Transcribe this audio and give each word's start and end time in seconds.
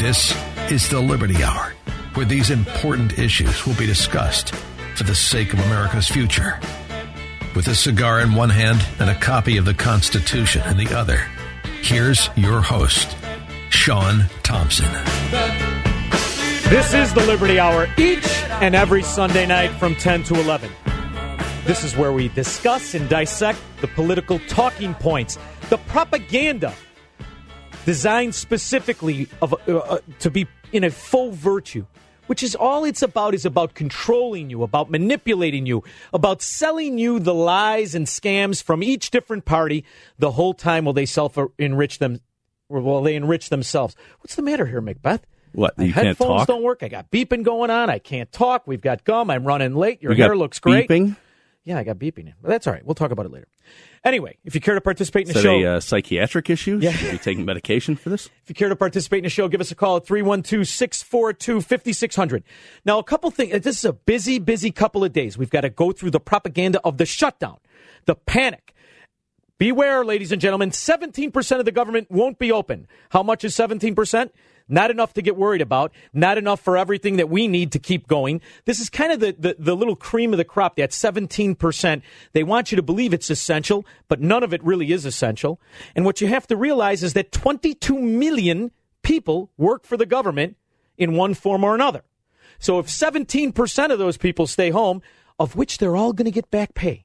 This 0.00 0.34
is 0.70 0.88
the 0.88 0.98
Liberty 0.98 1.44
Hour, 1.44 1.74
where 2.14 2.24
these 2.24 2.48
important 2.48 3.18
issues 3.18 3.66
will 3.66 3.74
be 3.74 3.84
discussed 3.84 4.54
for 4.94 5.04
the 5.04 5.14
sake 5.14 5.52
of 5.52 5.58
America's 5.66 6.08
future. 6.08 6.58
With 7.54 7.68
a 7.68 7.74
cigar 7.74 8.22
in 8.22 8.34
one 8.34 8.48
hand 8.48 8.82
and 8.98 9.10
a 9.10 9.14
copy 9.20 9.58
of 9.58 9.66
the 9.66 9.74
Constitution 9.74 10.62
in 10.68 10.78
the 10.78 10.96
other, 10.96 11.18
here's 11.82 12.30
your 12.34 12.62
host, 12.62 13.14
Sean 13.68 14.24
Thompson. 14.42 14.90
This 16.70 16.94
is 16.94 17.12
the 17.12 17.24
Liberty 17.26 17.58
Hour 17.58 17.86
each 17.98 18.26
and 18.62 18.74
every 18.74 19.02
Sunday 19.02 19.44
night 19.44 19.70
from 19.72 19.94
10 19.94 20.22
to 20.24 20.40
11. 20.40 20.70
This 21.66 21.84
is 21.84 21.94
where 21.94 22.12
we 22.12 22.28
discuss 22.28 22.94
and 22.94 23.06
dissect 23.10 23.58
the 23.82 23.88
political 23.88 24.38
talking 24.48 24.94
points, 24.94 25.38
the 25.68 25.76
propaganda 25.76 26.72
designed 27.90 28.36
specifically 28.36 29.26
of, 29.42 29.52
uh, 29.66 29.78
uh, 29.78 29.98
to 30.20 30.30
be 30.30 30.46
in 30.70 30.84
a 30.84 30.90
full 30.92 31.32
virtue, 31.32 31.84
which 32.28 32.40
is 32.40 32.54
all 32.54 32.84
it's 32.84 33.02
about 33.02 33.34
is 33.34 33.44
about 33.44 33.74
controlling 33.74 34.48
you, 34.48 34.62
about 34.62 34.92
manipulating 34.92 35.66
you, 35.66 35.82
about 36.12 36.40
selling 36.40 36.98
you 36.98 37.18
the 37.18 37.34
lies 37.34 37.96
and 37.96 38.06
scams 38.06 38.62
from 38.62 38.84
each 38.84 39.10
different 39.10 39.44
party 39.44 39.84
the 40.20 40.30
whole 40.30 40.54
time 40.54 40.84
while 40.84 40.92
they 40.92 41.04
self 41.04 41.36
enrich 41.58 41.98
them, 41.98 42.20
while 42.68 43.02
they 43.02 43.16
enrich 43.16 43.48
themselves. 43.48 43.96
What's 44.20 44.36
the 44.36 44.42
matter 44.42 44.66
here, 44.66 44.80
Macbeth? 44.80 45.26
What? 45.52 45.76
My 45.76 45.86
You 45.86 45.92
can't 45.92 46.06
headphones 46.06 46.46
don't 46.46 46.62
work. 46.62 46.84
I 46.84 46.88
got 46.88 47.10
beeping 47.10 47.42
going 47.42 47.70
on. 47.70 47.90
I 47.90 47.98
can't 47.98 48.30
talk. 48.30 48.68
We've 48.68 48.80
got 48.80 49.02
gum. 49.02 49.30
I'm 49.30 49.44
running 49.44 49.74
late. 49.74 50.00
Your 50.00 50.12
You 50.12 50.22
hair 50.22 50.36
looks 50.36 50.60
great. 50.60 50.88
beeping? 50.88 51.16
Yeah, 51.64 51.78
I 51.78 51.84
got 51.84 51.98
beeping. 51.98 52.32
But 52.40 52.48
that's 52.48 52.66
all 52.66 52.72
right. 52.72 52.84
We'll 52.84 52.94
talk 52.94 53.10
about 53.10 53.26
it 53.26 53.32
later. 53.32 53.46
Anyway, 54.02 54.38
if 54.44 54.54
you 54.54 54.62
care 54.62 54.74
to 54.74 54.80
participate 54.80 55.24
in 55.24 55.28
Is 55.28 55.34
the 55.34 55.40
that 55.40 55.44
show, 55.44 55.58
a 55.60 55.76
uh, 55.76 55.80
psychiatric 55.80 56.48
issue? 56.48 56.78
Yeah. 56.80 56.92
Should 56.92 57.06
you 57.06 57.12
be 57.12 57.18
taking 57.18 57.44
medication 57.44 57.96
for 57.96 58.08
this? 58.08 58.26
if 58.42 58.48
you 58.48 58.54
care 58.54 58.70
to 58.70 58.76
participate 58.76 59.18
in 59.18 59.24
the 59.24 59.30
show, 59.30 59.46
give 59.48 59.60
us 59.60 59.70
a 59.70 59.74
call 59.74 59.96
at 59.96 60.06
312 60.06 60.66
642 60.66 61.60
5600. 61.60 62.42
Now, 62.86 62.98
a 62.98 63.04
couple 63.04 63.30
things. 63.30 63.52
This 63.62 63.78
is 63.78 63.84
a 63.84 63.92
busy, 63.92 64.38
busy 64.38 64.70
couple 64.70 65.04
of 65.04 65.12
days. 65.12 65.36
We've 65.36 65.50
got 65.50 65.62
to 65.62 65.70
go 65.70 65.92
through 65.92 66.12
the 66.12 66.20
propaganda 66.20 66.80
of 66.82 66.96
the 66.96 67.04
shutdown, 67.06 67.58
the 68.06 68.14
panic. 68.14 68.74
Beware, 69.58 70.06
ladies 70.06 70.32
and 70.32 70.40
gentlemen, 70.40 70.70
17% 70.70 71.58
of 71.58 71.66
the 71.66 71.72
government 71.72 72.10
won't 72.10 72.38
be 72.38 72.50
open. 72.50 72.88
How 73.10 73.22
much 73.22 73.44
is 73.44 73.54
17%? 73.54 74.30
Not 74.70 74.90
enough 74.90 75.12
to 75.14 75.22
get 75.22 75.36
worried 75.36 75.60
about. 75.60 75.92
Not 76.12 76.38
enough 76.38 76.60
for 76.60 76.76
everything 76.76 77.16
that 77.16 77.28
we 77.28 77.48
need 77.48 77.72
to 77.72 77.78
keep 77.78 78.06
going. 78.06 78.40
This 78.64 78.80
is 78.80 78.88
kind 78.88 79.12
of 79.12 79.20
the, 79.20 79.34
the, 79.38 79.56
the 79.58 79.76
little 79.76 79.96
cream 79.96 80.32
of 80.32 80.38
the 80.38 80.44
crop, 80.44 80.76
that 80.76 80.90
17%. 80.90 82.02
They 82.32 82.42
want 82.42 82.70
you 82.70 82.76
to 82.76 82.82
believe 82.82 83.12
it's 83.12 83.30
essential, 83.30 83.84
but 84.08 84.20
none 84.20 84.42
of 84.42 84.54
it 84.54 84.62
really 84.64 84.92
is 84.92 85.04
essential. 85.04 85.60
And 85.94 86.04
what 86.04 86.20
you 86.20 86.28
have 86.28 86.46
to 86.46 86.56
realize 86.56 87.02
is 87.02 87.14
that 87.14 87.32
22 87.32 87.98
million 87.98 88.70
people 89.02 89.50
work 89.58 89.84
for 89.84 89.96
the 89.96 90.06
government 90.06 90.56
in 90.96 91.14
one 91.14 91.34
form 91.34 91.64
or 91.64 91.74
another. 91.74 92.02
So 92.58 92.78
if 92.78 92.86
17% 92.86 93.90
of 93.90 93.98
those 93.98 94.16
people 94.16 94.46
stay 94.46 94.70
home, 94.70 95.02
of 95.38 95.56
which 95.56 95.78
they're 95.78 95.96
all 95.96 96.12
going 96.12 96.26
to 96.26 96.30
get 96.30 96.50
back 96.50 96.74
pay. 96.74 97.04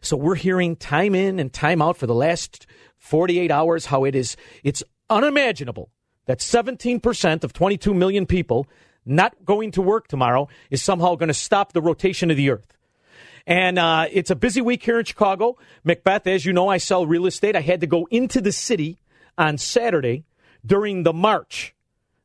So 0.00 0.16
we're 0.16 0.34
hearing 0.34 0.76
time 0.76 1.14
in 1.14 1.38
and 1.38 1.52
time 1.52 1.82
out 1.82 1.98
for 1.98 2.06
the 2.06 2.14
last 2.14 2.66
48 2.96 3.50
hours 3.50 3.86
how 3.86 4.04
it 4.04 4.14
is 4.14 4.36
it's 4.62 4.82
unimaginable 5.10 5.90
that 6.26 6.38
17% 6.38 7.44
of 7.44 7.52
22 7.52 7.94
million 7.94 8.26
people 8.26 8.66
not 9.06 9.44
going 9.44 9.70
to 9.72 9.82
work 9.82 10.08
tomorrow 10.08 10.48
is 10.70 10.82
somehow 10.82 11.14
going 11.14 11.28
to 11.28 11.34
stop 11.34 11.72
the 11.72 11.82
rotation 11.82 12.30
of 12.30 12.36
the 12.36 12.50
earth. 12.50 12.66
And 13.46 13.78
uh, 13.78 14.06
it's 14.10 14.30
a 14.30 14.36
busy 14.36 14.62
week 14.62 14.82
here 14.82 14.98
in 14.98 15.04
Chicago. 15.04 15.58
Macbeth, 15.84 16.26
as 16.26 16.46
you 16.46 16.52
know, 16.54 16.68
I 16.68 16.78
sell 16.78 17.06
real 17.06 17.26
estate. 17.26 17.54
I 17.56 17.60
had 17.60 17.82
to 17.82 17.86
go 17.86 18.06
into 18.10 18.40
the 18.40 18.52
city 18.52 18.98
on 19.36 19.58
Saturday 19.58 20.24
during 20.64 21.02
the 21.02 21.12
march. 21.12 21.74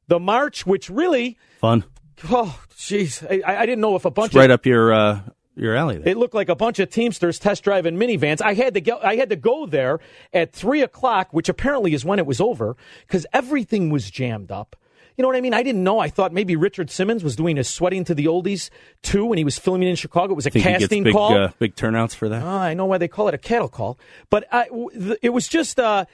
The 0.07 0.19
march, 0.19 0.65
which 0.65 0.89
really, 0.89 1.37
Fun. 1.59 1.83
oh, 2.29 2.59
jeez, 2.75 3.23
I, 3.45 3.61
I 3.61 3.65
didn't 3.65 3.81
know 3.81 3.95
if 3.95 4.05
a 4.05 4.11
bunch 4.11 4.29
It's 4.29 4.35
right 4.35 4.49
of 4.49 4.55
up 4.55 4.65
your 4.65 4.93
uh, 4.93 5.19
your 5.59 5.75
alley. 5.75 5.97
There. 5.97 6.09
it 6.13 6.17
looked 6.17 6.33
like 6.33 6.49
a 6.49 6.55
bunch 6.55 6.79
of 6.79 6.89
Teamsters 6.89 7.39
test 7.39 7.63
driving 7.63 7.95
minivans. 7.97 8.41
I 8.41 8.53
had 8.53 8.73
to 8.75 8.81
go. 8.81 8.99
I 9.03 9.15
had 9.15 9.29
to 9.29 9.35
go 9.35 9.65
there 9.65 9.99
at 10.33 10.53
three 10.53 10.81
o'clock, 10.81 11.29
which 11.31 11.49
apparently 11.49 11.93
is 11.93 12.03
when 12.05 12.19
it 12.19 12.25
was 12.25 12.39
over, 12.41 12.75
because 13.07 13.25
everything 13.33 13.89
was 13.89 14.09
jammed 14.09 14.51
up. 14.51 14.75
You 15.17 15.23
know 15.23 15.27
what 15.27 15.35
I 15.35 15.41
mean? 15.41 15.53
I 15.53 15.63
didn't 15.63 15.83
know. 15.83 15.99
I 15.99 16.07
thought 16.07 16.31
maybe 16.31 16.55
Richard 16.55 16.89
Simmons 16.89 17.25
was 17.25 17.35
doing 17.35 17.57
his 17.57 17.67
sweating 17.67 18.05
to 18.05 18.15
the 18.15 18.25
oldies 18.25 18.69
too 19.01 19.25
when 19.25 19.37
he 19.37 19.43
was 19.43 19.59
filming 19.59 19.89
in 19.89 19.97
Chicago. 19.97 20.31
It 20.31 20.35
was 20.37 20.45
a 20.45 20.49
Think 20.49 20.63
casting 20.63 21.03
big, 21.03 21.13
call. 21.13 21.35
uh, 21.35 21.51
big 21.59 21.75
turnouts 21.75 22.15
for 22.15 22.29
that. 22.29 22.41
Oh, 22.41 22.47
I 22.47 22.73
know 22.73 22.85
why 22.85 22.97
they 22.99 23.09
call 23.09 23.27
it 23.27 23.33
a 23.33 23.37
cattle 23.37 23.67
call. 23.67 23.99
But 24.29 24.47
I, 24.49 24.67
it 25.21 25.33
was 25.33 25.49
just, 25.49 25.77
uh, 25.77 26.05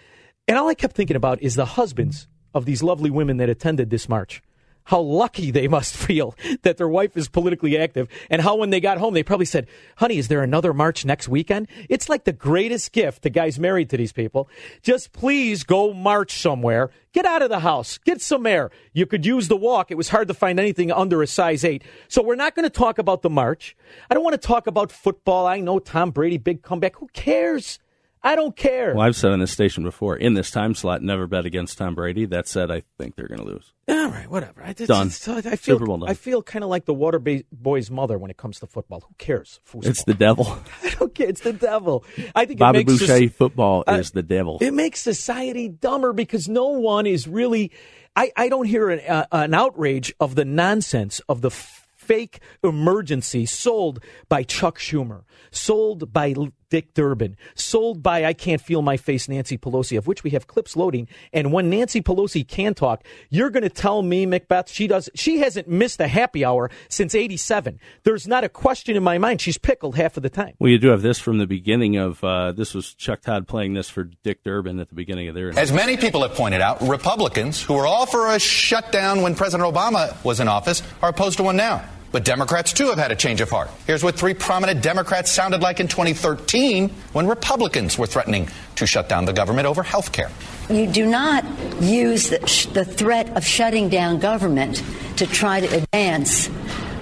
and 0.47 0.57
all 0.57 0.67
I 0.69 0.73
kept 0.73 0.95
thinking 0.95 1.16
about 1.16 1.39
is 1.44 1.53
the 1.53 1.66
husbands 1.66 2.28
of 2.55 2.66
these 2.66 2.81
lovely 2.81 3.11
women 3.11 3.38
that 3.38 3.47
attended 3.47 3.91
this 3.91 4.09
march. 4.09 4.41
How 4.85 5.01
lucky 5.01 5.51
they 5.51 5.68
must 5.68 5.96
feel 6.07 6.35
that 6.63 6.78
their 6.78 6.88
wife 6.88 7.18
is 7.18 7.28
politically 7.28 7.78
active, 7.78 8.07
and 8.29 8.41
how 8.41 8.56
when 8.56 8.69
they 8.69 8.79
got 8.79 8.97
home, 8.97 9.13
they 9.13 9.23
probably 9.23 9.46
said, 9.46 9.68
Honey, 9.97 10.18
is 10.18 10.28
there 10.28 10.44
another 10.44 10.73
march 10.73 11.06
next 11.06 11.28
weekend? 11.28 11.68
It's 11.90 12.09
like 12.09 12.23
the 12.23 12.34
greatest 12.34 12.91
gift. 12.91 13.23
The 13.23 13.29
guy's 13.29 13.59
married 13.59 13.90
to 13.90 13.97
these 13.97 14.13
people. 14.13 14.50
Just 14.81 15.12
please 15.12 15.63
go 15.63 15.94
march 15.94 16.40
somewhere. 16.40 16.91
Get 17.13 17.25
out 17.25 17.41
of 17.41 17.50
the 17.50 17.59
house. 17.59 17.97
Get 18.00 18.22
some 18.22 18.46
air. 18.46 18.72
You 18.94 19.06
could 19.06 19.25
use 19.25 19.47
the 19.47 19.56
walk. 19.56 19.90
It 19.90 19.96
was 19.96 20.09
hard 20.09 20.28
to 20.28 20.34
find 20.34 20.59
anything 20.59 20.91
under 20.91 21.22
a 21.22 21.28
size 21.28 21.63
eight. 21.63 21.84
So 22.07 22.22
we're 22.22 22.35
not 22.35 22.56
going 22.56 22.66
to 22.66 22.69
talk 22.69 22.97
about 22.97 23.22
the 23.22 23.29
march. 23.29 23.75
I 24.09 24.13
don't 24.13 24.23
want 24.23 24.34
to 24.40 24.47
talk 24.47 24.67
about 24.67 24.91
football. 24.91 25.47
I 25.47 25.62
know 25.62 25.79
Tom 25.79 26.12
Brady, 26.12 26.38
big 26.38 26.62
comeback. 26.62 26.97
Who 26.97 27.07
cares? 27.13 27.79
I 28.25 28.35
don't 28.35 28.55
care. 28.55 28.93
Well, 28.95 29.05
I've 29.05 29.15
said 29.15 29.31
on 29.31 29.39
this 29.39 29.51
station 29.51 29.83
before, 29.83 30.15
in 30.17 30.33
this 30.33 30.49
time 30.51 30.73
slot, 30.73 31.01
never 31.01 31.27
bet 31.27 31.45
against 31.45 31.77
Tom 31.77 31.93
Brady. 31.95 32.25
That 32.25 32.47
said, 32.47 32.71
I 32.71 32.81
think 32.97 33.15
they're 33.15 33.27
going 33.27 33.39
to 33.39 33.45
lose. 33.45 33.71
All 33.87 34.09
right, 34.09 34.27
whatever. 34.29 34.63
I, 34.63 34.71
it's- 34.71 34.87
Done. 34.87 35.07
it's- 35.07 35.27
I 35.45 35.55
feel, 35.55 35.75
Super 35.75 35.85
Bowl 35.85 35.97
done. 35.99 36.09
I 36.09 36.15
feel 36.15 36.41
kind 36.41 36.63
of 36.63 36.69
like 36.71 36.85
the 36.85 36.93
water 36.93 37.21
boy's 37.51 37.91
mother 37.91 38.17
when 38.17 38.31
it 38.31 38.37
comes 38.37 38.59
to 38.61 38.67
football. 38.67 39.01
Who 39.01 39.13
cares? 39.19 39.59
Foosball. 39.71 39.85
It's 39.85 40.03
the 40.05 40.15
devil. 40.15 40.47
I 40.83 40.89
don't 40.89 41.13
care. 41.13 41.29
It's 41.29 41.41
the 41.41 41.53
devil. 41.53 42.03
I 42.33 42.45
think 42.45 42.59
Bobby 42.59 42.83
Boucher 42.83 43.05
soc- 43.05 43.31
football 43.33 43.83
uh, 43.87 43.93
is 43.93 44.09
the 44.11 44.23
devil. 44.23 44.57
It 44.59 44.73
makes 44.73 45.01
society 45.01 45.69
dumber 45.69 46.11
because 46.11 46.49
no 46.49 46.69
one 46.69 47.05
is 47.05 47.27
really. 47.27 47.71
I, 48.15 48.31
I 48.35 48.49
don't 48.49 48.65
hear 48.65 48.89
an, 48.89 49.01
uh, 49.07 49.25
an 49.31 49.53
outrage 49.53 50.16
of 50.19 50.35
the 50.35 50.45
nonsense 50.45 51.21
of 51.29 51.41
the 51.41 51.51
fake 51.51 52.39
emergency 52.63 53.45
sold 53.45 53.99
by 54.29 54.43
Chuck 54.43 54.78
Schumer, 54.79 55.23
sold 55.51 56.11
by 56.13 56.33
Dick 56.70 56.94
Durbin, 56.94 57.38
sold 57.56 58.02
by 58.02 58.26
I 58.26 58.34
can't 58.34 58.62
feel 58.62 58.82
my 58.82 58.97
face 58.97 59.28
Nancy 59.28 59.58
Pelosi, 59.58 59.97
of 59.97 60.08
which 60.08 60.23
we 60.23 60.32
have 60.32 60.47
clips 60.47 60.76
loading. 60.76 61.08
And 61.34 61.52
when 61.52 61.70
Nancy 61.70 62.02
Pelosi 62.02 62.47
can 62.47 62.73
talk, 62.73 63.03
you're 63.29 63.50
going 63.50 63.64
to 63.64 63.70
tell 63.70 64.02
me, 64.02 64.26
Macbeth, 64.26 64.70
she 64.70 64.88
does. 64.88 65.09
She 65.16 65.40
hasn't 65.40 65.67
missed 65.67 66.00
a 66.00 66.08
happy 66.08 66.44
hour 66.44 66.70
since 66.90 67.16
'87. 67.16 67.79
There's 68.03 68.28
not 68.28 68.44
a 68.44 68.50
question 68.50 68.96
in 68.96 69.03
my 69.03 69.17
mind. 69.17 69.41
She's 69.41 69.58
pickled 69.58 69.96
half 69.96 70.17
of 70.17 70.23
the 70.23 70.29
time. 70.29 70.53
Well, 70.59 70.72
you 70.72 70.79
do 70.79 70.90
have 70.90 71.02
this 71.02 71.20
from 71.20 71.38
the 71.38 71.47
beginning 71.47 71.97
of 71.97 72.23
uh, 72.23 72.52
this 72.52 72.73
was 72.73 72.94
Chuck 72.94 73.22
Todd 73.22 73.47
playing 73.47 73.73
this 73.73 73.90
for 73.90 74.03
Dick 74.03 74.44
Durbin 74.44 74.79
at 74.79 74.90
the 74.90 74.96
beginning 74.96 75.28
of 75.28 75.35
their. 75.35 75.58
As 75.58 75.72
many 75.72 75.97
people 75.97 76.22
have 76.22 76.35
pointed 76.35 76.62
out, 76.62 76.82
Republicans, 76.82 77.62
who 77.62 77.73
were 77.76 77.88
all 77.88 78.06
for 78.06 78.34
a 78.34 78.40
shutdown 78.40 79.22
when 79.22 79.35
President 79.35 79.72
Obama 79.72 80.23
was 80.23 80.40
in 80.40 80.47
office, 80.47 80.82
are 81.02 81.09
opposed 81.09 81.38
to 81.38 81.44
one 81.44 81.56
now. 81.56 81.84
But 82.16 82.23
Democrats, 82.23 82.72
too, 82.72 82.88
have 82.88 82.97
had 82.97 83.12
a 83.12 83.16
change 83.17 83.41
of 83.41 83.50
heart. 83.50 83.70
Here's 83.88 84.02
what 84.02 84.16
three 84.16 84.34
prominent 84.34 84.82
Democrats 84.82 85.29
sounded 85.29 85.62
like 85.62 85.82
in 85.82 85.90
2013 85.90 86.88
when 87.12 87.28
Republicans 87.28 87.97
were 87.97 88.08
threatening 88.08 88.47
to 88.78 88.88
shut 88.88 89.09
down 89.09 89.26
the 89.26 89.34
government 89.34 89.67
over 89.67 89.84
health 89.84 90.14
care. 90.14 90.32
You 90.70 90.88
do 90.88 91.06
not 91.06 91.44
use 91.82 92.29
the, 92.29 92.40
the 92.72 92.85
threat 92.85 93.35
of 93.35 93.46
shutting 93.46 93.90
down 93.90 94.20
government 94.20 94.82
to 95.17 95.28
try 95.28 95.59
to 95.59 95.67
advance 95.76 96.50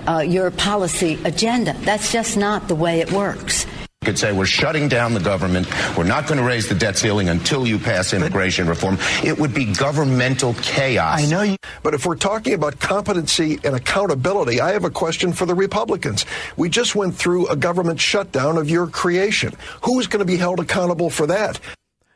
uh, 0.07 0.21
your 0.21 0.49
policy 0.49 1.19
agenda. 1.23 1.73
That's 1.81 2.11
just 2.11 2.35
not 2.35 2.67
the 2.67 2.73
way 2.73 2.99
it 2.99 3.11
works 3.11 3.67
could 4.03 4.19
say 4.19 4.31
we're 4.31 4.45
shutting 4.45 4.87
down 4.87 5.13
the 5.13 5.19
government. 5.19 5.67
We're 5.97 6.03
not 6.03 6.27
going 6.27 6.39
to 6.39 6.45
raise 6.45 6.69
the 6.69 6.75
debt 6.75 6.97
ceiling 6.97 7.29
until 7.29 7.65
you 7.65 7.79
pass 7.79 8.13
immigration 8.13 8.67
reform. 8.67 8.97
It 9.23 9.39
would 9.39 9.53
be 9.53 9.73
governmental 9.73 10.53
chaos. 10.55 11.21
I 11.21 11.25
know 11.25 11.41
you. 11.41 11.55
But 11.81 11.93
if 11.93 12.05
we're 12.05 12.15
talking 12.15 12.53
about 12.53 12.79
competency 12.79 13.59
and 13.63 13.75
accountability, 13.75 14.61
I 14.61 14.71
have 14.73 14.83
a 14.83 14.89
question 14.89 15.33
for 15.33 15.45
the 15.45 15.55
Republicans. 15.55 16.25
We 16.57 16.69
just 16.69 16.95
went 16.95 17.15
through 17.15 17.47
a 17.47 17.55
government 17.55 17.99
shutdown 17.99 18.57
of 18.57 18.69
your 18.69 18.87
creation. 18.87 19.53
Who's 19.83 20.07
going 20.07 20.19
to 20.19 20.25
be 20.25 20.37
held 20.37 20.59
accountable 20.59 21.09
for 21.09 21.27
that? 21.27 21.59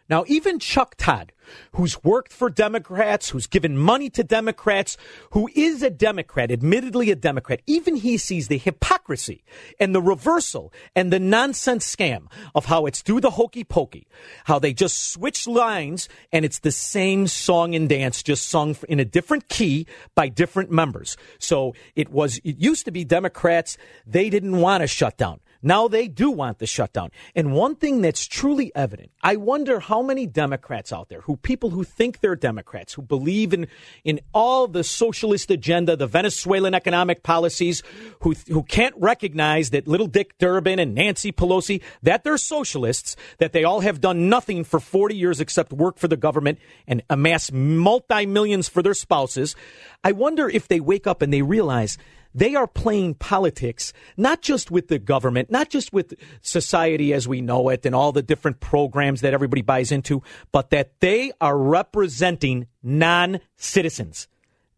Now, 0.10 0.24
even 0.28 0.60
Chuck 0.60 0.96
Todd, 0.98 1.34
who's 1.74 2.04
worked 2.04 2.34
for 2.34 2.50
Democrats, 2.50 3.30
who's 3.30 3.48
given 3.48 3.78
money 3.78 4.10
to 4.10 4.24
Democrats, 4.24 4.98
who 5.32 5.50
is 5.56 5.84
a 5.84 5.90
Democrat, 5.90 6.52
admittedly 6.52 7.12
a 7.12 7.16
Democrat, 7.16 7.62
even 7.66 7.96
he 7.96 8.18
sees 8.18 8.48
the 8.48 8.58
hypocrisy 8.58 9.44
and 9.80 9.94
the 9.94 10.02
reversal 10.02 10.74
and 10.96 11.12
the 11.12 11.20
nonsense 11.20 11.96
scam 11.96 12.28
of 12.56 12.66
how 12.66 12.86
it's 12.86 13.02
do 13.02 13.20
the 13.20 13.32
hokey 13.32 13.64
pokey, 13.64 14.08
how 14.46 14.60
they 14.60 14.74
just 14.74 15.12
switch 15.12 15.48
lines 15.48 16.10
and 16.32 16.46
it's 16.46 16.60
the 16.60 16.72
same 16.72 17.28
song 17.28 17.76
and 17.76 17.90
dance 17.90 18.24
just 18.24 18.50
sung 18.50 18.76
in 18.90 19.00
a 19.00 19.06
different 19.06 19.50
key 19.50 19.88
by 20.16 20.28
different 20.30 20.72
members. 20.72 21.18
So 21.40 21.74
it 21.96 22.10
was, 22.10 22.38
it 22.44 22.58
used 22.58 22.86
to 22.86 22.92
be 22.92 23.04
Democrats, 23.04 23.78
they 24.06 24.30
didn't 24.30 24.58
want 24.58 24.82
to 24.82 24.88
shut 24.88 25.18
down. 25.18 25.40
Now 25.62 25.88
they 25.88 26.08
do 26.08 26.30
want 26.30 26.60
the 26.60 26.68
shutdown. 26.68 27.12
And 27.36 27.54
one 27.54 27.76
thing 27.76 28.02
that's 28.02 28.26
truly 28.26 28.72
evident, 28.76 29.12
I 29.22 29.36
wonder 29.36 29.80
how 29.80 30.02
many 30.02 30.26
Democrats 30.26 30.94
out 30.94 31.10
there, 31.10 31.22
who 31.22 31.38
people 31.38 31.72
who 31.72 31.84
think 31.84 32.20
they're 32.20 32.36
Democrats, 32.36 32.94
who 32.94 33.02
believe 33.02 33.54
in, 33.54 33.68
in 34.04 34.20
all 34.34 34.68
the 34.68 34.84
socialist 34.84 35.52
agenda, 35.52 35.96
the 35.96 36.08
Venezuelan 36.08 36.74
economic 36.74 37.24
policies, 37.24 37.84
who, 38.22 38.34
who 38.48 38.64
can't 38.64 38.96
recognize 38.98 39.72
that 39.72 39.88
little 39.88 40.08
Dick 40.08 40.38
Durbin 40.38 40.80
and 40.80 40.94
Nancy 40.94 41.32
Pelosi, 41.32 41.82
that 42.04 42.24
they're 42.24 42.38
socialists, 42.38 43.16
that 43.40 43.54
they 43.54 43.64
all 43.64 43.82
have 43.82 44.02
done 44.02 44.30
nothing 44.30 44.64
for 44.64 44.80
40 44.80 45.16
years 45.16 45.40
except 45.40 45.74
work 45.74 45.98
for 45.98 46.08
the 46.08 46.18
government 46.18 46.60
and 46.88 47.04
amass 47.10 47.52
multi 47.52 48.26
millions 48.26 48.70
for 48.70 48.82
their 48.82 48.94
spouses. 48.94 49.56
I 50.04 50.12
wonder 50.12 50.50
if 50.50 50.68
they 50.68 50.80
wake 50.80 51.08
up 51.08 51.22
and 51.22 51.34
they 51.34 51.42
realize 51.42 51.98
they 52.38 52.54
are 52.54 52.68
playing 52.68 53.16
politics, 53.16 53.94
not 54.16 54.44
just 54.44 54.70
with 54.70 54.90
the 54.90 55.00
government, 55.00 55.50
not 55.50 55.70
just 55.70 55.92
with 55.92 56.14
society 56.42 57.12
as 57.12 57.28
we 57.28 57.42
know 57.42 57.70
it 57.70 57.84
and 57.84 57.96
all 57.96 58.12
the 58.12 58.22
different 58.22 58.60
programs 58.60 59.22
that 59.22 59.34
everybody 59.34 59.64
buys 59.64 59.92
into, 59.92 60.22
but 60.52 60.70
that 60.70 61.00
they 61.00 61.32
are 61.42 61.58
representing 61.58 62.68
non 62.84 63.40
citizens 63.56 64.28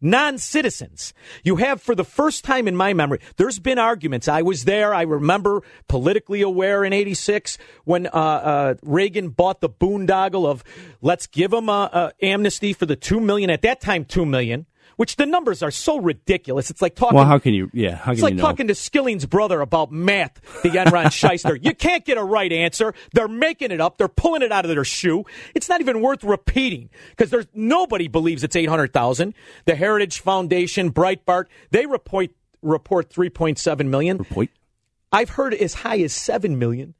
non 0.00 0.38
citizens. 0.38 1.12
You 1.44 1.56
have, 1.56 1.82
for 1.82 1.94
the 1.94 2.04
first 2.04 2.42
time 2.42 2.66
in 2.66 2.74
my 2.74 2.94
memory, 2.94 3.20
there's 3.36 3.58
been 3.58 3.78
arguments. 3.78 4.28
I 4.28 4.40
was 4.40 4.64
there. 4.64 4.94
I 4.94 5.02
remember 5.02 5.62
politically 5.88 6.40
aware 6.40 6.84
in 6.84 6.94
86 6.94 7.58
when 7.84 8.06
uh, 8.06 8.10
uh, 8.10 8.74
Reagan 8.82 9.28
bought 9.28 9.60
the 9.60 9.68
boondoggle 9.68 10.46
of 10.46 10.64
let's 11.02 11.26
give 11.26 11.50
them 11.50 11.68
a, 11.68 11.90
a 11.92 12.24
amnesty 12.24 12.72
for 12.72 12.86
the 12.86 12.96
2 12.96 13.20
million, 13.20 13.50
at 13.50 13.60
that 13.62 13.82
time, 13.82 14.06
2 14.06 14.24
million 14.24 14.64
which 15.00 15.16
the 15.16 15.24
numbers 15.24 15.62
are 15.62 15.70
so 15.70 15.98
ridiculous. 15.98 16.68
It's 16.68 16.82
like 16.82 16.94
talking. 16.94 17.16
Well, 17.16 17.24
how 17.24 17.38
can 17.38 17.54
you? 17.54 17.70
Yeah, 17.72 17.94
how 17.94 18.04
can 18.04 18.08
you 18.08 18.12
it's 18.12 18.22
like 18.22 18.30
you 18.32 18.36
know? 18.36 18.42
talking 18.42 18.66
to 18.66 18.74
Skilling's 18.74 19.24
brother 19.24 19.62
about 19.62 19.90
math. 19.90 20.42
The 20.62 20.68
Enron 20.68 21.10
shyster. 21.30 21.56
You 21.56 21.74
can't 21.74 22.04
get 22.04 22.18
a 22.18 22.22
right 22.22 22.52
answer. 22.52 22.92
They're 23.14 23.26
making 23.26 23.70
it 23.70 23.80
up. 23.80 23.96
They're 23.96 24.08
pulling 24.08 24.42
it 24.42 24.52
out 24.52 24.66
of 24.66 24.68
their 24.68 24.84
shoe. 24.84 25.24
It's 25.54 25.70
not 25.70 25.80
even 25.80 26.02
worth 26.02 26.22
repeating 26.22 26.90
because 27.16 27.30
there's 27.30 27.46
nobody 27.54 28.08
believes 28.08 28.44
it's 28.44 28.54
eight 28.54 28.68
hundred 28.68 28.92
thousand. 28.92 29.32
The 29.64 29.74
Heritage 29.74 30.20
Foundation, 30.20 30.92
Breitbart, 30.92 31.46
they 31.70 31.86
report 31.86 32.32
report 32.60 33.08
three 33.08 33.30
point 33.30 33.58
seven 33.58 33.88
million. 33.88 34.18
Report. 34.18 34.50
I've 35.10 35.30
heard 35.30 35.54
as 35.54 35.72
high 35.72 36.00
as 36.00 36.12
seven 36.12 36.58
million. 36.58 36.92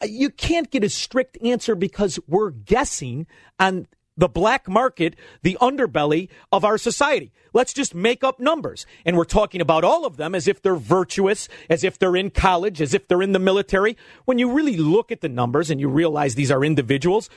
Uh, 0.00 0.06
you 0.06 0.30
can't 0.30 0.70
get 0.70 0.84
a 0.84 0.88
strict 0.88 1.36
answer 1.42 1.74
because 1.74 2.20
we're 2.28 2.50
guessing 2.50 3.26
on 3.58 3.88
the 4.20 4.28
black 4.28 4.68
market, 4.68 5.16
the 5.42 5.56
underbelly 5.60 6.28
of 6.52 6.64
our 6.64 6.78
society. 6.78 7.32
Let's 7.52 7.72
just 7.72 7.94
make 7.94 8.22
up 8.22 8.38
numbers. 8.38 8.86
And 9.04 9.16
we're 9.16 9.24
talking 9.24 9.60
about 9.60 9.82
all 9.82 10.04
of 10.04 10.16
them 10.16 10.34
as 10.34 10.46
if 10.46 10.62
they're 10.62 10.76
virtuous, 10.76 11.48
as 11.68 11.82
if 11.82 11.98
they're 11.98 12.14
in 12.14 12.30
college, 12.30 12.80
as 12.80 12.94
if 12.94 13.08
they're 13.08 13.22
in 13.22 13.32
the 13.32 13.38
military. 13.38 13.96
When 14.26 14.38
you 14.38 14.52
really 14.52 14.76
look 14.76 15.10
at 15.10 15.22
the 15.22 15.28
numbers 15.28 15.70
and 15.70 15.80
you 15.80 15.88
realize 15.88 16.34
these 16.34 16.50
are 16.50 16.62
individuals 16.62 17.28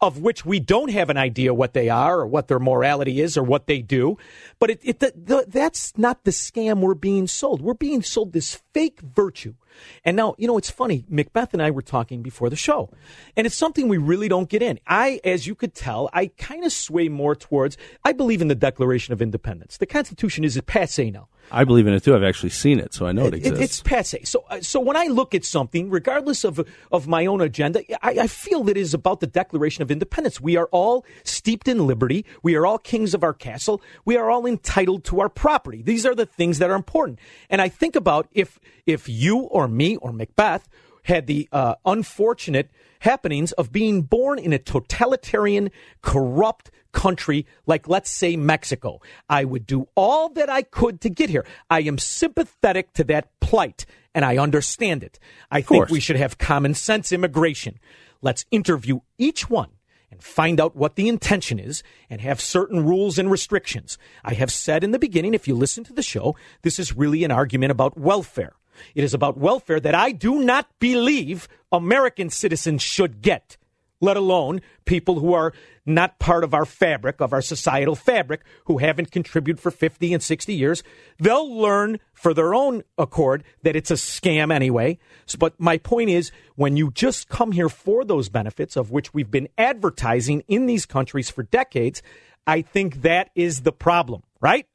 of 0.00 0.20
which 0.20 0.44
we 0.44 0.60
don't 0.60 0.92
have 0.92 1.10
an 1.10 1.16
idea 1.16 1.52
what 1.52 1.74
they 1.74 1.88
are 1.88 2.20
or 2.20 2.26
what 2.26 2.46
their 2.46 2.60
morality 2.60 3.20
is 3.20 3.36
or 3.36 3.42
what 3.42 3.66
they 3.66 3.82
do. 3.82 4.16
But 4.60 4.70
it, 4.70 4.80
it 4.84 5.00
the, 5.00 5.12
the, 5.16 5.44
that's 5.48 5.98
not 5.98 6.22
the 6.22 6.30
scam 6.30 6.80
we're 6.80 6.94
being 6.94 7.26
sold. 7.26 7.60
We're 7.60 7.74
being 7.74 8.02
sold 8.02 8.32
this 8.32 8.62
fake 8.72 9.00
virtue 9.00 9.54
and 10.04 10.16
now, 10.16 10.34
you 10.38 10.46
know, 10.46 10.58
it's 10.58 10.70
funny. 10.70 11.04
Macbeth 11.08 11.52
and 11.52 11.62
I 11.62 11.70
were 11.70 11.82
talking 11.82 12.22
before 12.22 12.50
the 12.50 12.56
show, 12.56 12.90
and 13.36 13.46
it's 13.46 13.56
something 13.56 13.88
we 13.88 13.98
really 13.98 14.28
don't 14.28 14.48
get 14.48 14.62
in. 14.62 14.78
I, 14.86 15.20
as 15.24 15.46
you 15.46 15.54
could 15.54 15.74
tell, 15.74 16.10
I 16.12 16.28
kind 16.38 16.64
of 16.64 16.72
sway 16.72 17.08
more 17.08 17.34
towards, 17.34 17.76
I 18.04 18.12
believe 18.12 18.40
in 18.40 18.48
the 18.48 18.54
Declaration 18.54 19.12
of 19.12 19.22
Independence. 19.22 19.76
The 19.76 19.86
Constitution 19.86 20.44
is 20.44 20.56
a 20.56 20.62
passe 20.62 21.10
now. 21.10 21.28
I 21.50 21.64
believe 21.64 21.86
in 21.86 21.94
it 21.94 22.04
too. 22.04 22.14
I've 22.14 22.22
actually 22.22 22.50
seen 22.50 22.78
it, 22.78 22.92
so 22.92 23.06
I 23.06 23.12
know 23.12 23.24
it, 23.24 23.34
it 23.34 23.38
exists. 23.38 23.62
It's 23.62 23.80
passe. 23.80 24.24
So, 24.24 24.44
uh, 24.50 24.60
so 24.60 24.80
when 24.80 24.96
I 24.96 25.06
look 25.06 25.34
at 25.34 25.44
something, 25.44 25.88
regardless 25.88 26.44
of 26.44 26.60
of 26.92 27.08
my 27.08 27.24
own 27.24 27.40
agenda, 27.40 27.82
I, 28.04 28.24
I 28.24 28.26
feel 28.26 28.64
that 28.64 28.76
it 28.76 28.80
is 28.80 28.92
about 28.92 29.20
the 29.20 29.26
Declaration 29.26 29.82
of 29.82 29.90
Independence. 29.90 30.40
We 30.40 30.56
are 30.56 30.68
all 30.72 31.06
steeped 31.24 31.68
in 31.68 31.86
liberty. 31.86 32.26
We 32.42 32.54
are 32.54 32.66
all 32.66 32.78
kings 32.78 33.14
of 33.14 33.24
our 33.24 33.32
castle. 33.32 33.80
We 34.04 34.16
are 34.16 34.30
all 34.30 34.44
entitled 34.44 35.04
to 35.04 35.20
our 35.20 35.30
property. 35.30 35.80
These 35.82 36.04
are 36.04 36.14
the 36.14 36.26
things 36.26 36.58
that 36.58 36.70
are 36.70 36.76
important. 36.76 37.18
And 37.48 37.62
I 37.62 37.68
think 37.68 37.96
about 37.96 38.28
if 38.32 38.60
if 38.84 39.08
you 39.08 39.38
or 39.38 39.67
me 39.68 39.96
or 39.96 40.12
Macbeth 40.12 40.68
had 41.04 41.26
the 41.26 41.48
uh, 41.52 41.74
unfortunate 41.84 42.70
happenings 43.00 43.52
of 43.52 43.72
being 43.72 44.02
born 44.02 44.38
in 44.38 44.52
a 44.52 44.58
totalitarian, 44.58 45.70
corrupt 46.02 46.70
country 46.92 47.46
like, 47.66 47.88
let's 47.88 48.10
say, 48.10 48.36
Mexico. 48.36 49.00
I 49.28 49.44
would 49.44 49.66
do 49.66 49.88
all 49.94 50.28
that 50.30 50.50
I 50.50 50.62
could 50.62 51.00
to 51.02 51.08
get 51.08 51.30
here. 51.30 51.46
I 51.70 51.80
am 51.82 51.98
sympathetic 51.98 52.92
to 52.94 53.04
that 53.04 53.28
plight, 53.40 53.86
and 54.14 54.24
I 54.24 54.36
understand 54.36 55.04
it. 55.04 55.18
I 55.50 55.60
think 55.60 55.88
we 55.88 56.00
should 56.00 56.16
have 56.16 56.38
common 56.38 56.74
sense 56.74 57.12
immigration. 57.12 57.78
Let's 58.20 58.44
interview 58.50 59.00
each 59.16 59.48
one 59.48 59.70
and 60.10 60.22
find 60.22 60.60
out 60.60 60.74
what 60.74 60.96
the 60.96 61.08
intention 61.08 61.58
is 61.58 61.82
and 62.10 62.20
have 62.20 62.40
certain 62.40 62.84
rules 62.84 63.18
and 63.18 63.30
restrictions. 63.30 63.98
I 64.24 64.34
have 64.34 64.50
said 64.50 64.82
in 64.82 64.90
the 64.90 64.98
beginning, 64.98 65.34
if 65.34 65.46
you 65.46 65.54
listen 65.54 65.84
to 65.84 65.92
the 65.92 66.02
show, 66.02 66.34
this 66.62 66.78
is 66.78 66.96
really 66.96 67.24
an 67.24 67.30
argument 67.30 67.70
about 67.70 67.98
welfare. 67.98 68.54
It 68.94 69.04
is 69.04 69.14
about 69.14 69.38
welfare 69.38 69.80
that 69.80 69.94
I 69.94 70.12
do 70.12 70.40
not 70.40 70.68
believe 70.78 71.48
American 71.72 72.30
citizens 72.30 72.82
should 72.82 73.22
get, 73.22 73.56
let 74.00 74.16
alone 74.16 74.60
people 74.84 75.20
who 75.20 75.34
are 75.34 75.52
not 75.88 76.18
part 76.18 76.44
of 76.44 76.54
our 76.54 76.66
fabric, 76.66 77.20
of 77.20 77.32
our 77.32 77.40
societal 77.40 77.96
fabric, 77.96 78.42
who 78.66 78.78
haven't 78.78 79.10
contributed 79.10 79.60
for 79.60 79.70
50 79.70 80.12
and 80.12 80.22
60 80.22 80.54
years. 80.54 80.82
They'll 81.18 81.52
learn 81.52 81.98
for 82.12 82.34
their 82.34 82.54
own 82.54 82.82
accord 82.98 83.42
that 83.62 83.74
it's 83.74 83.90
a 83.90 83.94
scam 83.94 84.52
anyway. 84.52 84.98
So, 85.26 85.38
but 85.38 85.58
my 85.58 85.78
point 85.78 86.10
is, 86.10 86.30
when 86.56 86.76
you 86.76 86.90
just 86.90 87.28
come 87.28 87.52
here 87.52 87.70
for 87.70 88.04
those 88.04 88.28
benefits, 88.28 88.76
of 88.76 88.90
which 88.90 89.14
we've 89.14 89.30
been 89.30 89.48
advertising 89.56 90.42
in 90.46 90.66
these 90.66 90.86
countries 90.86 91.30
for 91.30 91.42
decades, 91.42 92.02
I 92.46 92.62
think 92.62 93.02
that 93.02 93.30
is 93.34 93.62
the 93.62 93.72
problem, 93.72 94.22
right? 94.40 94.66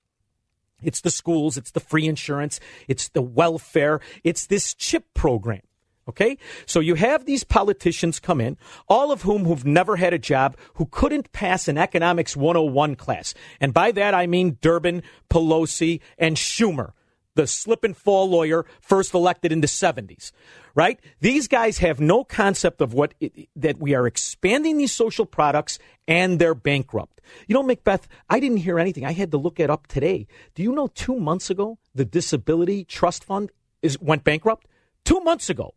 It's 0.83 1.01
the 1.01 1.11
schools, 1.11 1.57
it's 1.57 1.71
the 1.71 1.79
free 1.79 2.07
insurance, 2.07 2.59
it's 2.87 3.09
the 3.09 3.21
welfare, 3.21 3.99
it's 4.23 4.47
this 4.47 4.73
chip 4.73 5.05
program. 5.13 5.61
Okay? 6.07 6.37
So 6.65 6.79
you 6.79 6.95
have 6.95 7.25
these 7.25 7.43
politicians 7.43 8.19
come 8.19 8.41
in, 8.41 8.57
all 8.89 9.11
of 9.11 9.21
whom 9.21 9.45
who've 9.45 9.65
never 9.65 9.95
had 9.95 10.13
a 10.13 10.19
job, 10.19 10.57
who 10.75 10.85
couldn't 10.85 11.31
pass 11.31 11.67
an 11.67 11.77
economics 11.77 12.35
101 12.35 12.95
class. 12.95 13.33
And 13.59 13.73
by 13.73 13.91
that 13.91 14.13
I 14.13 14.27
mean 14.27 14.57
Durbin, 14.61 15.03
Pelosi, 15.29 16.01
and 16.17 16.35
Schumer, 16.35 16.91
the 17.35 17.47
slip 17.47 17.83
and 17.83 17.95
fall 17.95 18.29
lawyer 18.29 18.65
first 18.81 19.13
elected 19.13 19.51
in 19.51 19.61
the 19.61 19.67
70s. 19.67 20.31
Right? 20.75 20.99
These 21.19 21.47
guys 21.47 21.77
have 21.79 21.99
no 21.99 22.23
concept 22.23 22.81
of 22.81 22.93
what 22.93 23.13
it, 23.19 23.47
that 23.55 23.77
we 23.77 23.93
are 23.93 24.07
expanding 24.07 24.77
these 24.77 24.91
social 24.91 25.25
products 25.25 25.77
and 26.07 26.39
they're 26.39 26.55
bankrupt. 26.55 27.21
You 27.47 27.53
know, 27.53 27.63
Macbeth, 27.63 28.07
I 28.29 28.39
didn't 28.39 28.57
hear 28.57 28.79
anything. 28.79 29.05
I 29.05 29.13
had 29.13 29.31
to 29.31 29.37
look 29.37 29.59
it 29.59 29.69
up 29.69 29.85
today. 29.85 30.27
Do 30.55 30.63
you 30.63 30.73
know 30.73 30.87
2 30.87 31.15
months 31.19 31.49
ago 31.51 31.77
the 31.93 32.05
Disability 32.05 32.85
Trust 32.85 33.23
Fund 33.23 33.51
is 33.81 33.99
went 33.99 34.23
bankrupt? 34.23 34.67
2 35.05 35.19
months 35.19 35.49
ago 35.49 35.75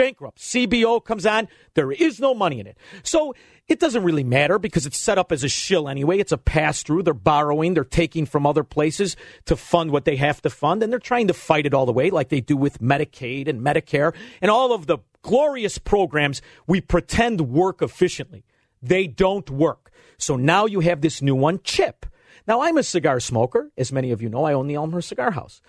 bankrupt. 0.00 0.38
CBO 0.38 1.04
comes 1.04 1.26
on, 1.26 1.46
there 1.74 1.92
is 1.92 2.20
no 2.20 2.34
money 2.34 2.58
in 2.58 2.66
it. 2.66 2.78
So 3.02 3.34
it 3.68 3.78
doesn't 3.78 4.02
really 4.02 4.24
matter 4.24 4.58
because 4.58 4.86
it's 4.86 4.98
set 4.98 5.18
up 5.18 5.30
as 5.30 5.44
a 5.44 5.48
shill 5.48 5.88
anyway. 5.88 6.18
It's 6.18 6.32
a 6.32 6.38
pass 6.38 6.82
through. 6.82 7.02
They're 7.02 7.12
borrowing, 7.12 7.74
they're 7.74 7.84
taking 7.84 8.24
from 8.24 8.46
other 8.46 8.64
places 8.64 9.14
to 9.44 9.56
fund 9.56 9.90
what 9.90 10.06
they 10.06 10.16
have 10.16 10.40
to 10.42 10.50
fund, 10.50 10.82
and 10.82 10.90
they're 10.90 10.98
trying 10.98 11.28
to 11.28 11.34
fight 11.34 11.66
it 11.66 11.74
all 11.74 11.84
the 11.84 11.92
way, 11.92 12.08
like 12.08 12.30
they 12.30 12.40
do 12.40 12.56
with 12.56 12.80
Medicaid 12.80 13.46
and 13.46 13.60
Medicare 13.60 14.14
and 14.40 14.50
all 14.50 14.72
of 14.72 14.86
the 14.86 14.98
glorious 15.20 15.76
programs 15.76 16.40
we 16.66 16.80
pretend 16.80 17.42
work 17.42 17.82
efficiently. 17.82 18.44
They 18.82 19.06
don't 19.06 19.50
work. 19.50 19.92
So 20.16 20.36
now 20.36 20.64
you 20.64 20.80
have 20.80 21.02
this 21.02 21.20
new 21.20 21.34
one, 21.34 21.60
chip. 21.62 22.06
Now 22.46 22.62
I'm 22.62 22.78
a 22.78 22.82
cigar 22.82 23.20
smoker. 23.20 23.70
As 23.76 23.92
many 23.92 24.10
of 24.10 24.22
you 24.22 24.28
know, 24.28 24.44
I 24.44 24.54
own 24.54 24.66
the 24.66 24.74
Elmhurst 24.74 25.08
Cigar 25.10 25.30
House. 25.32 25.60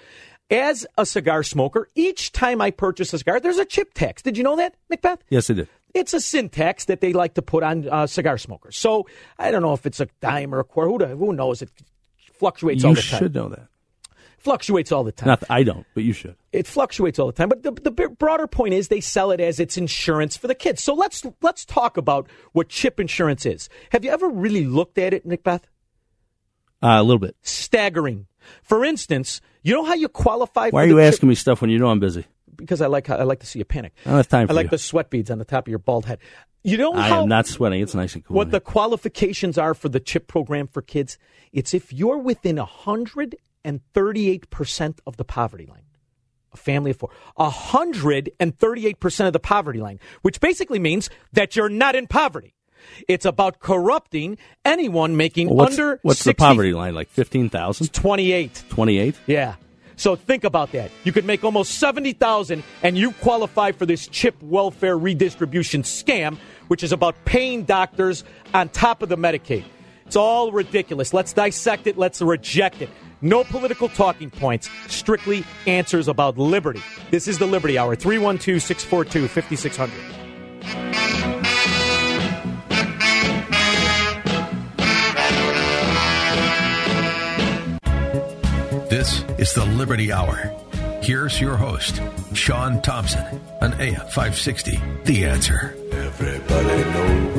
As 0.52 0.86
a 0.98 1.06
cigar 1.06 1.44
smoker, 1.44 1.90
each 1.96 2.34
time 2.34 2.60
I 2.60 2.72
purchase 2.72 3.14
a 3.14 3.18
cigar, 3.18 3.40
there's 3.40 3.58
a 3.58 3.64
chip 3.64 3.94
tax. 3.94 4.22
Did 4.22 4.38
you 4.38 4.44
know 4.44 4.58
that, 4.58 4.76
Macbeth? 4.90 5.24
Yes, 5.30 5.50
I 5.50 5.54
did. 5.54 5.70
It's 5.94 6.14
a 6.14 6.20
sin 6.20 6.50
tax 6.50 6.86
that 6.86 7.00
they 7.00 7.14
like 7.14 7.36
to 7.36 7.42
put 7.42 7.64
on 7.64 7.88
uh, 7.88 8.06
cigar 8.06 8.38
smokers. 8.38 8.76
So 8.76 9.08
I 9.40 9.50
don't 9.52 9.62
know 9.62 9.74
if 9.74 9.86
it's 9.86 10.02
a 10.02 10.08
dime 10.20 10.54
or 10.54 10.60
a 10.60 10.66
quarter. 10.66 11.08
Who, 11.08 11.28
who 11.28 11.34
knows? 11.34 11.62
It 11.62 11.70
fluctuates 12.34 12.84
all 12.84 12.94
the 12.94 13.02
time. 13.02 13.22
You 13.22 13.26
should 13.26 13.36
know 13.36 13.48
that. 13.48 13.68
Fluctuates 14.40 14.92
all 14.92 15.04
the 15.04 15.12
time. 15.12 15.28
Not 15.28 15.44
I 15.50 15.64
don't, 15.64 15.86
but 15.94 16.04
you 16.04 16.14
should. 16.14 16.36
It 16.52 16.68
fluctuates 16.68 17.20
all 17.20 17.28
the 17.28 17.34
time, 17.34 17.48
but 17.48 17.62
the, 17.64 17.72
the 17.72 17.92
broader 17.92 18.48
point 18.48 18.74
is 18.74 18.88
they 18.88 19.00
sell 19.00 19.32
it 19.32 19.40
as 19.40 19.60
it's 19.60 19.78
insurance 19.78 20.36
for 20.36 20.48
the 20.48 20.56
kids. 20.56 20.84
So 20.84 20.96
let's 20.96 21.24
let's 21.42 21.64
talk 21.64 21.96
about 21.96 22.28
what 22.52 22.68
chip 22.68 23.00
insurance 23.00 23.46
is. 23.46 23.70
Have 23.92 24.04
you 24.04 24.10
ever 24.10 24.28
really 24.28 24.66
looked 24.66 24.98
at 24.98 25.14
it, 25.14 25.26
Macbeth? 25.26 25.68
Uh, 26.82 26.98
a 27.00 27.04
little 27.04 27.20
bit. 27.20 27.36
Staggering. 27.44 28.26
For 28.64 28.84
instance, 28.86 29.42
you 29.64 29.74
know 29.74 29.84
how 29.84 29.94
you 29.94 30.08
qualify. 30.08 30.70
For 30.70 30.76
Why 30.76 30.84
are 30.84 30.88
you 30.88 31.00
chip- 31.00 31.14
asking 31.14 31.30
me 31.30 31.36
stuff 31.36 31.62
when 31.62 31.70
you 31.70 31.80
know 31.80 31.88
I'm 31.88 32.00
busy? 32.00 32.26
Because 32.56 32.82
I 32.82 32.88
like 32.88 33.10
I 33.10 33.24
like 33.24 33.40
to 33.40 33.46
see 33.46 33.60
you 33.60 33.66
panic. 33.66 33.94
I 34.06 34.10
don't 34.10 34.18
have 34.18 34.28
time 34.28 34.48
for 34.48 34.54
I 34.54 34.56
like 34.56 34.66
you. 34.66 34.72
the 34.72 34.78
sweat 34.78 35.10
beads 35.10 35.32
on 35.32 35.40
the 35.40 35.46
top 35.46 35.68
of 35.68 35.70
your 35.70 35.80
bald 35.80 36.06
head. 36.06 36.20
You 36.64 36.78
know 36.78 36.94
I 36.94 37.10
how 37.10 37.24
am 37.24 37.30
not 37.30 37.48
sweating. 37.48 37.82
It's 37.82 37.96
nice 37.96 38.14
and 38.14 38.24
cool. 38.24 38.38
what 38.38 38.52
the 38.52 38.60
qualifications 38.60 39.58
are 39.58 39.74
for 39.74 39.90
the 39.90 40.00
chip 40.00 40.28
program 40.28 40.68
for 40.68 40.84
kids. 40.84 41.18
It's 41.52 41.74
if 41.74 41.92
you're 41.92 42.20
within 42.20 42.58
138% 42.58 45.00
of 45.08 45.18
the 45.18 45.26
poverty 45.26 45.66
line. 45.66 45.82
A 46.54 46.58
family 46.58 46.92
of 46.92 46.98
four. 46.98 47.10
138% 47.40 49.28
of 49.28 49.34
the 49.34 49.40
poverty 49.40 49.80
line, 49.80 50.00
which 50.22 50.40
basically 50.42 50.80
means 50.80 51.10
that 51.34 51.56
you're 51.56 51.70
not 51.70 51.96
in 51.96 52.08
poverty. 52.08 52.56
It's 53.08 53.26
about 53.26 53.60
corrupting 53.60 54.38
anyone 54.66 55.18
making 55.18 55.48
Well, 55.48 55.58
what's 55.58 55.80
under 55.80 56.00
what's 56.04 56.20
60 56.20 56.30
the 56.32 56.36
poverty 56.36 56.74
line? 56.74 56.96
Like 56.96 57.10
fifteen 57.10 57.50
thousand? 57.50 57.94
28. 57.94 58.64
Twenty-eight? 58.70 59.16
Yeah. 59.28 59.56
So 59.96 60.16
think 60.16 60.44
about 60.44 60.72
that. 60.72 60.90
You 61.04 61.12
could 61.12 61.26
make 61.26 61.44
almost 61.44 61.78
70,000 61.78 62.64
and 62.82 62.98
you 62.98 63.12
qualify 63.12 63.72
for 63.72 63.86
this 63.86 64.08
chip 64.08 64.36
welfare 64.42 64.98
redistribution 64.98 65.84
scam, 65.84 66.38
which 66.70 66.82
is 66.82 66.92
about 66.92 67.24
paying 67.24 67.66
doctors 67.66 68.24
on 68.54 68.70
top 68.70 69.04
of 69.04 69.10
the 69.10 69.18
Medicaid. 69.18 69.64
It's 70.08 70.16
all 70.16 70.52
ridiculous. 70.52 71.14
Let's 71.14 71.34
dissect 71.34 71.86
it. 71.86 72.00
Let's 72.00 72.20
reject 72.20 72.82
it. 72.82 72.90
No 73.22 73.44
political 73.44 73.88
talking 73.88 74.32
points, 74.32 74.70
strictly 74.88 75.44
answers 75.68 76.08
about 76.08 76.36
liberty. 76.38 76.82
This 77.12 77.28
is 77.28 77.38
the 77.38 77.46
Liberty 77.46 77.78
Hour, 77.78 77.96
312 77.96 78.60
642 78.60 79.28
5600. 79.28 81.41
This 89.42 89.50
is 89.50 89.56
the 89.56 89.66
Liberty 89.66 90.12
Hour. 90.12 90.36
Here's 91.02 91.42
your 91.42 91.58
host, 91.58 92.00
Sean 92.34 92.80
Thompson, 92.84 93.42
on 93.60 93.74
AM 93.82 93.96
560. 93.96 94.80
The 95.06 95.26
answer. 95.26 95.76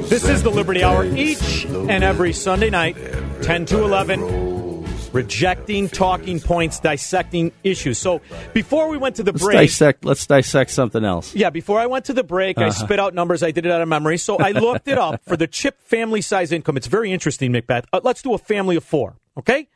This 0.08 0.24
is 0.28 0.42
the 0.42 0.50
Liberty 0.50 0.82
Hour 0.82 1.04
each 1.04 1.64
and 1.64 2.02
every 2.02 2.32
Sunday 2.32 2.70
night, 2.70 2.96
10 3.42 3.66
to 3.66 3.84
11, 3.84 4.84
rejecting 5.12 5.88
talking 5.88 6.40
points, 6.40 6.80
dissecting 6.80 7.52
issues. 7.62 7.98
So 7.98 8.20
before 8.52 8.88
we 8.88 8.96
went 8.98 9.14
to 9.16 9.22
the 9.22 9.30
Let's 9.30 9.44
break, 9.44 9.58
dissect. 9.58 10.04
Let's 10.04 10.26
dissect 10.26 10.70
something 10.72 11.04
else. 11.04 11.36
yeah, 11.36 11.50
before 11.50 11.78
I 11.78 11.86
went 11.86 12.06
to 12.06 12.12
the 12.14 12.24
break, 12.24 12.58
I 12.58 12.62
Uh-huh. 12.66 12.84
spit 12.84 12.98
out 12.98 13.14
numbers. 13.14 13.44
I 13.44 13.52
did 13.52 13.64
it 13.64 13.70
out 13.70 13.80
of 13.80 13.86
memory. 13.86 14.18
So 14.18 14.38
I 14.38 14.50
looked 14.50 14.88
it 14.88 14.98
up 14.98 15.22
for 15.24 15.36
the 15.36 15.46
chip 15.46 15.80
family 15.82 16.20
size 16.20 16.50
income. 16.50 16.76
It's 16.76 16.88
very 16.88 17.12
interesting, 17.12 17.52
Macbeth. 17.52 17.86
Uh, 17.92 18.00
let's 18.02 18.22
do 18.22 18.34
a 18.34 18.38
family 18.38 18.74
of 18.74 18.82
four, 18.82 19.14
okay? 19.38 19.68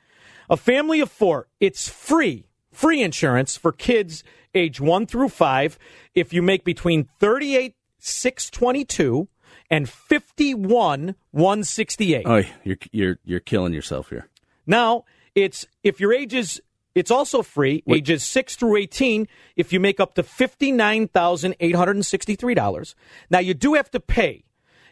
A 0.48 0.56
family 0.56 1.00
of 1.00 1.10
four, 1.10 1.48
it's 1.60 1.88
free, 1.88 2.46
free 2.70 3.02
insurance 3.02 3.56
for 3.56 3.72
kids 3.72 4.22
age 4.54 4.80
one 4.80 5.06
through 5.06 5.28
five 5.28 5.76
if 6.14 6.32
you 6.32 6.40
make 6.42 6.64
between 6.64 7.08
38, 7.20 7.74
622 7.98 9.28
and 9.70 9.88
51, 9.88 11.14
168. 11.30 12.26
Oh, 12.26 12.42
you're 12.64 12.76
you're 12.92 13.18
you're 13.24 13.40
killing 13.40 13.72
yourself 13.72 14.10
here. 14.10 14.28
Now, 14.66 15.04
it's 15.34 15.66
if 15.82 15.98
your 16.00 16.12
age 16.12 16.34
is 16.34 16.60
it's 16.94 17.10
also 17.10 17.40
free, 17.42 17.82
ages 17.88 18.22
6 18.24 18.56
through 18.56 18.76
18 18.76 19.28
if 19.54 19.70
you 19.70 19.78
make 19.78 20.00
up 20.00 20.14
to 20.14 20.22
$59,863. 20.22 22.94
Now 23.28 23.38
you 23.38 23.52
do 23.52 23.74
have 23.74 23.90
to 23.90 24.00
pay 24.00 24.45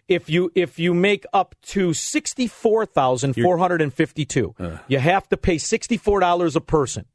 if 0.08 0.28
you 0.28 0.50
if 0.54 0.78
you 0.78 0.92
make 0.94 1.24
up 1.32 1.54
to 1.62 1.94
64,452. 1.94 4.54
Uh. 4.58 4.78
You 4.88 4.98
have 4.98 5.28
to 5.28 5.36
pay 5.36 5.56
$64 5.56 6.56
a 6.56 6.60
person. 6.60 7.06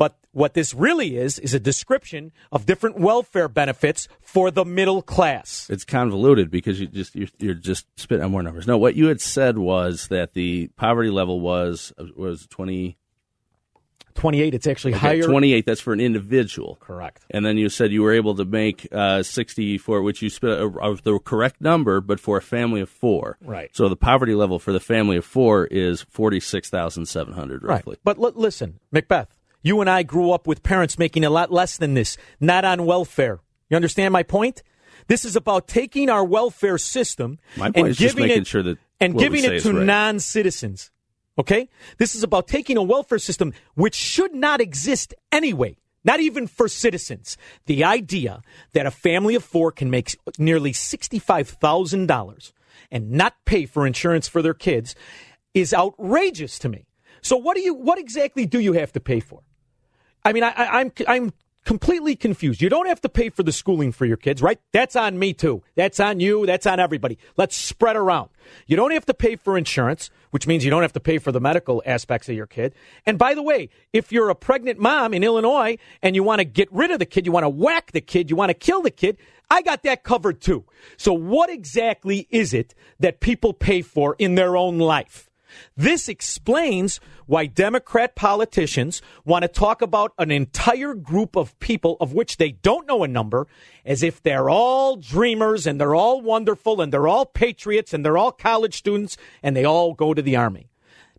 But 0.00 0.16
what 0.32 0.54
this 0.54 0.72
really 0.72 1.18
is 1.18 1.38
is 1.38 1.52
a 1.52 1.60
description 1.60 2.32
of 2.50 2.64
different 2.64 2.98
welfare 2.98 3.48
benefits 3.48 4.08
for 4.22 4.50
the 4.50 4.64
middle 4.64 5.02
class. 5.02 5.68
It's 5.68 5.84
convoluted 5.84 6.50
because 6.50 6.80
you 6.80 6.86
just 6.86 7.14
you're, 7.14 7.28
you're 7.38 7.52
just 7.52 7.84
spitting 8.00 8.24
out 8.24 8.30
more 8.30 8.42
numbers. 8.42 8.66
No, 8.66 8.78
what 8.78 8.94
you 8.94 9.08
had 9.08 9.20
said 9.20 9.58
was 9.58 10.08
that 10.08 10.32
the 10.32 10.68
poverty 10.76 11.10
level 11.10 11.40
was 11.40 11.92
was 12.16 12.46
twenty 12.46 12.96
28 14.14 14.54
it's 14.54 14.66
actually 14.66 14.94
okay, 14.94 15.00
higher. 15.00 15.22
twenty 15.22 15.52
eight. 15.52 15.66
That's 15.66 15.80
for 15.80 15.92
an 15.92 16.00
individual. 16.00 16.76
Correct. 16.80 17.24
And 17.30 17.44
then 17.44 17.56
you 17.56 17.68
said 17.68 17.92
you 17.92 18.02
were 18.02 18.12
able 18.12 18.34
to 18.36 18.44
make 18.44 18.86
uh, 18.92 19.22
sixty 19.22 19.78
for 19.78 20.02
which 20.02 20.22
you 20.22 20.30
spit 20.30 20.58
out 20.58 20.76
of 20.82 21.02
the 21.02 21.18
correct 21.18 21.60
number, 21.60 22.00
but 22.00 22.20
for 22.20 22.36
a 22.36 22.42
family 22.42 22.80
of 22.80 22.88
four. 22.88 23.38
Right. 23.40 23.70
So 23.74 23.88
the 23.88 23.96
poverty 23.96 24.34
level 24.34 24.58
for 24.58 24.72
the 24.72 24.80
family 24.80 25.16
of 25.16 25.24
four 25.24 25.66
is 25.66 26.02
forty 26.02 26.40
six 26.40 26.70
thousand 26.70 27.06
seven 27.06 27.34
hundred 27.34 27.62
roughly. 27.62 27.92
Right. 27.92 28.00
But 28.04 28.18
l- 28.18 28.32
listen, 28.34 28.80
Macbeth, 28.92 29.28
you 29.62 29.80
and 29.80 29.90
I 29.90 30.02
grew 30.02 30.32
up 30.32 30.46
with 30.46 30.62
parents 30.62 30.98
making 30.98 31.24
a 31.24 31.30
lot 31.30 31.52
less 31.52 31.76
than 31.76 31.94
this, 31.94 32.16
not 32.40 32.64
on 32.64 32.86
welfare. 32.86 33.40
You 33.68 33.76
understand 33.76 34.12
my 34.12 34.22
point? 34.22 34.62
This 35.06 35.24
is 35.24 35.36
about 35.36 35.66
taking 35.66 36.08
our 36.08 36.24
welfare 36.24 36.78
system 36.78 37.38
and 37.56 37.74
giving 37.96 38.26
making 38.26 38.42
it 38.42 38.46
sure 38.46 38.62
that 38.62 38.78
and 39.00 39.18
giving 39.18 39.44
it 39.44 39.62
to 39.62 39.72
right. 39.72 39.86
non-citizens. 39.86 40.90
Okay? 41.40 41.70
This 41.96 42.14
is 42.14 42.22
about 42.22 42.46
taking 42.46 42.76
a 42.76 42.82
welfare 42.82 43.18
system 43.18 43.54
which 43.74 43.94
should 43.94 44.34
not 44.34 44.60
exist 44.60 45.14
anyway. 45.32 45.78
Not 46.04 46.20
even 46.20 46.46
for 46.46 46.68
citizens. 46.68 47.38
The 47.64 47.82
idea 47.82 48.42
that 48.74 48.84
a 48.86 48.90
family 48.90 49.34
of 49.34 49.44
four 49.44 49.72
can 49.72 49.90
make 49.90 50.18
nearly 50.38 50.72
$65,000 50.72 52.52
and 52.90 53.10
not 53.10 53.34
pay 53.46 53.64
for 53.64 53.86
insurance 53.86 54.28
for 54.28 54.42
their 54.42 54.54
kids 54.54 54.94
is 55.54 55.72
outrageous 55.72 56.58
to 56.58 56.68
me. 56.68 56.86
So 57.22 57.36
what 57.36 57.54
do 57.54 57.62
you 57.62 57.74
what 57.74 57.98
exactly 57.98 58.46
do 58.46 58.60
you 58.60 58.74
have 58.74 58.92
to 58.92 59.00
pay 59.00 59.20
for? 59.20 59.40
I 60.24 60.32
mean, 60.32 60.42
I, 60.42 60.50
I, 60.50 60.80
I'm 60.80 60.92
I'm 61.06 61.32
completely 61.64 62.16
confused. 62.16 62.62
You 62.62 62.68
don't 62.68 62.86
have 62.86 63.00
to 63.02 63.08
pay 63.08 63.28
for 63.28 63.42
the 63.42 63.52
schooling 63.52 63.92
for 63.92 64.06
your 64.06 64.16
kids, 64.16 64.42
right? 64.42 64.58
That's 64.72 64.96
on 64.96 65.18
me 65.18 65.32
too. 65.32 65.62
That's 65.74 66.00
on 66.00 66.20
you. 66.20 66.46
That's 66.46 66.66
on 66.66 66.80
everybody. 66.80 67.18
Let's 67.36 67.56
spread 67.56 67.96
around. 67.96 68.30
You 68.66 68.76
don't 68.76 68.92
have 68.92 69.06
to 69.06 69.14
pay 69.14 69.36
for 69.36 69.56
insurance, 69.56 70.10
which 70.30 70.46
means 70.46 70.64
you 70.64 70.70
don't 70.70 70.82
have 70.82 70.92
to 70.94 71.00
pay 71.00 71.18
for 71.18 71.32
the 71.32 71.40
medical 71.40 71.82
aspects 71.86 72.28
of 72.28 72.34
your 72.34 72.46
kid. 72.46 72.74
And 73.06 73.18
by 73.18 73.34
the 73.34 73.42
way, 73.42 73.68
if 73.92 74.10
you're 74.12 74.30
a 74.30 74.34
pregnant 74.34 74.78
mom 74.78 75.14
in 75.14 75.22
Illinois 75.22 75.78
and 76.02 76.16
you 76.16 76.22
want 76.22 76.40
to 76.40 76.44
get 76.44 76.72
rid 76.72 76.90
of 76.90 76.98
the 76.98 77.06
kid, 77.06 77.26
you 77.26 77.32
want 77.32 77.44
to 77.44 77.50
whack 77.50 77.92
the 77.92 78.00
kid, 78.00 78.30
you 78.30 78.36
want 78.36 78.50
to 78.50 78.54
kill 78.54 78.82
the 78.82 78.90
kid, 78.90 79.18
I 79.50 79.62
got 79.62 79.82
that 79.82 80.04
covered 80.04 80.40
too. 80.40 80.64
So 80.96 81.12
what 81.12 81.50
exactly 81.50 82.26
is 82.30 82.54
it 82.54 82.74
that 83.00 83.20
people 83.20 83.52
pay 83.52 83.82
for 83.82 84.16
in 84.18 84.34
their 84.34 84.56
own 84.56 84.78
life? 84.78 85.29
This 85.76 86.08
explains 86.08 87.00
why 87.26 87.46
Democrat 87.46 88.14
politicians 88.14 89.02
want 89.24 89.42
to 89.42 89.48
talk 89.48 89.82
about 89.82 90.12
an 90.18 90.30
entire 90.30 90.94
group 90.94 91.36
of 91.36 91.58
people 91.60 91.96
of 92.00 92.12
which 92.12 92.36
they 92.36 92.52
don't 92.52 92.86
know 92.86 93.02
a 93.02 93.08
number 93.08 93.46
as 93.84 94.02
if 94.02 94.22
they're 94.22 94.50
all 94.50 94.96
dreamers 94.96 95.66
and 95.66 95.80
they're 95.80 95.94
all 95.94 96.20
wonderful 96.20 96.80
and 96.80 96.92
they're 96.92 97.08
all 97.08 97.26
patriots 97.26 97.94
and 97.94 98.04
they're 98.04 98.18
all 98.18 98.32
college 98.32 98.76
students 98.76 99.16
and 99.42 99.56
they 99.56 99.64
all 99.64 99.94
go 99.94 100.14
to 100.14 100.22
the 100.22 100.36
army. 100.36 100.68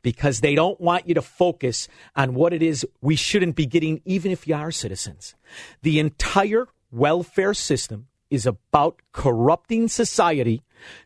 Because 0.03 0.39
they 0.39 0.55
don't 0.55 0.81
want 0.81 1.07
you 1.07 1.13
to 1.13 1.21
focus 1.21 1.87
on 2.15 2.33
what 2.33 2.53
it 2.53 2.63
is 2.63 2.85
we 3.01 3.15
shouldn't 3.15 3.55
be 3.55 3.67
getting, 3.67 4.01
even 4.03 4.31
if 4.31 4.47
you 4.47 4.55
are 4.55 4.71
citizens. 4.71 5.35
The 5.83 5.99
entire 5.99 6.67
welfare 6.91 7.53
system 7.53 8.07
is 8.31 8.47
about 8.47 9.01
corrupting 9.11 9.89
society 9.89 10.63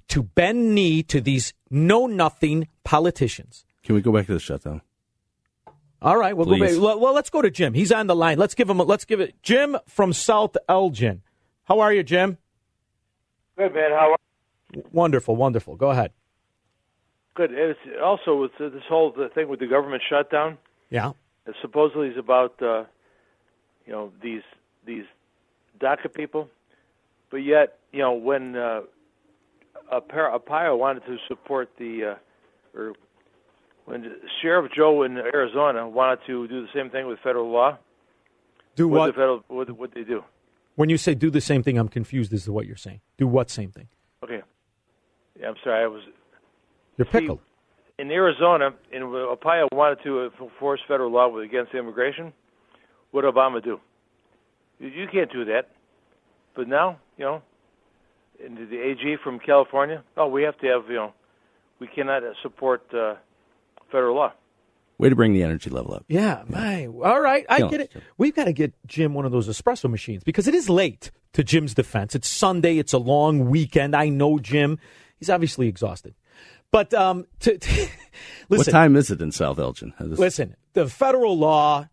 to 0.09 0.23
bend 0.23 0.75
knee 0.75 1.03
to 1.03 1.21
these 1.21 1.53
know 1.69 2.07
nothing 2.07 2.67
politicians. 2.83 3.65
Can 3.83 3.95
we 3.95 4.01
go 4.01 4.11
back 4.11 4.25
to 4.27 4.33
the 4.33 4.39
shutdown? 4.39 4.81
All 6.01 6.17
right, 6.17 6.35
we'll 6.35 6.45
Please. 6.45 6.77
go 6.77 6.93
back. 6.93 7.01
Well, 7.01 7.13
let's 7.13 7.29
go 7.29 7.41
to 7.41 7.49
Jim. 7.49 7.73
He's 7.73 7.91
on 7.91 8.07
the 8.07 8.15
line. 8.15 8.37
Let's 8.37 8.53
give 8.53 8.69
him. 8.69 8.79
A, 8.79 8.83
let's 8.83 9.05
give 9.05 9.19
it. 9.19 9.41
Jim 9.41 9.77
from 9.87 10.13
South 10.13 10.55
Elgin. 10.69 11.23
How 11.63 11.79
are 11.79 11.91
you, 11.93 12.03
Jim? 12.03 12.37
Good 13.57 13.73
man. 13.73 13.91
How 13.91 14.11
are 14.11 14.17
You? 14.73 14.83
Wonderful, 14.91 15.35
wonderful. 15.35 15.75
Go 15.75 15.89
ahead. 15.89 16.11
Good. 17.33 17.51
It's 17.53 17.79
also 18.03 18.35
with 18.35 18.51
this 18.59 18.83
whole 18.87 19.13
thing 19.33 19.47
with 19.47 19.59
the 19.59 19.67
government 19.67 20.03
shutdown. 20.07 20.57
Yeah. 20.89 21.13
It 21.47 21.55
supposedly 21.61 22.09
is 22.09 22.17
about 22.17 22.61
uh, 22.61 22.83
you 23.85 23.93
know 23.93 24.11
these 24.21 24.43
these 24.85 25.05
DACA 25.79 26.13
people, 26.13 26.49
but 27.29 27.37
yet 27.37 27.79
you 27.91 27.99
know 27.99 28.13
when 28.13 28.55
uh, 28.55 28.81
Arpaio 29.91 30.77
wanted 30.77 31.05
to 31.05 31.17
support 31.27 31.69
the, 31.77 32.15
uh, 32.75 32.79
or 32.79 32.93
when 33.85 34.15
Sheriff 34.41 34.71
Joe 34.75 35.03
in 35.03 35.17
Arizona 35.17 35.87
wanted 35.87 36.19
to 36.27 36.47
do 36.47 36.61
the 36.61 36.67
same 36.73 36.89
thing 36.89 37.07
with 37.07 37.19
federal 37.19 37.51
law. 37.51 37.77
Do 38.75 38.87
what? 38.87 38.99
what? 38.99 39.05
The 39.07 39.13
federal, 39.13 39.43
what 39.47 39.69
what 39.77 39.93
they 39.93 40.03
do? 40.03 40.23
When 40.75 40.89
you 40.89 40.97
say 40.97 41.13
do 41.15 41.29
the 41.29 41.41
same 41.41 41.63
thing, 41.63 41.77
I'm 41.77 41.87
confused 41.87 42.33
as 42.33 42.43
to 42.45 42.51
what 42.51 42.65
you're 42.65 42.75
saying. 42.75 42.99
Do 43.17 43.27
what 43.27 43.49
same 43.49 43.71
thing? 43.71 43.87
Okay. 44.23 44.41
Yeah, 45.39 45.47
I'm 45.47 45.55
sorry. 45.63 45.83
I 45.83 45.87
was 45.87 46.01
You're 46.97 47.05
pickled. 47.05 47.39
in 47.97 48.11
Arizona, 48.11 48.71
and 48.91 49.03
Arpaio 49.03 49.67
wanted 49.71 49.99
to 50.03 50.31
enforce 50.41 50.81
federal 50.87 51.11
law 51.11 51.37
against 51.37 51.73
immigration. 51.73 52.33
What 53.11 53.21
did 53.21 53.33
Obama 53.33 53.63
do? 53.63 53.79
You, 54.79 54.89
you 54.89 55.07
can't 55.11 55.31
do 55.31 55.45
that. 55.45 55.69
But 56.55 56.67
now, 56.67 56.99
you 57.17 57.25
know, 57.25 57.41
and 58.43 58.57
the 58.69 58.79
AG 58.79 59.17
from 59.23 59.39
California. 59.39 60.03
Oh, 60.17 60.27
we 60.27 60.43
have 60.43 60.57
to 60.59 60.67
have, 60.67 60.87
you 60.89 60.95
know, 60.95 61.13
we 61.79 61.87
cannot 61.87 62.23
uh, 62.23 62.33
support 62.41 62.83
uh, 62.93 63.15
federal 63.91 64.15
law. 64.15 64.33
Way 64.97 65.09
to 65.09 65.15
bring 65.15 65.33
the 65.33 65.43
energy 65.43 65.69
level 65.69 65.93
up. 65.93 66.05
Yeah, 66.07 66.43
my. 66.47 66.85
All 66.87 67.19
right, 67.19 67.45
I 67.49 67.57
Killing 67.57 67.71
get 67.71 67.81
it. 67.81 67.91
We've 68.17 68.33
got 68.33 68.45
to 68.45 68.53
get 68.53 68.73
Jim 68.87 69.13
one 69.13 69.25
of 69.25 69.31
those 69.33 69.49
espresso 69.49 69.89
machines 69.89 70.23
because 70.23 70.47
it 70.47 70.55
is 70.55 70.69
late. 70.69 71.11
To 71.33 71.43
Jim's 71.43 71.73
defense, 71.73 72.15
it's 72.15 72.29
Sunday. 72.29 72.77
It's 72.77 72.93
a 72.93 72.97
long 72.97 73.49
weekend. 73.49 73.93
I 73.93 74.07
know 74.07 74.39
Jim. 74.39 74.79
He's 75.17 75.29
obviously 75.29 75.67
exhausted. 75.67 76.15
But 76.71 76.93
um, 76.93 77.25
to, 77.41 77.57
to- 77.57 77.87
What 78.47 78.65
time 78.67 78.95
is 78.95 79.11
it 79.11 79.21
in 79.21 79.33
South 79.33 79.59
Elgin? 79.59 79.93
This- 79.99 80.17
listen. 80.17 80.55
The 80.71 80.87
federal 80.87 81.37
law 81.37 81.89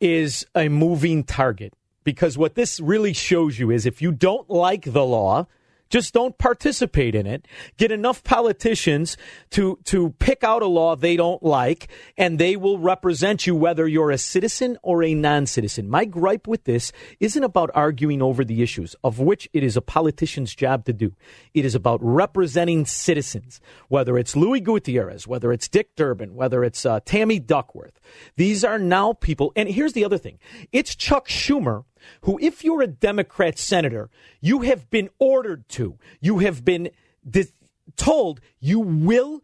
is 0.00 0.44
a 0.56 0.68
moving 0.68 1.22
target 1.22 1.74
because 2.02 2.36
what 2.36 2.56
this 2.56 2.80
really 2.80 3.12
shows 3.12 3.56
you 3.56 3.70
is 3.70 3.86
if 3.86 4.02
you 4.02 4.10
don't 4.10 4.50
like 4.50 4.82
the 4.92 5.04
law, 5.04 5.46
just 5.92 6.14
don't 6.14 6.38
participate 6.38 7.14
in 7.14 7.26
it. 7.26 7.46
Get 7.76 7.92
enough 7.92 8.24
politicians 8.24 9.18
to 9.50 9.78
to 9.84 10.10
pick 10.18 10.42
out 10.42 10.62
a 10.62 10.66
law 10.66 10.96
they 10.96 11.16
don't 11.16 11.42
like, 11.42 11.88
and 12.16 12.38
they 12.38 12.56
will 12.56 12.78
represent 12.78 13.46
you 13.46 13.54
whether 13.54 13.86
you're 13.86 14.10
a 14.10 14.18
citizen 14.18 14.78
or 14.82 15.02
a 15.02 15.14
non-citizen. 15.14 15.90
My 15.90 16.06
gripe 16.06 16.48
with 16.48 16.64
this 16.64 16.92
isn't 17.20 17.44
about 17.44 17.70
arguing 17.74 18.22
over 18.22 18.42
the 18.42 18.62
issues, 18.62 18.96
of 19.04 19.18
which 19.20 19.48
it 19.52 19.62
is 19.62 19.76
a 19.76 19.82
politician's 19.82 20.54
job 20.54 20.86
to 20.86 20.94
do. 20.94 21.14
It 21.52 21.66
is 21.66 21.74
about 21.74 22.00
representing 22.02 22.86
citizens, 22.86 23.60
whether 23.88 24.16
it's 24.16 24.34
Luis 24.34 24.62
Gutierrez, 24.62 25.28
whether 25.28 25.52
it's 25.52 25.68
Dick 25.68 25.94
Durbin, 25.94 26.34
whether 26.34 26.64
it's 26.64 26.86
uh, 26.86 27.00
Tammy 27.04 27.38
Duckworth. 27.38 28.00
These 28.36 28.64
are 28.64 28.78
now 28.78 29.12
people. 29.12 29.52
And 29.54 29.68
here's 29.68 29.92
the 29.92 30.06
other 30.06 30.18
thing: 30.18 30.38
it's 30.72 30.94
Chuck 30.94 31.28
Schumer 31.28 31.84
who, 32.22 32.38
if 32.40 32.64
you're 32.64 32.82
a 32.82 32.86
Democrat 32.86 33.58
senator, 33.58 34.10
you 34.40 34.60
have 34.60 34.90
been 34.90 35.10
ordered 35.18 35.68
to, 35.70 35.98
you 36.20 36.38
have 36.38 36.64
been 36.64 36.90
dis- 37.28 37.52
told 37.96 38.40
you 38.60 38.80
will 38.80 39.42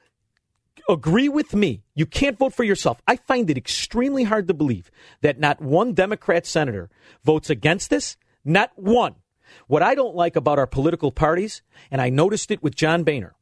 agree 0.89 1.29
with 1.29 1.55
me. 1.55 1.83
You 1.95 2.07
can't 2.07 2.39
vote 2.39 2.55
for 2.55 2.65
yourself. 2.65 3.01
I 3.07 3.17
find 3.17 3.51
it 3.51 3.59
extremely 3.59 4.25
hard 4.25 4.49
to 4.49 4.55
believe 4.55 4.91
that 5.21 5.39
not 5.39 5.61
one 5.61 5.93
Democrat 5.93 6.47
senator 6.47 6.89
votes 7.25 7.51
against 7.51 7.91
this. 7.91 8.17
Not 8.45 8.73
one. 8.77 9.17
What 9.67 9.83
I 9.83 9.95
don't 9.95 10.15
like 10.15 10.37
about 10.37 10.59
our 10.59 10.67
political 10.67 11.11
parties, 11.11 11.63
and 11.91 12.01
I 12.01 12.11
noticed 12.11 12.51
it 12.51 12.63
with 12.63 12.75
John 12.75 13.05
Boehner, 13.05 13.35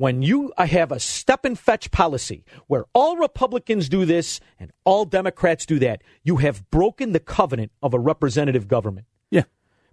when 0.00 0.22
you 0.22 0.50
have 0.56 0.90
a 0.90 0.98
step 0.98 1.44
and 1.44 1.58
fetch 1.58 1.90
policy 1.90 2.42
where 2.68 2.86
all 2.94 3.18
Republicans 3.18 3.86
do 3.86 4.06
this 4.06 4.40
and 4.58 4.72
all 4.82 5.04
Democrats 5.04 5.66
do 5.66 5.78
that, 5.78 6.02
you 6.22 6.38
have 6.38 6.70
broken 6.70 7.12
the 7.12 7.20
covenant 7.20 7.70
of 7.82 7.92
a 7.92 7.98
representative 7.98 8.66
government. 8.66 9.06
Yeah. 9.30 9.42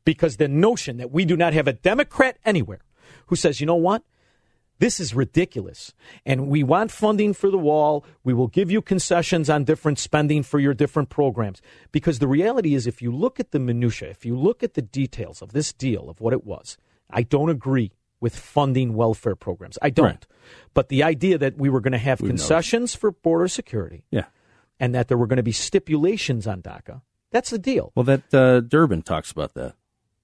Because 0.06 0.38
the 0.38 0.48
notion 0.48 0.96
that 0.96 1.12
we 1.12 1.26
do 1.26 1.36
not 1.36 1.52
have 1.52 1.68
a 1.68 1.74
Democrat 1.74 2.38
anywhere 2.46 2.86
who 3.26 3.36
says, 3.36 3.60
you 3.60 3.68
know 3.68 3.76
what? 3.76 4.02
This 4.80 5.02
is 5.02 5.14
ridiculous. 5.14 5.94
And 6.26 6.48
we 6.48 6.64
want 6.64 6.90
funding 6.90 7.34
for 7.34 7.52
the 7.52 7.58
wall. 7.58 8.06
We 8.24 8.34
will 8.34 8.48
give 8.48 8.72
you 8.72 8.82
concessions 8.82 9.50
on 9.50 9.66
different 9.66 10.00
spending 10.00 10.42
for 10.42 10.58
your 10.58 10.74
different 10.74 11.10
programs. 11.10 11.62
Because 11.92 12.20
the 12.20 12.30
reality 12.30 12.76
is, 12.76 12.88
if 12.88 13.02
you 13.02 13.12
look 13.12 13.42
at 13.42 13.52
the 13.52 13.60
minutiae, 13.60 14.12
if 14.12 14.26
you 14.26 14.40
look 14.40 14.64
at 14.64 14.74
the 14.74 14.82
details 14.82 15.42
of 15.42 15.52
this 15.52 15.74
deal, 15.74 16.10
of 16.10 16.22
what 16.22 16.32
it 16.32 16.46
was, 16.46 16.78
I 17.10 17.24
don't 17.24 17.50
agree 17.50 17.92
with 18.20 18.36
funding 18.36 18.94
welfare 18.96 19.36
programs. 19.36 19.78
I 19.82 19.90
don't. 19.90 20.06
Right. 20.06 20.28
But 20.74 20.90
the 20.90 21.04
idea 21.04 21.38
that 21.38 21.58
we 21.58 21.70
were 21.70 21.82
going 21.82 21.92
to 21.94 21.98
have 21.98 22.22
We 22.22 22.28
know. 22.30 22.32
concessions 22.34 22.96
for 22.96 23.12
border 23.12 23.48
security 23.48 24.04
Yeah. 24.12 24.26
and 24.80 24.96
that 24.96 25.08
there 25.08 25.18
were 25.18 25.28
going 25.28 25.38
to 25.38 25.44
be 25.44 25.52
stipulations 25.52 26.48
on 26.48 26.62
DACA, 26.62 27.02
that's 27.32 27.50
the 27.50 27.60
deal. 27.60 27.92
Well, 27.96 28.04
that 28.06 28.34
uh, 28.34 28.62
Durbin 28.62 29.02
talks 29.02 29.32
about 29.32 29.54
that. 29.56 29.76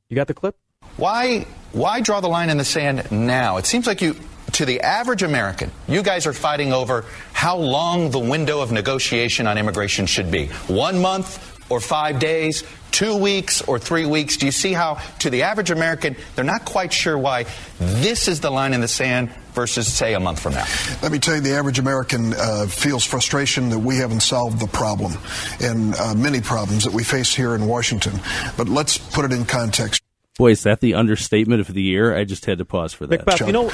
You 0.09 0.15
got 0.15 0.27
the 0.27 0.33
clip? 0.33 0.57
Why 0.97 1.45
why 1.71 2.01
draw 2.01 2.19
the 2.19 2.27
line 2.27 2.49
in 2.49 2.57
the 2.57 2.65
sand 2.65 3.09
now? 3.11 3.57
It 3.57 3.65
seems 3.65 3.87
like 3.87 4.01
you 4.01 4.15
to 4.51 4.65
the 4.65 4.81
average 4.81 5.23
American, 5.23 5.71
you 5.87 6.03
guys 6.03 6.27
are 6.27 6.33
fighting 6.33 6.71
over 6.73 7.05
how 7.31 7.57
long 7.57 8.11
the 8.11 8.19
window 8.19 8.61
of 8.61 8.71
negotiation 8.71 9.47
on 9.47 9.57
immigration 9.57 10.05
should 10.05 10.29
be. 10.29 10.47
1 10.67 11.01
month 11.01 11.52
or 11.73 11.79
5 11.79 12.19
days, 12.19 12.63
2 12.91 13.17
weeks 13.17 13.61
or 13.63 13.79
3 13.79 14.05
weeks. 14.05 14.37
Do 14.37 14.45
you 14.45 14.51
see 14.51 14.73
how 14.73 14.99
to 15.19 15.29
the 15.29 15.43
average 15.43 15.71
American, 15.71 16.15
they're 16.35 16.45
not 16.45 16.65
quite 16.65 16.93
sure 16.93 17.17
why 17.17 17.45
this 17.79 18.27
is 18.27 18.41
the 18.41 18.51
line 18.51 18.73
in 18.73 18.81
the 18.81 18.87
sand 18.87 19.31
versus 19.53 19.91
say 19.91 20.13
a 20.13 20.19
month 20.19 20.39
from 20.39 20.53
now? 20.53 20.65
Let 21.01 21.11
me 21.11 21.19
tell 21.19 21.35
you, 21.35 21.41
the 21.41 21.55
average 21.55 21.79
American 21.79 22.33
uh, 22.33 22.67
feels 22.67 23.03
frustration 23.03 23.69
that 23.69 23.79
we 23.79 23.97
haven't 23.97 24.21
solved 24.21 24.59
the 24.59 24.67
problem 24.67 25.13
and 25.59 25.95
uh, 25.95 26.13
many 26.13 26.41
problems 26.41 26.83
that 26.83 26.93
we 26.93 27.03
face 27.03 27.33
here 27.33 27.55
in 27.55 27.65
Washington. 27.65 28.19
But 28.55 28.69
let's 28.69 28.97
put 28.97 29.25
it 29.25 29.31
in 29.31 29.45
context. 29.45 30.01
Boy, 30.37 30.51
is 30.51 30.63
that 30.63 30.79
the 30.79 30.93
understatement 30.93 31.61
of 31.61 31.73
the 31.73 31.81
year? 31.81 32.15
I 32.15 32.23
just 32.23 32.45
had 32.45 32.59
to 32.59 32.65
pause 32.65 32.93
for 32.93 33.05
that. 33.07 33.25
Macbeth, 33.25 33.47
you 33.47 33.53
know, 33.53 33.71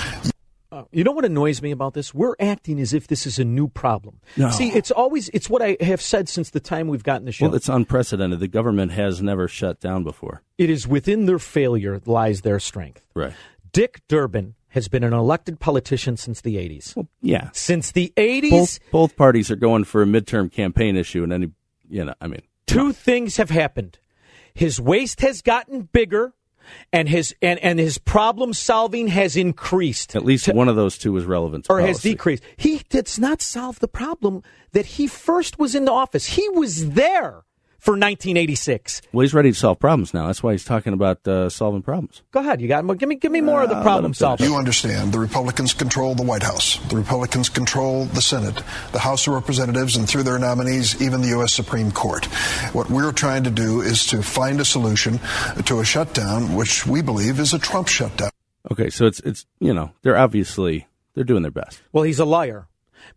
uh, 0.72 0.84
you 0.92 1.04
know 1.04 1.12
what 1.12 1.26
annoys 1.26 1.62
me 1.62 1.72
about 1.72 1.94
this? 1.94 2.14
We're 2.14 2.36
acting 2.40 2.80
as 2.80 2.94
if 2.94 3.08
this 3.08 3.26
is 3.26 3.40
a 3.40 3.44
new 3.44 3.68
problem. 3.68 4.20
No. 4.38 4.50
See, 4.50 4.70
it's 4.70 4.92
always 4.92 5.30
it's 5.30 5.50
what 5.50 5.62
I 5.62 5.78
have 5.82 6.02
said 6.02 6.30
since 6.30 6.52
the 6.52 6.60
time 6.60 6.88
we've 6.88 7.04
gotten 7.04 7.26
the 7.26 7.32
show. 7.32 7.48
Well, 7.48 7.56
it's 7.56 7.70
unprecedented. 7.70 8.40
The 8.40 8.48
government 8.48 8.92
has 8.92 9.22
never 9.22 9.48
shut 9.48 9.80
down 9.80 10.04
before. 10.04 10.44
it 10.58 10.70
is 10.70 10.88
within 10.88 11.26
their 11.26 11.40
failure 11.40 12.00
lies 12.06 12.42
their 12.42 12.60
strength. 12.60 13.06
Right. 13.16 13.34
Dick 13.72 14.02
Durbin 14.08 14.56
has 14.70 14.88
been 14.88 15.04
an 15.04 15.14
elected 15.14 15.60
politician 15.60 16.16
since 16.18 16.42
the 16.42 16.56
80s. 16.58 17.08
Yeah. 17.22 17.50
Since 17.54 17.92
the 17.92 18.14
80s, 18.16 18.50
Both 18.52 18.80
both 18.92 19.16
parties 19.16 19.50
are 19.50 19.56
going 19.56 19.84
for 19.84 20.02
a 20.04 20.06
midterm 20.06 20.52
campaign 20.52 20.96
issue, 20.96 21.24
and 21.24 21.34
any, 21.34 21.52
you 21.90 22.06
know, 22.06 22.14
I 22.22 22.28
mean, 22.28 22.42
two 22.68 22.92
things 22.94 23.38
have 23.38 23.50
happened. 23.50 23.98
His 24.54 24.80
waist 24.80 25.22
has 25.22 25.42
gotten 25.42 25.84
bigger 25.92 26.34
and 26.92 27.10
his 27.10 27.36
and, 27.42 27.60
and 27.60 27.80
his 27.80 27.98
problem 27.98 28.54
solving 28.54 29.08
has 29.08 29.36
increased. 29.36 30.16
at 30.16 30.26
least 30.26 30.48
one 30.48 30.70
of 30.70 30.76
those 30.76 30.98
two 30.98 31.16
is 31.18 31.26
relevant. 31.26 31.66
To 31.66 31.74
or 31.74 31.82
has 31.82 32.02
decreased. 32.02 32.44
He 32.58 32.82
did 32.90 33.10
not 33.20 33.42
solve 33.42 33.80
the 33.80 33.88
problem 33.88 34.44
that 34.72 34.86
he 34.86 35.08
first 35.08 35.60
was 35.60 35.76
in 35.76 35.86
the 35.86 35.92
office. 35.92 36.26
He 36.26 36.48
was 36.50 36.92
there 36.92 37.44
for 37.80 37.92
1986. 37.92 39.02
Well, 39.14 39.22
he's 39.22 39.34
ready 39.34 39.52
to 39.52 39.58
solve 39.58 39.80
problems 39.80 40.14
now. 40.14 40.28
That's 40.28 40.44
why 40.44 40.52
he's 40.52 40.66
talking 40.66 40.94
about 40.94 41.28
uh, 41.28 41.50
solving 41.50 41.82
problems. 41.82 42.22
Go 42.32 42.42
ahead, 42.42 42.62
you 42.62 42.68
got 42.68 42.86
more. 42.86 42.96
Give 42.96 43.10
me, 43.10 43.16
give 43.16 43.32
me 43.32 43.42
more 43.42 43.64
of 43.64 43.70
the 43.70 43.78
Uh, 43.78 43.84
problem 43.84 44.12
let 44.12 44.18
solving. 44.18 44.48
You 44.48 44.56
understand 44.56 45.14
the 45.14 45.20
Republicans 45.20 45.74
control 45.74 46.14
the 46.16 46.24
White 46.24 46.44
House. 46.44 46.78
The 46.90 46.96
Republicans 46.98 47.50
control 47.50 48.06
the 48.06 48.22
Senate, 48.22 48.62
the 48.92 49.00
House 49.00 49.28
of 49.28 49.34
Representatives, 49.34 49.96
and 49.96 50.08
through 50.08 50.24
their 50.24 50.40
nominees, 50.40 51.02
even 51.02 51.22
the 51.22 51.30
U.S. 51.30 51.54
Supreme 51.54 51.92
Court. 51.92 52.26
What 52.74 52.90
we're 52.90 53.12
trying 53.12 53.44
to 53.46 53.52
do 53.52 53.82
is 53.82 54.06
to 54.08 54.22
find 54.22 54.60
a 54.60 54.66
solution 54.66 55.20
to 55.66 55.80
a 55.80 55.86
shutdown, 55.86 56.56
which 56.56 56.86
we 56.86 57.02
believe 57.02 57.40
is 57.40 57.54
a 57.54 57.60
Trump 57.60 57.88
shutdown. 57.88 58.32
Okay, 58.72 58.90
so 58.90 59.06
it's 59.06 59.20
it's 59.22 59.46
you 59.60 59.74
know 59.74 59.92
they're 60.02 60.18
obviously 60.18 60.88
they're 61.16 61.24
doing 61.24 61.42
their 61.42 61.52
best. 61.52 61.82
Well, 61.94 62.04
he's 62.04 62.20
a 62.20 62.26
liar. 62.26 62.68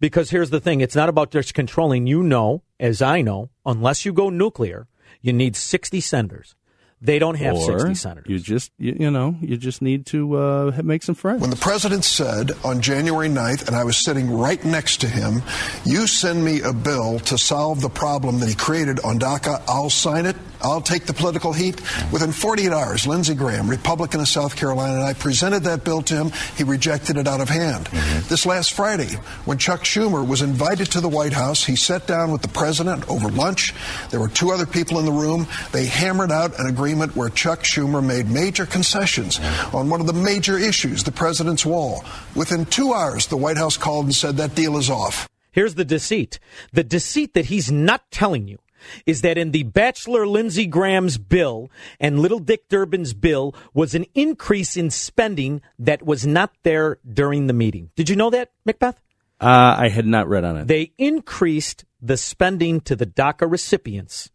Because 0.02 0.30
here's 0.30 0.50
the 0.50 0.58
thing 0.58 0.80
it's 0.80 0.96
not 0.96 1.08
about 1.08 1.30
just 1.30 1.54
controlling. 1.54 2.08
You 2.08 2.24
know, 2.24 2.64
as 2.80 3.00
I 3.00 3.22
know, 3.22 3.50
unless 3.64 4.04
you 4.04 4.12
go 4.12 4.30
nuclear, 4.30 4.88
you 5.20 5.32
need 5.32 5.54
60 5.54 6.00
senators. 6.00 6.56
They 7.04 7.18
don't 7.18 7.34
have 7.34 7.56
or 7.56 7.80
60 7.80 7.94
senators. 7.96 8.30
You 8.30 8.38
just 8.38 8.70
you, 8.78 8.96
you 8.98 9.10
know 9.10 9.34
you 9.40 9.56
just 9.56 9.82
need 9.82 10.06
to 10.06 10.36
uh, 10.36 10.80
make 10.84 11.02
some 11.02 11.16
friends. 11.16 11.40
When 11.40 11.50
the 11.50 11.56
president 11.56 12.04
said 12.04 12.52
on 12.64 12.80
January 12.80 13.28
9th, 13.28 13.66
and 13.66 13.74
I 13.74 13.82
was 13.82 13.96
sitting 13.96 14.30
right 14.30 14.64
next 14.64 15.00
to 15.00 15.08
him, 15.08 15.42
you 15.84 16.06
send 16.06 16.44
me 16.44 16.60
a 16.60 16.72
bill 16.72 17.18
to 17.20 17.36
solve 17.36 17.80
the 17.80 17.90
problem 17.90 18.38
that 18.38 18.48
he 18.48 18.54
created 18.54 19.00
on 19.00 19.18
DACA, 19.18 19.62
I'll 19.66 19.90
sign 19.90 20.26
it. 20.26 20.36
I'll 20.64 20.80
take 20.80 21.06
the 21.06 21.12
political 21.12 21.52
heat. 21.52 21.80
Within 22.12 22.30
48 22.30 22.70
hours, 22.70 23.04
Lindsey 23.04 23.34
Graham, 23.34 23.68
Republican 23.68 24.20
of 24.20 24.28
South 24.28 24.54
Carolina, 24.54 24.94
and 24.94 25.02
I 25.02 25.12
presented 25.12 25.64
that 25.64 25.82
bill 25.82 26.02
to 26.02 26.14
him. 26.14 26.30
He 26.56 26.62
rejected 26.62 27.16
it 27.16 27.26
out 27.26 27.40
of 27.40 27.48
hand. 27.48 27.86
This 28.28 28.46
last 28.46 28.72
Friday, 28.72 29.16
when 29.44 29.58
Chuck 29.58 29.80
Schumer 29.82 30.24
was 30.24 30.40
invited 30.40 30.86
to 30.92 31.00
the 31.00 31.08
White 31.08 31.32
House, 31.32 31.64
he 31.64 31.74
sat 31.74 32.06
down 32.06 32.30
with 32.30 32.42
the 32.42 32.48
president 32.48 33.08
over 33.10 33.28
lunch. 33.28 33.74
There 34.10 34.20
were 34.20 34.28
two 34.28 34.52
other 34.52 34.64
people 34.64 35.00
in 35.00 35.04
the 35.04 35.10
room. 35.10 35.48
They 35.72 35.86
hammered 35.86 36.30
out 36.30 36.56
an 36.60 36.66
agreement 36.68 36.91
where 36.94 37.28
Chuck 37.28 37.60
Schumer 37.60 38.04
made 38.04 38.28
major 38.28 38.66
concessions 38.66 39.40
on 39.72 39.88
one 39.88 40.00
of 40.00 40.06
the 40.06 40.12
major 40.12 40.58
issues, 40.58 41.04
the 41.04 41.12
president's 41.12 41.66
wall. 41.66 42.04
Within 42.34 42.66
two 42.66 42.92
hours, 42.94 43.26
the 43.26 43.36
White 43.36 43.56
House 43.56 43.76
called 43.76 44.06
and 44.06 44.14
said 44.14 44.36
that 44.36 44.54
deal 44.54 44.76
is 44.76 44.90
off. 44.90 45.28
Here's 45.50 45.74
the 45.74 45.84
deceit. 45.84 46.38
The 46.72 46.84
deceit 46.84 47.34
that 47.34 47.46
he's 47.46 47.70
not 47.70 48.10
telling 48.10 48.48
you 48.48 48.58
is 49.06 49.20
that 49.22 49.38
in 49.38 49.52
the 49.52 49.62
Bachelor 49.62 50.26
Lindsey 50.26 50.66
Graham's 50.66 51.18
bill 51.18 51.70
and 52.00 52.18
Little 52.18 52.38
Dick 52.38 52.68
Durbin's 52.68 53.14
bill 53.14 53.54
was 53.74 53.94
an 53.94 54.06
increase 54.14 54.76
in 54.76 54.90
spending 54.90 55.62
that 55.78 56.04
was 56.04 56.26
not 56.26 56.52
there 56.62 56.98
during 57.08 57.46
the 57.46 57.52
meeting. 57.52 57.90
Did 57.96 58.08
you 58.08 58.16
know 58.16 58.30
that, 58.30 58.50
Macbeth? 58.64 59.00
Uh, 59.40 59.76
I 59.78 59.88
had 59.88 60.06
not 60.06 60.28
read 60.28 60.44
on 60.44 60.56
it. 60.56 60.68
They 60.68 60.92
increased 60.98 61.84
the 62.00 62.16
spending 62.16 62.80
to 62.82 62.96
the 62.96 63.06
DACA 63.06 63.50
recipients 63.50 64.30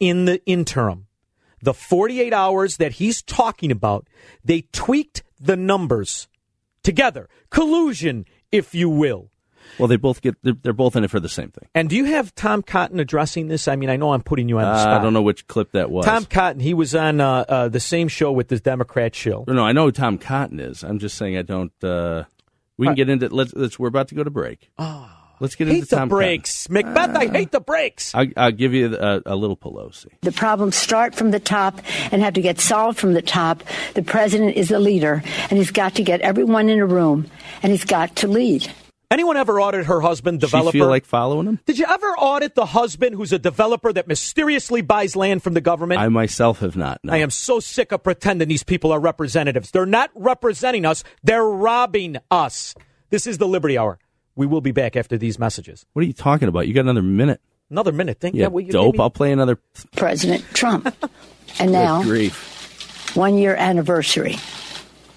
in 0.00 0.24
the 0.24 0.44
interim. 0.46 1.03
The 1.64 1.74
48 1.74 2.32
hours 2.32 2.76
that 2.76 2.92
he's 2.92 3.22
talking 3.22 3.70
about, 3.72 4.06
they 4.44 4.62
tweaked 4.72 5.22
the 5.40 5.56
numbers 5.56 6.28
together. 6.82 7.28
Collusion, 7.50 8.26
if 8.52 8.74
you 8.74 8.88
will. 8.90 9.30
Well, 9.78 9.88
they 9.88 9.96
both 9.96 10.20
get. 10.20 10.36
They're, 10.42 10.52
they're 10.62 10.72
both 10.74 10.94
in 10.94 11.04
it 11.04 11.10
for 11.10 11.18
the 11.20 11.28
same 11.28 11.48
thing. 11.50 11.66
And 11.74 11.88
do 11.88 11.96
you 11.96 12.04
have 12.04 12.34
Tom 12.34 12.62
Cotton 12.62 13.00
addressing 13.00 13.48
this? 13.48 13.66
I 13.66 13.76
mean, 13.76 13.88
I 13.88 13.96
know 13.96 14.12
I'm 14.12 14.22
putting 14.22 14.48
you 14.48 14.58
on 14.58 14.64
the 14.64 14.70
Uh, 14.72 14.78
spot. 14.78 15.00
I 15.00 15.02
don't 15.02 15.14
know 15.14 15.22
which 15.22 15.46
clip 15.46 15.72
that 15.72 15.90
was. 15.90 16.04
Tom 16.04 16.26
Cotton, 16.26 16.60
he 16.60 16.74
was 16.74 16.94
on 16.94 17.18
uh, 17.20 17.44
uh, 17.48 17.68
the 17.68 17.80
same 17.80 18.08
show 18.08 18.30
with 18.30 18.48
the 18.48 18.58
Democrat 18.58 19.14
show. 19.14 19.44
No, 19.48 19.64
I 19.64 19.72
know 19.72 19.86
who 19.86 19.92
Tom 19.92 20.18
Cotton 20.18 20.60
is. 20.60 20.84
I'm 20.84 20.98
just 20.98 21.16
saying 21.16 21.38
I 21.38 21.42
don't. 21.42 21.72
Uh, 21.82 22.24
we 22.76 22.86
can 22.86 22.94
get 22.94 23.08
into. 23.08 23.28
Let's, 23.34 23.54
let's. 23.54 23.78
We're 23.78 23.88
about 23.88 24.08
to 24.08 24.14
go 24.14 24.22
to 24.22 24.30
break. 24.30 24.70
Oh, 24.78 25.10
let's 25.40 25.54
get 25.54 25.68
hate 25.68 25.76
into 25.76 25.86
the 25.88 25.96
Tom 25.96 26.08
breaks. 26.08 26.68
Macbeth, 26.68 27.16
I 27.16 27.26
hate 27.26 27.52
the 27.52 27.60
breaks. 27.60 28.14
I, 28.14 28.30
I'll 28.36 28.52
give 28.52 28.74
you 28.74 28.96
a, 28.96 29.22
a 29.26 29.36
little 29.36 29.56
Pelosi. 29.56 30.08
The 30.22 30.32
problems 30.32 30.76
start 30.76 31.14
from 31.14 31.30
the 31.30 31.40
top 31.40 31.80
and 32.12 32.22
have 32.22 32.34
to 32.34 32.42
get 32.42 32.60
solved 32.60 32.98
from 32.98 33.14
the 33.14 33.22
top. 33.22 33.62
The 33.94 34.02
president 34.02 34.56
is 34.56 34.68
the 34.68 34.78
leader, 34.78 35.22
and 35.50 35.58
he's 35.58 35.70
got 35.70 35.94
to 35.96 36.02
get 36.02 36.20
everyone 36.20 36.68
in 36.68 36.78
a 36.78 36.86
room, 36.86 37.30
and 37.62 37.72
he's 37.72 37.84
got 37.84 38.16
to 38.16 38.28
lead. 38.28 38.70
Anyone 39.10 39.36
ever 39.36 39.60
audit 39.60 39.86
her 39.86 40.00
husband, 40.00 40.40
developer? 40.40 40.72
She 40.72 40.78
feel 40.80 40.88
like 40.88 41.04
following 41.04 41.46
him? 41.46 41.60
Did 41.66 41.78
you 41.78 41.86
ever 41.88 42.06
audit 42.18 42.56
the 42.56 42.66
husband 42.66 43.14
who's 43.14 43.32
a 43.32 43.38
developer 43.38 43.92
that 43.92 44.08
mysteriously 44.08 44.80
buys 44.80 45.14
land 45.14 45.42
from 45.42 45.54
the 45.54 45.60
government? 45.60 46.00
I 46.00 46.08
myself 46.08 46.58
have 46.60 46.76
not. 46.76 46.98
No. 47.04 47.12
I 47.12 47.18
am 47.18 47.30
so 47.30 47.60
sick 47.60 47.92
of 47.92 48.02
pretending 48.02 48.48
these 48.48 48.64
people 48.64 48.90
are 48.90 48.98
representatives. 48.98 49.70
They're 49.70 49.86
not 49.86 50.10
representing 50.14 50.84
us, 50.84 51.04
they're 51.22 51.44
robbing 51.44 52.16
us. 52.30 52.74
This 53.10 53.28
is 53.28 53.38
the 53.38 53.46
Liberty 53.46 53.78
Hour. 53.78 53.98
We 54.36 54.46
will 54.46 54.60
be 54.60 54.72
back 54.72 54.96
after 54.96 55.16
these 55.16 55.38
messages. 55.38 55.86
What 55.92 56.02
are 56.02 56.06
you 56.06 56.12
talking 56.12 56.48
about? 56.48 56.66
You 56.68 56.74
got 56.74 56.80
another 56.82 57.02
minute. 57.02 57.40
Another 57.70 57.92
minute. 57.92 58.20
Think 58.20 58.34
Yeah, 58.34 58.44
that 58.44 58.52
what 58.52 58.64
you 58.64 58.72
dope. 58.72 58.94
gave? 58.94 59.00
I'll 59.00 59.10
play 59.10 59.32
another. 59.32 59.58
President 59.96 60.44
Trump. 60.54 60.94
And 61.60 61.70
now, 61.70 61.98
Good 62.02 62.08
grief. 62.08 63.14
one 63.16 63.38
year 63.38 63.54
anniversary. 63.54 64.36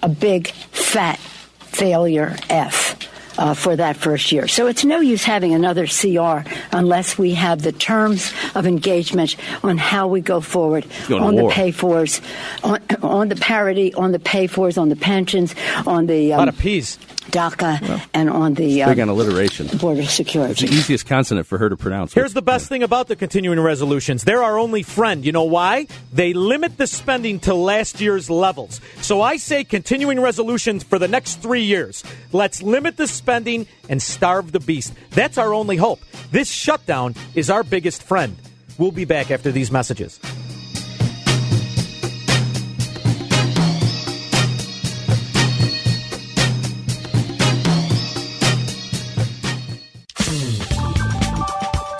A 0.04 0.08
big, 0.08 0.46
fat 0.48 1.18
failure 1.18 2.36
F. 2.48 2.97
Uh, 3.38 3.54
for 3.54 3.76
that 3.76 3.96
first 3.96 4.32
year. 4.32 4.48
So 4.48 4.66
it's 4.66 4.84
no 4.84 4.98
use 4.98 5.22
having 5.22 5.54
another 5.54 5.86
CR 5.86 6.40
unless 6.72 7.16
we 7.16 7.34
have 7.34 7.62
the 7.62 7.70
terms 7.70 8.32
of 8.56 8.66
engagement 8.66 9.36
on 9.62 9.78
how 9.78 10.08
we 10.08 10.20
go 10.20 10.40
forward 10.40 10.84
on 11.08 11.36
the 11.36 11.48
pay 11.48 11.70
fors, 11.70 12.20
on, 12.64 12.80
on 13.00 13.28
the 13.28 13.36
parity, 13.36 13.94
on 13.94 14.10
the 14.10 14.18
pay 14.18 14.48
fors, 14.48 14.76
on 14.76 14.88
the 14.88 14.96
pensions, 14.96 15.54
on 15.86 16.06
the 16.06 16.30
A 16.30 16.32
um, 16.32 16.38
lot 16.38 16.48
of 16.48 16.58
peas. 16.58 16.98
DACA, 17.30 18.08
and 18.14 18.30
on 18.30 18.54
the 18.54 18.82
Big 18.84 18.98
uh, 18.98 19.02
on 19.02 19.08
alliteration. 19.10 19.66
border 19.76 20.00
It's 20.00 20.16
the 20.16 20.68
easiest 20.70 21.06
consonant 21.06 21.46
for 21.46 21.58
her 21.58 21.68
to 21.68 21.76
pronounce. 21.76 22.14
Here's 22.14 22.32
the 22.32 22.40
best 22.40 22.70
thing 22.70 22.82
about 22.82 23.08
the 23.08 23.16
continuing 23.16 23.60
resolutions. 23.60 24.24
They're 24.24 24.42
our 24.42 24.58
only 24.58 24.82
friend. 24.82 25.26
You 25.26 25.32
know 25.32 25.44
why? 25.44 25.88
They 26.10 26.32
limit 26.32 26.78
the 26.78 26.86
spending 26.86 27.38
to 27.40 27.52
last 27.52 28.00
year's 28.00 28.30
levels. 28.30 28.80
So 29.02 29.20
I 29.20 29.36
say 29.36 29.62
continuing 29.62 30.20
resolutions 30.20 30.82
for 30.82 30.98
the 30.98 31.06
next 31.06 31.42
three 31.42 31.64
years. 31.64 32.02
Let's 32.32 32.62
limit 32.62 32.96
the 32.96 33.06
spending 33.06 33.27
and 33.28 34.00
starve 34.00 34.52
the 34.52 34.60
beast. 34.60 34.94
That's 35.10 35.38
our 35.38 35.52
only 35.52 35.76
hope. 35.76 36.00
This 36.30 36.50
shutdown 36.50 37.14
is 37.34 37.50
our 37.50 37.62
biggest 37.62 38.02
friend. 38.02 38.36
We'll 38.78 38.92
be 38.92 39.04
back 39.04 39.30
after 39.30 39.52
these 39.52 39.70
messages. 39.70 40.18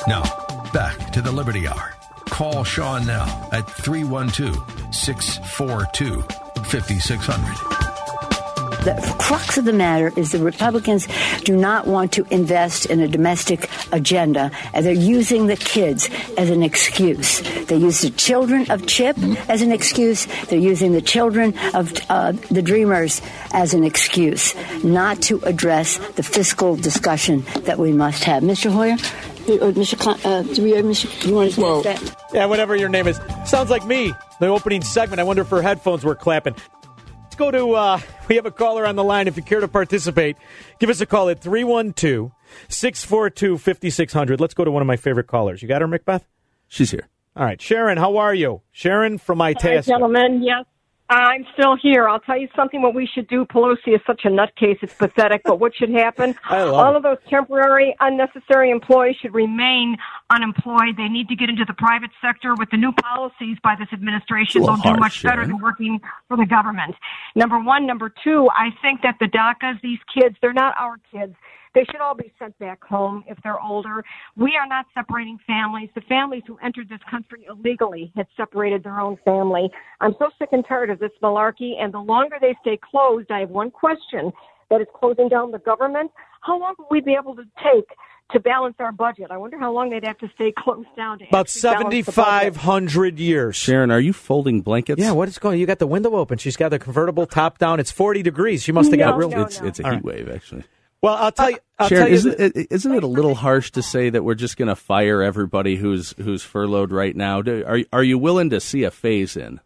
Now, 0.07 0.23
back 0.73 1.12
to 1.12 1.21
the 1.21 1.31
Liberty 1.31 1.69
Hour. 1.69 1.95
Call 2.31 2.64
Sean 2.64 3.07
now 3.07 3.49
at 3.53 3.71
312 3.71 4.95
642 4.95 6.23
5600. 6.64 7.78
The 8.88 9.14
crux 9.18 9.59
of 9.59 9.66
the 9.66 9.72
matter 9.74 10.12
is 10.16 10.33
the 10.33 10.38
Republicans 10.38 11.07
do 11.44 11.55
not 11.55 11.87
want 11.87 12.11
to 12.12 12.27
invest 12.31 12.87
in 12.87 13.01
a 13.01 13.09
domestic 13.09 13.68
agenda, 13.92 14.51
and 14.72 14.87
they're 14.87 14.94
using 14.94 15.46
the 15.46 15.57
kids 15.57 16.09
as 16.38 16.48
an 16.48 16.62
excuse. 16.62 17.42
They 17.66 17.77
use 17.77 18.01
the 18.01 18.09
children 18.09 18.70
of 18.70 18.87
Chip 18.87 19.18
as 19.46 19.61
an 19.61 19.72
excuse. 19.72 20.27
They're 20.46 20.59
using 20.59 20.92
the 20.92 21.03
children 21.03 21.53
of 21.74 21.92
uh, 22.09 22.33
the 22.51 22.62
Dreamers 22.62 23.20
as 23.53 23.74
an 23.74 23.85
excuse, 23.85 24.55
not 24.83 25.20
to 25.22 25.38
address 25.42 25.98
the 26.12 26.22
fiscal 26.22 26.74
discussion 26.74 27.44
that 27.64 27.79
we 27.79 27.92
must 27.92 28.24
have. 28.24 28.42
Mr. 28.42 28.70
Hoyer, 28.70 28.94
uh, 28.94 29.70
Mr. 29.72 30.03
Cl- 30.03 30.18
uh, 30.24 30.42
do 30.55 30.62
we, 30.62 30.74
uh, 30.79 30.83
Mr. 30.83 31.27
You 31.27 31.35
want 31.35 31.53
to 31.53 31.83
say 31.83 31.83
that? 31.92 32.16
Yeah, 32.33 32.46
whatever 32.46 32.74
your 32.74 32.88
name 32.88 33.07
is. 33.07 33.20
Sounds 33.44 33.68
like 33.68 33.85
me. 33.85 34.14
The 34.40 34.46
opening 34.46 34.81
segment. 34.81 35.20
I 35.20 35.24
wonder 35.24 35.42
if 35.42 35.51
her 35.51 35.61
headphones 35.61 36.05
were 36.05 36.14
clapping. 36.14 36.55
Let's 37.38 37.53
go 37.53 37.66
to, 37.68 37.72
uh, 37.74 38.01
we 38.29 38.35
have 38.35 38.46
a 38.46 38.51
caller 38.51 38.85
on 38.85 38.96
the 38.96 39.05
line. 39.05 39.29
If 39.29 39.37
you 39.37 39.44
care 39.44 39.61
to 39.61 39.68
participate, 39.68 40.37
give 40.81 40.90
us 40.90 41.01
a 41.01 41.07
call 41.07 41.29
at 41.29 41.40
312 41.40 42.33
642 42.68 43.59
5600. 43.59 44.40
Let's 44.40 44.55
go 44.55 44.64
to 44.64 44.72
one 44.72 44.83
of 44.83 44.88
my 44.88 44.96
favorite 44.96 45.29
callers. 45.29 45.62
You 45.62 45.68
got 45.68 45.81
her, 45.81 45.87
Macbeth? 45.87 46.27
She's 46.66 46.90
here. 46.90 47.07
All 47.37 47.44
right. 47.44 47.62
Sharon, 47.62 47.96
how 47.96 48.16
are 48.16 48.35
you? 48.35 48.62
Sharon 48.72 49.18
from 49.18 49.38
Hi, 49.38 49.51
Itasca. 49.51 49.88
gentlemen. 49.88 50.42
Yes, 50.42 50.64
I'm 51.11 51.46
still 51.53 51.77
here. 51.81 52.09
I'll 52.09 52.18
tell 52.18 52.37
you 52.37 52.48
something. 52.57 52.83
What 52.83 52.94
we 52.96 53.07
should 53.07 53.29
do. 53.29 53.44
Pelosi 53.44 53.94
is 53.94 54.01
such 54.05 54.22
a 54.24 54.29
nutcase. 54.31 54.79
It's 54.83 54.94
pathetic. 54.94 55.42
but 55.44 55.61
what 55.61 55.77
should 55.77 55.90
happen? 55.90 56.35
I 56.44 56.64
love 56.64 56.74
All 56.74 56.92
it. 56.94 56.96
of 56.96 57.03
those 57.05 57.18
temporary, 57.31 57.94
unnecessary 58.01 58.72
employees 58.72 59.14
should 59.22 59.33
remain 59.33 59.96
unemployed. 60.31 60.97
They 60.97 61.09
need 61.09 61.29
to 61.29 61.37
get 61.37 61.49
into 61.49 61.64
the 61.64 61.75
private 61.75 62.11
sector 62.21 62.55
with 62.55 62.71
the 62.71 62.77
new 62.77 62.93
policies 62.93 63.57
by 63.62 63.75
this 63.79 63.88
administration. 63.93 64.62
They'll 64.62 64.77
do 64.77 64.95
much 64.97 65.23
better 65.23 65.47
than 65.47 65.59
working 65.59 66.01
for 66.29 66.37
the 66.37 66.47
government. 66.47 66.95
Number 67.35 67.59
one. 67.59 67.87
Number 67.87 68.12
two. 68.23 68.49
I 68.57 68.71
think 68.83 69.03
that 69.03 69.17
the 69.21 69.27
DACAs, 69.27 69.81
these 69.83 69.99
kids, 70.12 70.37
they're 70.41 70.53
not 70.53 70.75
our 70.79 70.99
kids. 71.12 71.35
They 71.75 71.85
should 71.85 72.01
all 72.01 72.14
be 72.14 72.33
sent 72.38 72.59
back 72.59 72.83
home 72.83 73.25
if 73.29 73.38
they're 73.45 73.61
older. 73.61 74.03
We 74.37 74.57
are 74.57 74.67
not 74.67 74.87
separating 74.95 75.38
families. 75.47 75.91
The 75.95 76.01
families 76.03 76.43
who 76.47 76.59
entered 76.62 76.88
this 76.88 77.01
country 77.11 77.47
illegally 77.49 78.12
had 78.17 78.27
separated 78.37 78.83
their 78.83 78.99
own 78.99 79.19
family. 79.25 79.71
I'm 80.01 80.14
so 80.19 80.31
sick 80.38 80.49
and 80.53 80.64
tired 80.67 80.91
of 80.91 80.99
this 80.99 81.12
malarkey, 81.23 81.75
and 81.79 81.93
the 81.93 82.01
longer 82.01 82.37
they 82.41 82.57
stay 82.62 82.79
closed, 82.79 83.31
I 83.31 83.41
have 83.41 83.51
one 83.51 83.71
question 83.71 84.33
that 84.70 84.81
is 84.81 84.87
closing 84.94 85.28
down 85.28 85.50
the 85.50 85.59
government. 85.59 86.11
How 86.42 86.59
long 86.59 86.74
will 86.78 86.87
we 86.90 87.00
be 87.00 87.14
able 87.20 87.35
to 87.37 87.42
take 87.62 87.87
to 88.33 88.40
balance 88.40 88.76
our 88.78 88.92
budget? 88.92 89.28
I 89.31 89.37
wonder 89.38 89.59
how 89.59 89.72
long 89.72 89.90
they'd 89.90 90.04
have 90.04 90.18
to 90.18 90.28
stay 90.35 90.52
closed 90.57 90.88
down 90.96 91.18
to 91.18 91.24
About 91.28 91.46
actually 91.46 91.62
balance 91.62 92.07
the 92.07 92.12
budget. 92.12 92.54
7,500 92.54 93.18
years. 93.18 93.57
Sharon, 93.57 93.90
are 93.90 94.00
you 94.00 94.12
folding 94.12 94.61
blankets? 94.61 95.00
Yeah, 95.00 95.12
what 95.12 95.28
is 95.28 95.38
going 95.38 95.54
on? 95.54 95.59
You 95.61 95.66
got 95.66 95.78
the 95.78 95.87
window 95.87 96.14
open. 96.16 96.38
She's 96.38 96.57
got 96.57 96.68
the 96.70 96.78
convertible 96.78 97.26
top 97.26 97.59
down. 97.59 97.81
It's 97.81 97.90
40 97.90 98.22
degrees. 98.22 98.62
She 98.62 98.72
must 98.72 98.90
have 98.90 98.98
got 98.98 99.11
No, 99.12 99.16
real. 99.16 99.31
no, 99.31 99.42
It's, 99.42 99.61
it's 99.61 99.81
a 99.81 99.85
All 99.85 99.90
heat 99.90 99.96
right. 99.96 100.04
wave, 100.04 100.28
actually. 100.28 100.64
Well, 101.00 101.14
I'll 101.14 101.31
tell 101.33 101.50
you. 101.50 101.59
I'll 101.78 101.88
Sharon, 101.88 102.02
tell 102.02 102.09
you 102.11 102.14
isn't 102.16 102.37
th- 102.38 102.52
it, 102.57 102.66
isn't 102.72 102.92
it 102.92 103.02
a 103.04 103.07
little 103.07 103.37
harsh 103.37 103.70
to 103.72 103.83
say 103.83 104.11
that 104.11 104.24
we're 104.24 104.35
just 104.35 104.57
going 104.57 104.66
to 104.68 104.74
fire 104.74 105.22
everybody 105.22 105.76
who's 105.76 106.12
who's 106.18 106.42
furloughed 106.42 106.90
right 106.90 107.14
now? 107.14 107.40
Do, 107.40 107.64
are 107.64 107.78
are 107.92 108.02
you 108.02 108.18
willing 108.18 108.50
to 108.50 108.59
see 108.61 108.83
a 108.83 108.90
phase 108.90 109.37
in? 109.37 109.61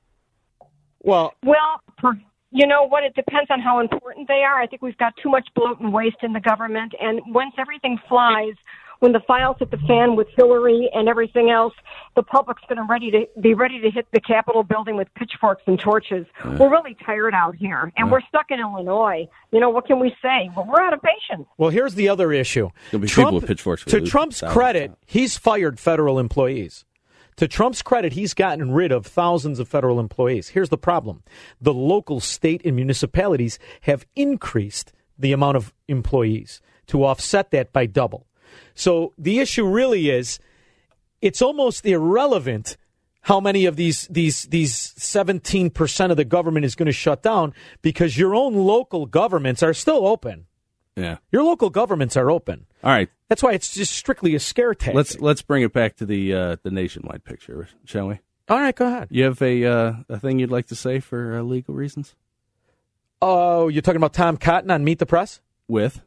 well, 1.00 1.32
Well, 1.42 1.80
per, 1.96 2.20
you 2.52 2.66
know 2.66 2.86
what? 2.86 3.02
It 3.02 3.14
depends 3.14 3.50
on 3.50 3.60
how 3.60 3.80
important 3.80 4.28
they 4.28 4.42
are. 4.44 4.60
I 4.60 4.66
think 4.66 4.82
we've 4.82 4.98
got 4.98 5.14
too 5.22 5.30
much 5.30 5.48
bloat 5.54 5.80
and 5.80 5.92
waste 5.92 6.18
in 6.22 6.32
the 6.32 6.40
government, 6.40 6.92
and 7.00 7.20
once 7.28 7.54
everything 7.58 7.98
flies, 8.08 8.54
when 9.02 9.10
the 9.10 9.20
files 9.26 9.56
hit 9.58 9.72
the 9.72 9.78
fan 9.88 10.14
with 10.14 10.28
Hillary 10.36 10.88
and 10.94 11.08
everything 11.08 11.50
else, 11.50 11.74
the 12.14 12.22
public's 12.22 12.62
going 12.68 12.76
to 12.76 12.86
ready 12.88 13.10
to 13.10 13.26
be 13.40 13.52
ready 13.52 13.80
to 13.80 13.90
hit 13.90 14.06
the 14.12 14.20
Capitol 14.20 14.62
building 14.62 14.96
with 14.96 15.08
pitchforks 15.14 15.62
and 15.66 15.76
torches. 15.76 16.24
We're 16.44 16.70
really 16.70 16.96
tired 17.04 17.34
out 17.34 17.56
here, 17.56 17.92
and 17.96 18.12
we're 18.12 18.20
stuck 18.28 18.46
in 18.50 18.60
Illinois. 18.60 19.26
You 19.50 19.58
know 19.58 19.70
what 19.70 19.86
can 19.86 19.98
we 19.98 20.14
say? 20.22 20.50
But 20.54 20.68
we're 20.68 20.80
out 20.80 20.92
of 20.92 21.00
patience. 21.02 21.48
Well, 21.58 21.70
here's 21.70 21.96
the 21.96 22.08
other 22.08 22.32
issue. 22.32 22.70
There'll 22.92 23.04
people 23.04 23.34
with 23.34 23.46
pitchforks 23.46 23.84
To 23.86 24.00
Trump's 24.02 24.40
credit, 24.50 24.92
he's 25.04 25.36
fired 25.36 25.80
federal 25.80 26.20
employees. 26.20 26.84
To 27.36 27.48
Trump's 27.48 27.82
credit, 27.82 28.12
he's 28.12 28.34
gotten 28.34 28.72
rid 28.72 28.92
of 28.92 29.06
thousands 29.06 29.58
of 29.58 29.68
federal 29.68 29.98
employees. 29.98 30.48
Here's 30.48 30.68
the 30.68 30.78
problem 30.78 31.22
the 31.60 31.74
local, 31.74 32.20
state, 32.20 32.62
and 32.64 32.76
municipalities 32.76 33.58
have 33.82 34.06
increased 34.14 34.92
the 35.18 35.32
amount 35.32 35.56
of 35.56 35.72
employees 35.88 36.60
to 36.88 37.04
offset 37.04 37.50
that 37.52 37.72
by 37.72 37.86
double. 37.86 38.26
So 38.74 39.14
the 39.16 39.38
issue 39.38 39.66
really 39.66 40.10
is 40.10 40.38
it's 41.20 41.40
almost 41.40 41.86
irrelevant 41.86 42.76
how 43.22 43.40
many 43.40 43.66
of 43.66 43.76
these 43.76 44.08
these 44.08 44.44
these 44.44 44.74
17% 44.74 46.10
of 46.10 46.16
the 46.16 46.24
government 46.24 46.64
is 46.64 46.74
going 46.74 46.86
to 46.86 46.92
shut 46.92 47.22
down 47.22 47.54
because 47.80 48.18
your 48.18 48.34
own 48.34 48.54
local 48.54 49.06
governments 49.06 49.62
are 49.62 49.74
still 49.74 50.06
open. 50.06 50.46
Yeah. 50.96 51.18
Your 51.30 51.42
local 51.42 51.70
governments 51.70 52.16
are 52.16 52.30
open. 52.30 52.66
All 52.84 52.90
right. 52.90 53.08
That's 53.28 53.42
why 53.42 53.52
it's 53.52 53.72
just 53.72 53.94
strictly 53.94 54.34
a 54.34 54.40
scare 54.40 54.74
tactic. 54.74 54.94
Let's 54.94 55.18
let's 55.20 55.42
bring 55.42 55.62
it 55.62 55.72
back 55.72 55.96
to 55.96 56.06
the 56.06 56.34
uh, 56.34 56.56
the 56.62 56.70
nationwide 56.70 57.24
picture, 57.24 57.68
shall 57.84 58.08
we? 58.08 58.20
All 58.48 58.60
right, 58.60 58.74
go 58.74 58.86
ahead. 58.86 59.08
You 59.10 59.24
have 59.24 59.40
a 59.40 59.64
uh, 59.64 59.94
a 60.08 60.18
thing 60.18 60.38
you'd 60.38 60.50
like 60.50 60.66
to 60.66 60.74
say 60.74 61.00
for 61.00 61.38
uh, 61.38 61.42
legal 61.42 61.74
reasons? 61.74 62.14
Oh, 63.22 63.68
you're 63.68 63.82
talking 63.82 63.96
about 63.96 64.12
Tom 64.12 64.36
Cotton 64.36 64.70
on 64.70 64.84
Meet 64.84 64.98
the 64.98 65.06
Press 65.06 65.40
With 65.68 66.02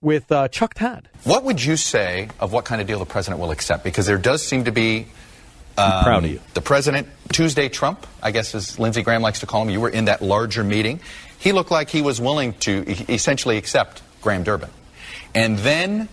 with 0.00 0.32
uh, 0.32 0.48
Chuck 0.48 0.74
Todd. 0.74 1.08
What 1.22 1.44
would 1.44 1.62
you 1.64 1.76
say 1.76 2.28
of 2.40 2.52
what 2.52 2.64
kind 2.64 2.80
of 2.80 2.86
deal 2.88 2.98
the 2.98 3.06
president 3.06 3.40
will 3.40 3.52
accept? 3.52 3.84
Because 3.84 4.06
there 4.06 4.18
does 4.18 4.44
seem 4.44 4.64
to 4.64 4.72
be. 4.72 5.06
Um, 5.76 6.04
proud 6.04 6.24
of 6.24 6.30
you. 6.30 6.40
The 6.54 6.60
president, 6.60 7.08
Tuesday 7.32 7.68
Trump, 7.68 8.06
I 8.22 8.30
guess 8.30 8.54
as 8.54 8.78
Lindsey 8.78 9.02
Graham 9.02 9.22
likes 9.22 9.40
to 9.40 9.46
call 9.46 9.62
him, 9.62 9.70
you 9.70 9.80
were 9.80 9.88
in 9.88 10.04
that 10.04 10.22
larger 10.22 10.62
meeting. 10.62 11.00
He 11.38 11.50
looked 11.52 11.72
like 11.72 11.90
he 11.90 12.00
was 12.00 12.20
willing 12.20 12.52
to 12.60 12.84
essentially 13.12 13.56
accept 13.58 14.00
Graham 14.24 14.42
Durbin. 14.42 14.70
And 15.34 15.58
then 15.58 16.08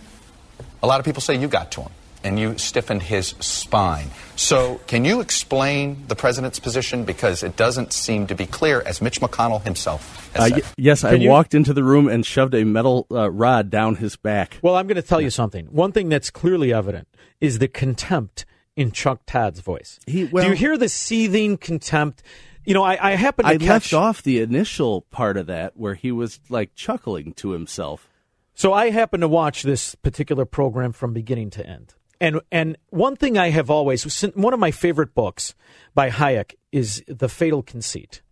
a 0.82 0.86
lot 0.86 1.00
of 1.00 1.04
people 1.04 1.20
say 1.22 1.34
you 1.36 1.48
got 1.48 1.72
to 1.72 1.80
him 1.82 1.90
and 2.24 2.38
you 2.38 2.56
stiffened 2.58 3.02
his 3.02 3.34
spine. 3.40 4.08
So, 4.36 4.80
can 4.86 5.04
you 5.04 5.20
explain 5.20 6.04
the 6.06 6.14
president's 6.14 6.60
position? 6.60 7.04
Because 7.04 7.42
it 7.42 7.56
doesn't 7.56 7.92
seem 7.92 8.28
to 8.28 8.34
be 8.36 8.46
clear, 8.46 8.80
as 8.86 9.02
Mitch 9.02 9.20
McConnell 9.20 9.62
himself 9.64 10.30
uh, 10.36 10.42
has 10.42 10.52
y- 10.52 10.58
said. 10.60 10.74
yes, 10.76 11.02
I 11.04 11.12
you- 11.14 11.28
walked 11.28 11.52
into 11.54 11.72
the 11.74 11.82
room 11.82 12.06
and 12.08 12.24
shoved 12.24 12.54
a 12.54 12.64
metal 12.64 13.06
uh, 13.10 13.28
rod 13.30 13.70
down 13.70 13.96
his 13.96 14.14
back. 14.16 14.58
Well, 14.62 14.76
I'm 14.76 14.86
going 14.86 14.96
to 14.96 15.02
tell 15.02 15.20
you 15.20 15.30
something. 15.30 15.66
One 15.66 15.90
thing 15.90 16.08
that's 16.08 16.30
clearly 16.30 16.72
evident 16.72 17.08
is 17.40 17.58
the 17.58 17.66
contempt 17.68 18.44
in 18.76 18.92
Chuck 18.92 19.22
Todd's 19.26 19.58
voice. 19.60 19.98
He- 20.06 20.24
well- 20.24 20.44
Do 20.44 20.50
you 20.50 20.56
hear 20.56 20.76
the 20.78 20.88
seething 20.88 21.56
contempt? 21.58 22.22
You 22.64 22.74
know, 22.74 22.84
I, 22.84 23.12
I 23.12 23.14
happen 23.16 23.44
to 23.44 23.50
I 23.50 23.58
catch. 23.58 23.68
left 23.68 23.92
off 23.92 24.22
the 24.22 24.40
initial 24.40 25.02
part 25.02 25.36
of 25.36 25.46
that 25.46 25.76
where 25.76 25.94
he 25.94 26.12
was 26.12 26.40
like 26.48 26.74
chuckling 26.74 27.32
to 27.34 27.50
himself. 27.50 28.08
So 28.54 28.72
I 28.72 28.90
happened 28.90 29.22
to 29.22 29.28
watch 29.28 29.62
this 29.62 29.94
particular 29.96 30.44
program 30.44 30.92
from 30.92 31.12
beginning 31.12 31.50
to 31.50 31.66
end. 31.66 31.94
And 32.20 32.40
and 32.52 32.76
one 32.90 33.16
thing 33.16 33.36
I 33.36 33.50
have 33.50 33.68
always 33.68 34.04
one 34.34 34.54
of 34.54 34.60
my 34.60 34.70
favorite 34.70 35.14
books 35.14 35.54
by 35.94 36.10
Hayek 36.10 36.54
is 36.70 37.02
The 37.08 37.28
Fatal 37.28 37.62
Conceit. 37.62 38.22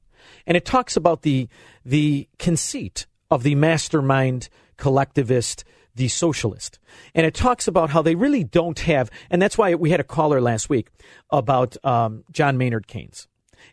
And 0.46 0.56
it 0.56 0.64
talks 0.64 0.96
about 0.96 1.22
the 1.22 1.48
the 1.84 2.28
conceit 2.38 3.06
of 3.32 3.42
the 3.42 3.56
mastermind 3.56 4.48
collectivist, 4.76 5.64
the 5.94 6.06
socialist. 6.06 6.78
And 7.16 7.26
it 7.26 7.34
talks 7.34 7.66
about 7.66 7.90
how 7.90 8.00
they 8.02 8.14
really 8.14 8.44
don't 8.44 8.78
have 8.80 9.10
and 9.28 9.42
that's 9.42 9.58
why 9.58 9.74
we 9.74 9.90
had 9.90 9.98
a 9.98 10.04
caller 10.04 10.40
last 10.40 10.68
week 10.68 10.90
about 11.30 11.76
um, 11.84 12.22
John 12.30 12.58
Maynard 12.58 12.86
Keynes. 12.86 13.26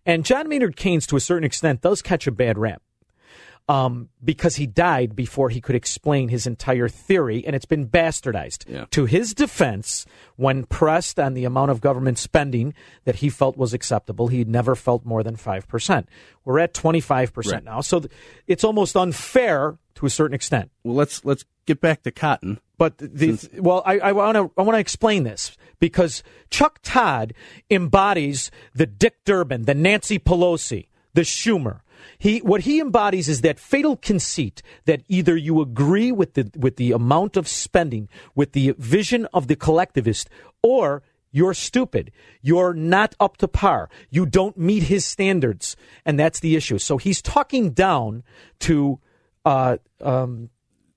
And 0.06 0.26
John 0.26 0.48
Maynard 0.48 0.76
Keynes 0.76 1.08
to 1.08 1.16
a 1.16 1.20
certain 1.20 1.44
extent 1.44 1.82
does 1.82 2.02
catch 2.02 2.28
a 2.28 2.32
bad 2.32 2.58
rap 2.58 2.82
um, 3.70 4.08
because 4.24 4.56
he 4.56 4.66
died 4.66 5.16
before 5.16 5.50
he 5.50 5.60
could 5.60 5.76
explain 5.76 6.30
his 6.30 6.48
entire 6.48 6.88
theory, 6.88 7.46
and 7.46 7.54
it's 7.56 7.66
been 7.66 7.88
bastardized. 7.88 8.64
Yeah. 8.68 8.86
To 8.92 9.06
his 9.06 9.34
defense, 9.34 10.06
when 10.38 10.64
pressed 10.66 11.20
on 11.20 11.34
the 11.34 11.44
amount 11.44 11.72
of 11.72 11.82
government 11.82 12.18
spending 12.18 12.74
that 13.04 13.16
he 13.18 13.30
felt 13.30 13.58
was 13.58 13.74
acceptable, 13.74 14.28
he 14.30 14.46
never 14.46 14.74
felt 14.76 15.04
more 15.06 15.22
than 15.22 15.36
5%. 15.36 16.06
We're 16.46 16.60
at 16.60 16.74
25% 16.74 17.52
Right. 17.52 17.64
now, 17.64 17.82
so 17.82 18.00
th- 18.00 18.12
it's 18.48 18.64
almost 18.64 18.96
unfair 18.96 19.78
to 19.96 20.06
a 20.06 20.10
certain 20.10 20.36
extent. 20.36 20.72
Well, 20.84 20.96
let's 20.96 21.26
let's 21.26 21.44
get 21.66 21.82
back 21.82 22.04
to 22.04 22.12
Cotton. 22.12 22.60
But 22.78 22.98
the 22.98 23.50
well, 23.58 23.82
I, 23.86 24.00
I 24.00 24.12
want 24.12 24.36
to 24.36 24.52
I 24.58 24.62
want 24.62 24.76
to 24.76 24.80
explain 24.80 25.24
this 25.24 25.58
because 25.80 26.24
Chuck 26.50 26.80
Todd 26.84 27.34
embodies 27.70 28.52
the 28.74 28.86
Dick 28.86 29.24
Durbin, 29.26 29.64
the 29.64 29.74
Nancy 29.74 30.20
Pelosi, 30.20 30.88
the 31.14 31.22
Schumer. 31.22 31.82
He 32.20 32.40
what 32.40 32.62
he 32.62 32.80
embodies 32.80 33.28
is 33.28 33.42
that 33.42 33.60
fatal 33.60 33.96
conceit 33.96 34.62
that 34.86 35.02
either 35.08 35.36
you 35.36 35.60
agree 35.62 36.12
with 36.12 36.36
the 36.36 36.52
with 36.56 36.78
the 36.78 36.92
amount 36.92 37.36
of 37.36 37.48
spending, 37.48 38.10
with 38.36 38.52
the 38.54 38.76
vision 38.78 39.28
of 39.34 39.48
the 39.48 39.56
collectivist, 39.56 40.30
or 40.62 41.02
you're 41.32 41.56
stupid. 41.56 42.12
You're 42.42 42.74
not 42.74 43.16
up 43.20 43.38
to 43.38 43.48
par. 43.48 43.90
You 44.10 44.26
don't 44.26 44.58
meet 44.58 44.84
his 44.84 45.04
standards, 45.04 45.76
and 46.06 46.20
that's 46.20 46.40
the 46.40 46.56
issue. 46.56 46.78
So 46.78 46.98
he's 46.98 47.22
talking 47.22 47.72
down 47.72 48.24
to. 48.60 49.00
Uh, 49.46 49.78
um, 50.02 50.50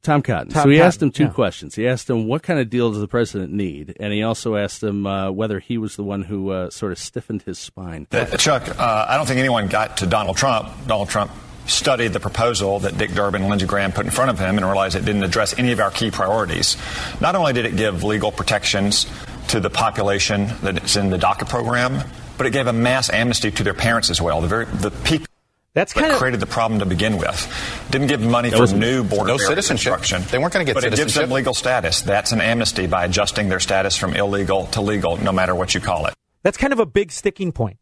Tom 0.03 0.23
Cotton. 0.23 0.51
Tom 0.51 0.63
so 0.63 0.69
he 0.69 0.77
Cotton, 0.77 0.87
asked 0.87 1.03
him 1.03 1.11
two 1.11 1.25
yeah. 1.25 1.31
questions. 1.31 1.75
He 1.75 1.87
asked 1.87 2.09
him 2.09 2.27
what 2.27 2.43
kind 2.43 2.59
of 2.59 2.71
deal 2.71 2.91
does 2.91 3.01
the 3.01 3.09
president 3.09 3.53
need, 3.53 3.97
and 4.01 4.13
he 4.13 4.23
also 4.23 4.57
asked 4.57 4.83
him 4.83 5.07
uh, 5.07 5.31
whether 5.31 5.61
he 5.61 5.77
was 5.79 5.97
the 5.97 6.05
one 6.05 6.23
who 6.23 6.51
uh, 6.51 6.71
sort 6.71 6.93
of 6.93 6.99
stiffened 6.99 7.43
his 7.43 7.59
spine. 7.59 8.07
Uh, 8.11 8.25
Chuck, 8.37 8.69
uh, 8.79 9.07
I 9.09 9.17
don't 9.17 9.27
think 9.27 9.39
anyone 9.39 9.69
got 9.69 9.99
to 9.99 10.07
Donald 10.07 10.37
Trump. 10.37 10.69
Donald 10.87 11.09
Trump 11.09 11.31
studied 11.67 12.13
the 12.13 12.21
proposal 12.21 12.81
that 12.81 12.99
Dick 12.99 13.13
Durbin 13.13 13.43
and 13.43 13.51
Lindsey 13.51 13.67
Graham 13.67 13.93
put 13.93 14.07
in 14.07 14.11
front 14.11 14.31
of 14.31 14.39
him 14.39 14.57
and 14.57 14.67
realized 14.67 14.97
it 14.97 15.05
didn't 15.05 15.23
address 15.23 15.57
any 15.59 15.73
of 15.73 15.81
our 15.81 15.91
key 15.91 16.11
priorities. 16.11 16.77
Not 17.21 17.35
only 17.35 17.53
did 17.53 17.67
it 17.67 17.77
give 17.77 18.03
legal 18.03 18.33
protections 18.33 19.07
to 19.49 19.61
the 19.61 19.71
population 19.71 20.49
that's 20.63 20.97
in 20.97 21.11
the 21.11 21.19
DACA 21.19 21.49
program, 21.49 22.03
but 22.39 22.47
it 22.47 22.53
gave 22.53 22.67
a 22.67 22.73
mass 22.73 23.11
amnesty 23.11 23.51
to 23.51 23.63
their 23.63 23.75
parents 23.75 24.11
as 24.11 24.21
well. 24.21 24.41
The 24.41 24.49
very 24.49 24.65
the 24.65 24.91
people 24.91 25.27
That's 25.73 25.93
kind 25.93 26.11
of 26.11 26.19
created 26.19 26.41
the 26.41 26.47
problem 26.47 26.81
to 26.81 26.87
begin 26.87 27.17
with. 27.17 27.87
Didn't 27.91 28.09
give 28.09 28.21
money 28.21 28.51
That 28.51 28.69
for 28.69 28.75
new 28.75 29.05
border 29.05 29.29
No 29.29 29.37
citizenship. 29.37 29.93
construction. 29.95 30.29
They 30.31 30.39
weren't 30.39 30.53
gonna 30.53 30.65
get 30.65 30.75
but 30.75 30.85
it 30.85 30.97
gives 30.97 31.15
them 31.15 31.31
legal 31.31 31.55
status. 31.55 32.01
That's 32.01 32.33
an 32.33 32.41
amnesty 32.41 32.87
by 32.89 33.05
adjusting 33.05 33.49
their 33.49 33.61
status 33.61 33.97
from 33.97 34.15
illegal 34.15 34.67
to 34.69 34.81
legal, 34.81 35.17
no 35.19 35.31
matter 35.33 35.55
what 35.55 35.75
you 35.75 35.81
call 35.81 36.07
it. 36.07 36.15
that's 36.43 36.57
kind 36.57 36.73
of 36.73 36.81
a 36.81 36.87
big 36.87 37.13
sticking 37.13 37.53
point. 37.53 37.79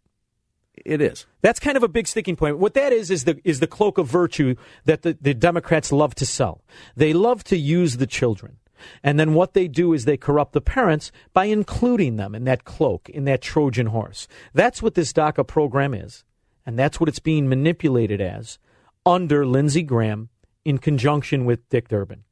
It 0.85 1.01
is. 1.01 1.27
That's 1.41 1.59
kind 1.59 1.77
of 1.77 1.83
a 1.83 1.89
big 1.89 2.07
sticking 2.07 2.37
point. 2.37 2.59
What 2.59 2.75
that 2.75 2.93
is 2.93 3.11
is 3.11 3.25
the 3.25 3.41
is 3.43 3.59
the 3.61 3.67
cloak 3.67 3.99
of 3.99 4.07
virtue 4.07 4.55
that 4.85 5.03
the, 5.03 5.17
the 5.21 5.35
Democrats 5.35 5.91
love 5.91 6.15
to 6.17 6.27
sell. 6.27 6.63
They 6.95 7.13
love 7.13 7.43
to 7.45 7.57
use 7.57 7.97
the 7.97 8.07
children. 8.07 8.59
And 9.03 9.19
then 9.19 9.35
what 9.35 9.55
they 9.55 9.67
do 9.67 9.93
is 9.93 10.05
they 10.05 10.17
corrupt 10.17 10.53
the 10.53 10.61
parents 10.61 11.11
by 11.33 11.47
including 11.47 12.15
them 12.17 12.33
in 12.35 12.45
that 12.45 12.63
cloak, 12.65 13.09
in 13.09 13.25
that 13.25 13.43
Trojan 13.43 13.87
horse. 13.89 14.29
That's 14.55 14.81
what 14.81 14.95
this 14.95 15.13
DACA 15.13 15.45
program 15.47 15.95
is. 15.95 16.23
And 16.69 16.79
that's 16.79 17.01
what 17.01 17.09
it's 17.09 17.19
being 17.19 17.49
manipulated 17.49 18.21
as 18.21 18.59
under 19.07 19.47
Lindsey 19.47 19.83
Graham 19.83 20.29
in 20.67 20.77
conjunction 20.77 21.47
with 21.47 21.67
Dick 21.71 21.89
Durbin. 21.89 22.25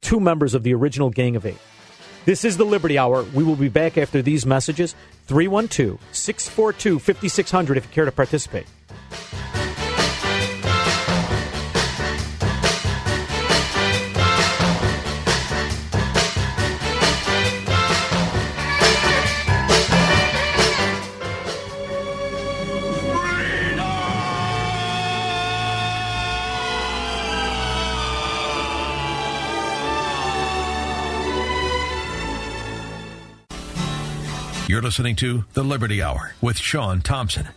Two 0.00 0.20
members 0.20 0.54
of 0.54 0.62
the 0.62 0.72
original 0.74 1.10
Gang 1.10 1.34
of 1.34 1.44
Eight. 1.44 1.58
This 2.24 2.44
is 2.44 2.56
the 2.56 2.64
Liberty 2.64 2.98
Hour. 2.98 3.24
We 3.34 3.42
will 3.42 3.56
be 3.56 3.68
back 3.68 3.98
after 3.98 4.22
these 4.22 4.46
messages. 4.46 4.94
312 5.26 5.98
642 6.12 7.00
5600 7.00 7.76
if 7.76 7.84
you 7.86 7.90
care 7.90 8.04
to 8.04 8.12
participate. 8.12 8.68
You're 34.68 34.82
listening 34.82 35.16
to 35.16 35.44
The 35.54 35.62
Liberty 35.62 36.02
Hour 36.02 36.34
with 36.42 36.58
Sean 36.58 37.00
Thompson. 37.00 37.48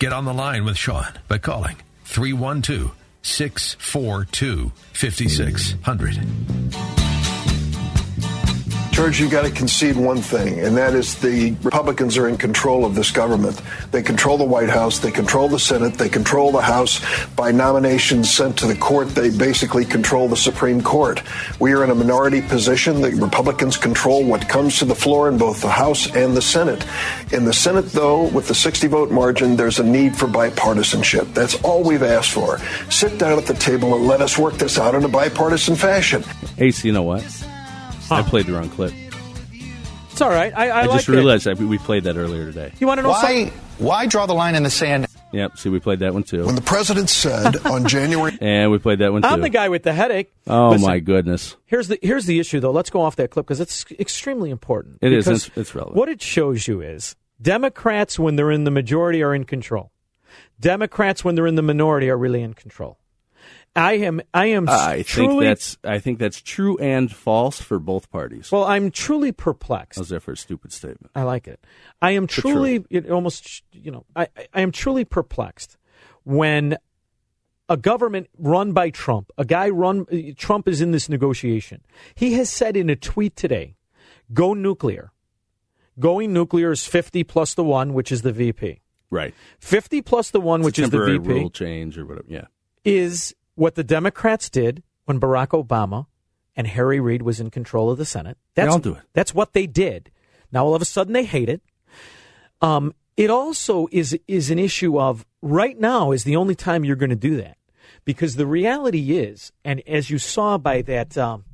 Get 0.00 0.12
on 0.12 0.24
the 0.24 0.34
line 0.34 0.64
with 0.64 0.76
Sean 0.76 1.06
by 1.28 1.38
calling 1.38 1.76
312 2.04 2.92
642 3.22 4.72
5600. 4.92 7.07
George, 8.98 9.20
you 9.20 9.30
got 9.30 9.44
to 9.44 9.50
concede 9.52 9.94
one 9.94 10.20
thing, 10.20 10.58
and 10.58 10.76
that 10.76 10.92
is 10.92 11.14
the 11.14 11.52
Republicans 11.62 12.18
are 12.18 12.28
in 12.28 12.36
control 12.36 12.84
of 12.84 12.96
this 12.96 13.12
government. 13.12 13.62
They 13.92 14.02
control 14.02 14.36
the 14.36 14.44
White 14.44 14.70
House, 14.70 14.98
they 14.98 15.12
control 15.12 15.48
the 15.48 15.60
Senate, 15.60 15.94
they 15.94 16.08
control 16.08 16.50
the 16.50 16.60
House. 16.60 17.00
By 17.36 17.52
nominations 17.52 18.28
sent 18.28 18.58
to 18.58 18.66
the 18.66 18.74
court, 18.74 19.10
they 19.10 19.30
basically 19.30 19.84
control 19.84 20.26
the 20.26 20.36
Supreme 20.36 20.82
Court. 20.82 21.22
We 21.60 21.74
are 21.74 21.84
in 21.84 21.90
a 21.90 21.94
minority 21.94 22.42
position. 22.42 23.00
The 23.00 23.12
Republicans 23.12 23.76
control 23.76 24.24
what 24.24 24.48
comes 24.48 24.80
to 24.80 24.84
the 24.84 24.96
floor 24.96 25.28
in 25.28 25.38
both 25.38 25.62
the 25.62 25.70
House 25.70 26.12
and 26.16 26.36
the 26.36 26.42
Senate. 26.42 26.84
In 27.30 27.44
the 27.44 27.52
Senate, 27.52 27.86
though, 27.92 28.24
with 28.24 28.48
the 28.48 28.54
60 28.54 28.88
vote 28.88 29.12
margin, 29.12 29.54
there's 29.54 29.78
a 29.78 29.84
need 29.84 30.16
for 30.16 30.26
bipartisanship. 30.26 31.32
That's 31.34 31.54
all 31.62 31.84
we've 31.84 32.02
asked 32.02 32.32
for. 32.32 32.58
Sit 32.90 33.16
down 33.16 33.38
at 33.38 33.46
the 33.46 33.54
table 33.54 33.94
and 33.94 34.08
let 34.08 34.20
us 34.20 34.36
work 34.36 34.54
this 34.54 34.76
out 34.76 34.96
in 34.96 35.04
a 35.04 35.08
bipartisan 35.08 35.76
fashion. 35.76 36.24
Ace, 36.58 36.84
you 36.84 36.90
know 36.90 37.04
what? 37.04 37.22
I 38.10 38.22
played 38.22 38.46
the 38.46 38.52
wrong 38.54 38.70
clip. 38.70 38.92
It's 40.10 40.20
all 40.20 40.30
right. 40.30 40.52
I, 40.56 40.68
I, 40.68 40.80
I, 40.82 40.86
like 40.86 40.96
just 40.98 41.08
it. 41.08 41.12
realized 41.12 41.44
that 41.46 41.58
we 41.58 41.78
played 41.78 42.04
that 42.04 42.16
earlier 42.16 42.46
today. 42.46 42.72
You 42.80 42.86
want 42.88 42.98
to 42.98 43.02
know 43.02 43.10
Why, 43.10 43.20
something? 43.44 43.60
why 43.78 44.06
draw 44.06 44.26
the 44.26 44.34
line 44.34 44.56
in 44.56 44.64
the 44.64 44.70
sand? 44.70 45.06
Yep. 45.32 45.58
See, 45.58 45.68
we 45.68 45.78
played 45.78 46.00
that 46.00 46.12
one 46.14 46.22
too, 46.24 46.44
When 46.46 46.54
the 46.56 46.60
president 46.62 47.08
said 47.10 47.58
on 47.66 47.86
January 47.88 48.36
and 48.40 48.70
we 48.72 48.78
played 48.78 48.98
that 49.00 49.12
one 49.12 49.22
too. 49.22 49.28
I'm 49.28 49.42
the 49.42 49.50
guy 49.50 49.68
with 49.68 49.82
the 49.84 49.92
headache. 49.92 50.32
Oh 50.46 50.70
Listen, 50.70 50.88
my 50.88 50.98
goodness! 51.00 51.54
Here's 51.66 51.86
the 51.88 51.98
here's 52.02 52.24
the 52.26 52.40
issue 52.40 52.58
though. 52.60 52.70
Let's 52.72 52.88
go 52.90 53.02
off 53.02 53.16
that 53.16 53.30
clip 53.30 53.46
because 53.46 53.60
it's 53.60 53.84
extremely 53.92 54.50
important. 54.50 54.98
It 55.02 55.12
is. 55.12 55.26
Because 55.26 55.46
It's- 55.46 55.58
it's 55.58 55.74
relevant. 55.74 55.96
What 55.98 56.08
it 56.08 56.22
shows 56.22 56.66
you 56.66 56.80
is 56.80 57.14
Democrats 57.40 58.18
when 58.18 58.36
they're 58.36 58.50
in 58.50 58.64
the 58.64 58.70
majority 58.70 59.22
are 59.22 59.34
in 59.34 59.44
control. 59.44 59.92
Democrats 60.58 61.24
when 61.24 61.34
they're 61.36 61.46
in 61.46 61.54
the 61.56 61.62
minority 61.62 62.08
are 62.10 62.16
really 62.18 62.42
in 62.42 62.54
control. 62.54 62.98
I 63.78 63.92
am. 63.94 64.20
I 64.34 64.46
am. 64.46 64.68
Uh, 64.68 64.72
I 64.72 65.02
truly, 65.02 65.28
think 65.28 65.42
that's. 65.42 65.78
I 65.84 65.98
think 65.98 66.18
that's 66.18 66.40
true 66.40 66.76
and 66.78 67.10
false 67.10 67.60
for 67.60 67.78
both 67.78 68.10
parties. 68.10 68.50
Well, 68.50 68.64
I'm 68.64 68.90
truly 68.90 69.32
perplexed. 69.32 69.98
How's 69.98 70.08
that 70.08 70.20
for 70.20 70.32
a 70.32 70.36
stupid 70.36 70.72
statement? 70.72 71.10
I 71.14 71.22
like 71.22 71.46
it. 71.46 71.64
I 72.02 72.12
am 72.12 72.26
truly, 72.26 72.84
it 72.90 73.10
almost, 73.10 73.62
you 73.72 73.90
know, 73.90 74.04
I, 74.14 74.28
I 74.52 74.60
am 74.60 74.72
truly 74.72 75.04
perplexed 75.04 75.76
when 76.24 76.76
a 77.68 77.76
government 77.76 78.28
run 78.38 78.72
by 78.72 78.90
Trump, 78.90 79.30
a 79.36 79.44
guy 79.44 79.68
run, 79.68 80.06
Trump 80.36 80.68
is 80.68 80.80
in 80.80 80.90
this 80.90 81.08
negotiation. 81.08 81.82
He 82.14 82.34
has 82.34 82.50
said 82.50 82.76
in 82.76 82.88
a 82.90 82.96
tweet 82.96 83.36
today, 83.36 83.76
go 84.32 84.54
nuclear. 84.54 85.12
Going 85.98 86.32
nuclear 86.32 86.70
is 86.70 86.86
50 86.86 87.24
plus 87.24 87.54
the 87.54 87.64
one, 87.64 87.92
which 87.92 88.12
is 88.12 88.22
the 88.22 88.32
VP. 88.32 88.80
Right. 89.10 89.34
50 89.58 90.02
plus 90.02 90.30
the 90.30 90.40
one, 90.40 90.60
It's 90.60 90.66
which 90.66 90.78
is 90.78 90.90
the 90.90 91.04
VP, 91.04 91.28
rule 91.28 91.50
change 91.50 91.98
or 91.98 92.06
whatever. 92.06 92.26
Yeah. 92.28 92.46
is 92.84 93.34
what 93.58 93.74
the 93.74 93.84
Democrats 93.84 94.48
did 94.48 94.84
when 95.04 95.18
Barack 95.18 95.48
Obama 95.48 96.06
and 96.54 96.66
Harry 96.66 97.00
Reid 97.00 97.22
was 97.22 97.40
in 97.40 97.50
control 97.50 97.90
of 97.90 97.98
the 97.98 98.04
Senate. 98.04 98.38
They 98.54 98.62
That's, 98.62 98.72
all 98.72 98.78
do 98.78 98.94
it. 98.94 99.02
That's 99.14 99.34
what 99.34 99.52
they 99.52 99.66
did. 99.66 100.12
Now 100.52 100.64
all 100.64 100.74
of 100.76 100.82
a 100.82 100.84
sudden 100.84 101.12
they 101.12 101.24
hate 101.24 101.48
it. 101.48 101.60
Um, 102.62 102.94
it 103.16 103.30
also 103.30 103.88
is 103.90 104.16
is 104.28 104.50
an 104.50 104.60
issue 104.60 104.98
of 104.98 105.26
right 105.42 105.78
now 105.78 106.12
is 106.12 106.22
the 106.22 106.36
only 106.36 106.54
time 106.54 106.84
you're 106.84 106.96
going 106.96 107.10
to 107.10 107.16
do 107.16 107.36
that 107.36 107.58
because 108.04 108.36
the 108.36 108.46
reality 108.46 109.18
is, 109.18 109.52
and 109.64 109.82
as 109.88 110.08
you 110.08 110.18
saw 110.18 110.56
by 110.56 110.82
that 110.82 111.18
um, 111.18 111.44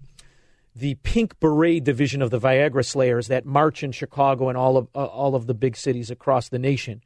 the 0.76 0.96
Pink 0.96 1.40
Beret 1.40 1.84
division 1.84 2.20
of 2.20 2.30
the 2.30 2.38
Viagra 2.38 2.84
Slayers 2.84 3.28
that 3.28 3.46
march 3.46 3.82
in 3.82 3.92
Chicago 3.92 4.50
and 4.50 4.58
all 4.58 4.76
of 4.76 4.88
uh, 4.94 5.06
all 5.06 5.34
of 5.34 5.46
the 5.46 5.54
big 5.54 5.74
cities 5.74 6.10
across 6.10 6.50
the 6.50 6.58
nation, 6.58 7.02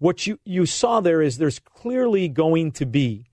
what 0.00 0.26
you 0.26 0.40
you 0.44 0.66
saw 0.66 1.00
there 1.00 1.22
is 1.22 1.38
there's 1.38 1.60
clearly 1.60 2.28
going 2.28 2.72
to 2.72 2.84
be 2.84 3.26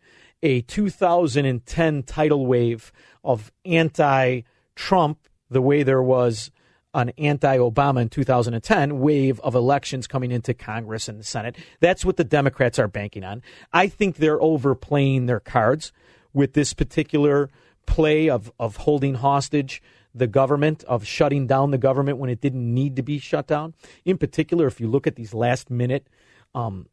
a 0.43 0.61
2010 0.61 2.03
tidal 2.03 2.45
wave 2.45 2.91
of 3.23 3.51
anti-Trump, 3.65 5.19
the 5.49 5.61
way 5.61 5.83
there 5.83 6.01
was 6.01 6.51
an 6.93 7.11
anti-Obama 7.17 8.01
in 8.01 8.09
2010 8.09 8.99
wave 8.99 9.39
of 9.41 9.55
elections 9.55 10.07
coming 10.07 10.31
into 10.31 10.53
Congress 10.53 11.07
and 11.07 11.19
the 11.19 11.23
Senate. 11.23 11.55
That's 11.79 12.03
what 12.03 12.17
the 12.17 12.23
Democrats 12.23 12.79
are 12.79 12.87
banking 12.87 13.23
on. 13.23 13.43
I 13.71 13.87
think 13.87 14.15
they're 14.15 14.41
overplaying 14.41 15.25
their 15.25 15.39
cards 15.39 15.91
with 16.33 16.53
this 16.53 16.73
particular 16.73 17.49
play 17.85 18.29
of 18.29 18.51
of 18.59 18.77
holding 18.77 19.15
hostage 19.15 19.81
the 20.13 20.27
government, 20.27 20.83
of 20.85 21.05
shutting 21.05 21.45
down 21.47 21.71
the 21.71 21.77
government 21.77 22.17
when 22.17 22.29
it 22.29 22.41
didn't 22.41 22.73
need 22.73 22.95
to 22.95 23.03
be 23.03 23.19
shut 23.19 23.47
down. 23.47 23.73
In 24.03 24.17
particular, 24.17 24.65
if 24.65 24.79
you 24.79 24.87
look 24.87 25.05
at 25.05 25.15
these 25.15 25.33
last 25.33 25.69
minute 25.69 26.07
um, 26.55 26.87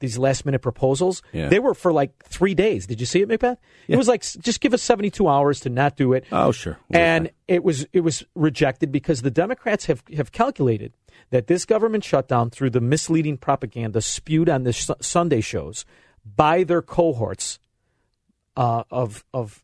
these 0.00 0.18
last 0.18 0.44
minute 0.44 0.60
proposals, 0.62 1.22
Yeah. 1.32 1.48
they 1.48 1.58
were 1.58 1.74
for 1.74 1.92
like 1.92 2.24
three 2.24 2.54
days. 2.54 2.86
Did 2.86 3.00
you 3.00 3.06
see 3.06 3.20
it, 3.22 3.28
Macbeth? 3.28 3.58
It 3.88 3.96
was 3.96 4.08
like 4.08 4.22
just 4.22 4.60
give 4.60 4.74
us 4.74 4.82
seventy 4.82 5.10
two 5.10 5.28
hours 5.28 5.60
to 5.60 5.70
not 5.70 5.96
do 5.96 6.12
it. 6.12 6.24
Oh, 6.32 6.52
sure. 6.52 6.78
And 6.90 7.30
it 7.46 7.64
was 7.64 7.86
it 7.92 8.00
was 8.00 8.24
rejected 8.34 8.92
because 8.92 9.22
the 9.22 9.30
Democrats 9.30 9.86
have 9.86 10.02
have 10.16 10.32
calculated 10.32 10.92
that 11.30 11.46
this 11.46 11.64
government 11.64 12.04
shutdown 12.04 12.50
through 12.50 12.70
the 12.70 12.80
misleading 12.80 13.36
propaganda 13.36 14.00
spewed 14.00 14.48
on 14.48 14.64
the 14.64 14.72
Su- 14.72 14.94
Sunday 15.00 15.40
shows 15.40 15.84
by 16.24 16.64
their 16.64 16.82
cohorts 16.82 17.58
uh, 18.56 18.84
of 18.90 19.24
of 19.32 19.62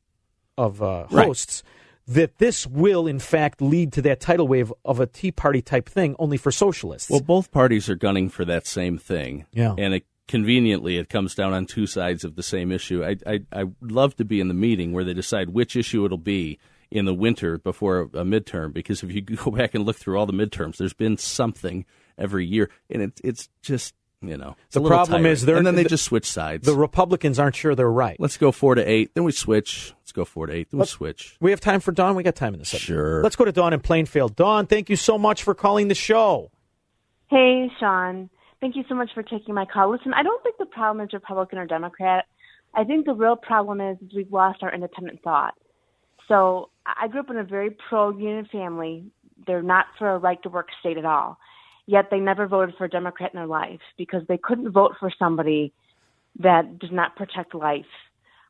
of 0.57 0.83
uh, 0.83 1.07
Right. 1.11 1.27
hosts. 1.27 1.63
That 2.07 2.37
this 2.37 2.67
will, 2.67 3.07
in 3.07 3.19
fact, 3.19 3.63
lead 3.63 3.91
to 3.95 4.03
that 4.03 4.21
tidal 4.21 4.47
wave 4.47 4.71
of 4.85 5.01
a 5.01 5.07
Tea 5.07 5.33
Party 5.33 5.63
type 5.63 5.89
thing, 5.89 6.15
only 6.19 6.37
for 6.37 6.53
socialists. 6.53 7.09
Well, 7.09 7.21
both 7.23 7.51
parties 7.51 7.89
are 7.89 7.95
gunning 7.95 8.29
for 8.29 8.45
that 8.45 8.67
same 8.67 8.99
thing. 8.99 9.47
Yeah. 9.55 9.75
And 9.79 9.95
it, 9.95 10.05
conveniently, 10.29 10.97
it 10.99 11.09
comes 11.09 11.35
down 11.35 11.53
on 11.53 11.67
two 11.67 11.87
sides 11.87 12.25
of 12.25 12.37
the 12.37 12.43
same 12.43 12.73
issue. 12.73 13.05
I, 13.05 13.17
I, 13.27 13.41
I'd 13.53 13.75
love 13.83 14.17
to 14.17 14.25
be 14.25 14.41
in 14.41 14.49
the 14.49 14.55
meeting 14.55 14.93
where 14.93 15.05
they 15.05 15.15
decide 15.15 15.51
which 15.51 15.77
issue 15.77 16.05
it'll 16.05 16.19
be 16.19 16.59
in 16.91 17.05
the 17.07 17.15
winter 17.15 17.59
before 17.59 18.03
a 18.03 18.09
midterm, 18.25 18.73
because 18.73 19.03
if 19.03 19.13
you 19.13 19.21
go 19.45 19.51
back 19.51 19.75
and 19.75 19.85
look 19.85 19.97
through 19.97 20.19
all 20.19 20.27
the 20.27 20.33
midterms, 20.33 20.77
there's 20.77 20.93
been 20.95 21.17
something 21.17 21.85
every 22.17 22.47
year. 22.47 22.71
And 22.89 23.03
it, 23.03 23.21
it's 23.25 23.49
just, 23.63 23.95
you 24.23 24.37
know, 24.37 24.55
it's 24.67 24.75
The 24.75 24.83
a 24.83 24.87
problem 24.89 25.23
tiring. 25.23 25.33
is 25.33 25.45
they're- 25.45 25.57
And 25.57 25.67
then 25.67 25.75
they 25.75 25.83
the- 25.83 25.89
just 25.89 26.05
switch 26.05 26.27
sides. 26.27 26.65
the 26.67 26.75
Republicans 26.77 27.39
aren't 27.39 27.57
sure 27.57 27.75
they're 27.75 27.91
right. 27.91 28.17
Let's 28.21 28.37
go 28.37 28.53
four 28.53 28.77
to 28.77 28.83
eight, 28.89 29.13
then 29.15 29.25
we 29.25 29.33
switch. 29.33 29.93
Let's 30.01 30.13
go 30.13 30.25
four 30.25 30.47
to 30.47 30.53
eight, 30.53 30.71
then 30.71 30.79
we 30.79 30.83
Let's- 30.83 30.93
switch. 30.93 31.37
We 31.41 31.51
have 31.51 31.61
time 31.61 31.81
for 31.81 31.91
Dawn. 31.91 32.15
We 32.15 32.23
got 32.23 32.37
time 32.37 32.55
in 32.55 32.61
the 32.61 32.65
segment. 32.65 32.83
Sure. 32.87 33.23
Let's 33.25 33.35
go 33.37 33.45
to 33.45 33.53
Dawn 33.53 33.73
in 33.73 33.81
Plainfield. 33.81 34.37
Dawn, 34.37 34.67
thank 34.67 34.89
you 34.89 34.97
so 34.97 35.19
much 35.19 35.43
for 35.43 35.55
calling 35.55 35.89
the 35.89 35.95
show. 35.97 36.51
Hey, 37.27 37.71
Sean. 37.81 38.31
Thank 38.61 38.77
you 38.77 38.85
so 38.89 38.95
much 38.95 39.11
for 39.15 39.23
taking 39.23 39.55
my 39.55 39.67
call. 39.67 39.91
Listen, 39.91 40.15
I 40.15 40.23
don't 40.23 40.43
think 40.43 40.57
the 40.59 40.67
problem 40.67 41.05
is 41.07 41.13
Republican 41.13 41.59
or 41.59 41.67
Democrat. 41.67 42.25
I 42.75 42.85
think 42.85 43.07
the 43.07 43.15
real 43.15 43.37
problem 43.37 43.81
is, 43.81 43.99
is 44.01 44.15
we've 44.15 44.33
lost 44.33 44.63
our 44.63 44.73
independent 44.73 45.23
thought. 45.23 45.55
So 46.29 46.71
I 46.87 47.09
grew 47.09 47.21
up 47.21 47.31
in 47.31 47.37
a 47.37 47.45
very 47.45 47.77
pro-union 47.89 48.47
family. 48.51 49.05
They're 49.47 49.63
not 49.63 49.87
for 49.99 50.11
a 50.11 50.19
right 50.19 50.43
to 50.43 50.49
work 50.49 50.69
state 50.81 50.97
at 50.97 51.05
all. 51.05 51.39
Yet 51.87 52.07
they 52.11 52.19
never 52.19 52.47
voted 52.47 52.75
for 52.77 52.85
a 52.85 52.89
Democrat 52.91 53.33
in 53.35 53.39
their 53.39 53.47
life 53.47 53.81
because 53.99 54.23
they 54.27 54.39
couldn't 54.39 54.73
vote 54.73 54.95
for 54.99 55.11
somebody 55.19 55.73
that 56.39 56.79
does 56.79 56.91
not 56.91 57.15
protect 57.17 57.55
life. 57.55 57.85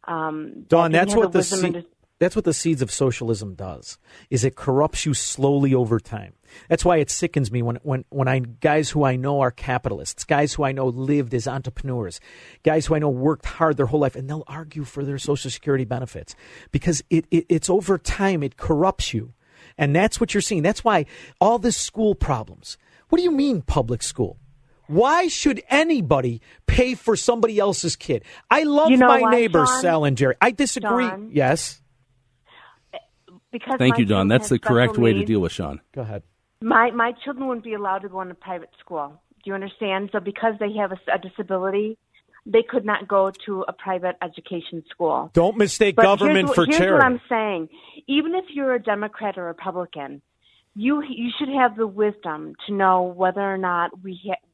Um, 0.07 0.67
Dawn, 0.69 0.93
that's 0.93 1.15
what 1.15 1.33
the 1.33 1.39
wisdom 1.39 1.61
se- 1.61 1.67
and 1.67 1.85
that's 2.25 2.35
what 2.35 2.47
the 2.47 2.55
seeds 2.55 2.81
of 2.81 2.91
socialism 2.91 3.55
does. 3.55 3.99
Is 4.31 4.45
it 4.45 4.57
corrupts 4.57 5.05
you 5.05 5.13
slowly 5.13 5.75
over 5.75 6.01
time. 6.01 6.33
That's 6.69 6.85
why 6.85 6.97
it 6.97 7.11
sickens 7.11 7.53
me 7.53 7.61
when 7.63 7.77
when 7.83 8.05
when 8.09 8.29
I 8.29 8.39
guys 8.39 8.91
who 8.91 9.05
I 9.05 9.17
know 9.17 9.41
are 9.41 9.51
capitalists, 9.51 10.25
guys 10.25 10.55
who 10.55 10.65
I 10.65 10.73
know 10.73 10.87
lived 10.87 11.35
as 11.35 11.47
entrepreneurs, 11.47 12.21
guys 12.63 12.87
who 12.87 12.95
I 12.95 12.99
know 12.99 13.11
worked 13.11 13.45
hard 13.45 13.77
their 13.77 13.87
whole 13.87 14.01
life, 14.01 14.17
and 14.17 14.29
they'll 14.29 14.45
argue 14.47 14.85
for 14.85 15.05
their 15.05 15.19
social 15.19 15.51
security 15.51 15.85
benefits 15.85 16.35
because 16.73 17.03
it, 17.11 17.27
it 17.31 17.45
it's 17.49 17.69
over 17.69 17.99
time 17.99 18.43
it 18.43 18.57
corrupts 18.57 19.13
you, 19.13 19.35
and 19.77 19.95
that's 19.95 20.19
what 20.19 20.33
you're 20.33 20.41
seeing. 20.41 20.63
That's 20.63 20.83
why 20.85 21.07
all 21.41 21.59
this 21.59 21.77
school 21.77 22.15
problems. 22.15 22.79
What 23.09 23.19
do 23.19 23.25
you 23.25 23.33
mean 23.33 23.61
public 23.63 24.03
school? 24.03 24.39
Why 24.87 25.29
should 25.29 25.63
anybody 25.69 26.41
pay 26.67 26.95
for 26.95 27.17
somebody 27.17 27.59
else's 27.59 27.97
kid? 27.97 28.25
I 28.51 28.65
love 28.65 28.91
You 28.91 28.99
know 28.99 29.09
my 29.09 29.21
why, 29.23 29.31
neighbors, 29.31 29.69
Sean? 29.69 29.81
Sal 29.81 30.05
and 30.05 30.17
Jerry. 30.17 30.37
I 30.41 30.51
disagree. 30.51 31.09
Sean? 31.09 31.31
Yes. 31.33 31.81
Because 33.55 33.77
Thank 33.79 33.99
you, 33.99 34.05
Don. 34.05 34.27
That's 34.27 34.49
the 34.49 34.59
correct 34.59 34.95
special 34.95 35.05
way 35.05 35.13
to 35.15 35.25
deal 35.25 35.39
with 35.41 35.53
Sean. 35.53 35.81
Go 35.95 36.03
ahead. 36.03 36.25
My 36.61 36.91
my 36.91 37.13
children 37.25 37.47
wouldn't 37.47 37.65
be 37.65 37.75
allowed 37.75 37.99
to 37.99 38.09
go 38.09 38.21
in 38.21 38.31
a 38.31 38.35
private 38.35 38.71
school. 38.81 39.13
Do 39.43 39.51
you 39.51 39.55
understand? 39.55 40.11
So 40.13 40.19
because 40.21 40.55
they 40.59 40.73
have 40.73 40.91
a, 40.93 40.99
a 41.13 41.19
disability, 41.19 41.97
they 42.47 42.65
could 42.69 42.85
not 42.85 43.07
go 43.07 43.31
to 43.47 43.65
a 43.69 43.73
private 43.73 44.17
education 44.23 44.83
school. 44.91 45.31
Don't 45.35 45.57
mistake 45.57 45.95
But 45.97 46.03
government 46.03 46.49
here's, 46.49 46.55
for 46.55 46.61
what- 46.63 46.69
here's 46.69 46.79
charity. 46.79 46.95
what 46.95 47.05
I'm 47.05 47.21
saying. 47.29 47.69
Even 48.09 48.35
if 48.35 48.47
you're 48.51 48.75
a 48.75 48.83
Democrat 48.83 49.39
or 49.39 49.45
Republican, 49.45 50.21
you 50.75 51.03
you 51.03 51.31
should 51.39 51.49
have 51.49 51.77
the 51.77 51.87
wisdom 51.87 52.55
to 52.67 52.75
know 52.75 53.03
whether 53.03 53.41
or 53.43 53.59
not 53.59 54.03
we 54.03 54.21
ha- 54.27 54.45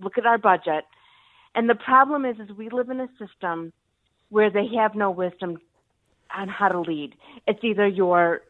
look 0.00 0.18
at 0.18 0.26
our 0.26 0.38
budget. 0.38 0.84
And 1.54 1.70
the 1.70 1.76
problem 1.76 2.24
is, 2.24 2.36
is 2.40 2.50
we 2.56 2.70
live 2.70 2.90
in 2.90 3.00
a 3.00 3.08
system 3.18 3.72
where 4.30 4.50
they 4.50 4.66
have 4.76 4.94
no 4.94 5.10
wisdom 5.10 5.58
on 6.36 6.48
how 6.48 6.68
to 6.68 6.80
lead. 6.80 7.14
It's 7.46 7.62
either 7.62 7.86
you're 7.86 8.42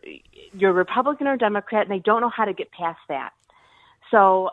you're 0.53 0.73
Republican 0.73 1.27
or 1.27 1.37
Democrat, 1.37 1.83
and 1.83 1.91
they 1.91 2.03
don't 2.03 2.21
know 2.21 2.31
how 2.35 2.45
to 2.45 2.53
get 2.53 2.71
past 2.73 2.99
that. 3.09 3.31
So 4.11 4.51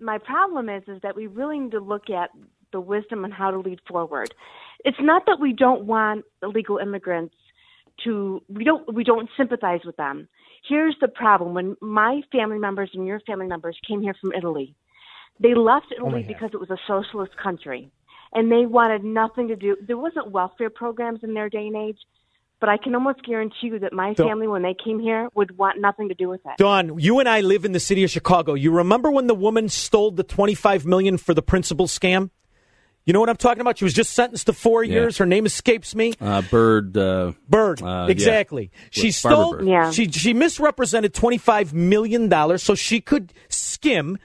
my 0.00 0.18
problem 0.18 0.68
is 0.68 0.82
is 0.86 1.00
that 1.02 1.16
we 1.16 1.26
really 1.26 1.58
need 1.58 1.72
to 1.72 1.80
look 1.80 2.10
at 2.10 2.30
the 2.72 2.80
wisdom 2.80 3.24
on 3.24 3.30
how 3.30 3.50
to 3.50 3.58
lead 3.58 3.80
forward. 3.86 4.32
It's 4.84 4.98
not 5.00 5.24
that 5.26 5.38
we 5.38 5.52
don't 5.52 5.84
want 5.84 6.24
illegal 6.42 6.78
immigrants 6.78 7.34
to 8.04 8.42
we 8.48 8.64
don't 8.64 8.92
we 8.92 9.04
don't 9.04 9.28
sympathize 9.36 9.80
with 9.84 9.96
them. 9.96 10.28
Here's 10.68 10.96
the 11.00 11.08
problem: 11.08 11.54
when 11.54 11.76
my 11.80 12.22
family 12.32 12.58
members 12.58 12.90
and 12.94 13.06
your 13.06 13.20
family 13.20 13.46
members 13.46 13.78
came 13.86 14.00
here 14.00 14.14
from 14.20 14.32
Italy, 14.32 14.74
they 15.40 15.54
left 15.54 15.86
Italy 15.96 16.24
because 16.26 16.50
it 16.52 16.60
was 16.60 16.70
a 16.70 16.78
socialist 16.86 17.36
country, 17.36 17.90
and 18.32 18.50
they 18.50 18.66
wanted 18.66 19.04
nothing 19.04 19.48
to 19.48 19.56
do. 19.56 19.76
There 19.86 19.98
wasn't 19.98 20.30
welfare 20.30 20.70
programs 20.70 21.20
in 21.22 21.34
their 21.34 21.48
day 21.48 21.66
and 21.66 21.76
age, 21.76 21.98
but 22.62 22.68
I 22.70 22.76
can 22.78 22.94
almost 22.94 23.22
guarantee 23.24 23.56
you 23.72 23.78
that 23.80 23.92
my 23.92 24.14
Don't- 24.14 24.28
family, 24.28 24.46
when 24.46 24.62
they 24.62 24.74
came 24.74 24.98
here, 25.00 25.28
would 25.34 25.58
want 25.58 25.80
nothing 25.80 26.08
to 26.08 26.14
do 26.14 26.28
with 26.28 26.40
it. 26.46 26.52
Don, 26.58 26.98
you 26.98 27.18
and 27.18 27.28
I 27.28 27.40
live 27.40 27.64
in 27.64 27.72
the 27.72 27.80
city 27.80 28.04
of 28.04 28.10
Chicago. 28.10 28.54
You 28.54 28.70
remember 28.70 29.10
when 29.10 29.26
the 29.26 29.34
woman 29.34 29.68
stole 29.68 30.12
the 30.12 30.22
25 30.22 30.86
million 30.86 31.18
for 31.18 31.34
the 31.34 31.42
principal 31.42 31.86
scam? 31.88 32.30
You 33.04 33.12
know 33.12 33.18
what 33.18 33.28
I'm 33.28 33.36
talking 33.36 33.60
about? 33.60 33.78
She 33.78 33.84
was 33.84 33.94
just 33.94 34.12
sentenced 34.12 34.46
to 34.46 34.52
four 34.52 34.84
Yeah. 34.84 34.92
years. 35.00 35.18
Her 35.18 35.26
name 35.26 35.44
escapes 35.44 35.92
me. 35.96 36.14
Uh, 36.20 36.40
Byrd. 36.42 36.96
Uh, 36.96 37.32
Byrd, 37.48 37.82
uh, 37.82 38.06
exactly. 38.08 38.70
yeah. 38.72 38.78
She 38.90 39.00
Barbara 39.10 39.12
stole. 39.12 39.52
Byrd. 39.56 39.66
Yeah. 39.66 39.90
She 39.90 40.08
she 40.12 40.32
misrepresented 40.32 41.12
25 41.12 41.74
million 41.74 42.28
dollars 42.28 42.62
so 42.62 42.76
she 42.76 43.00
could 43.00 43.32
skim. 43.48 44.18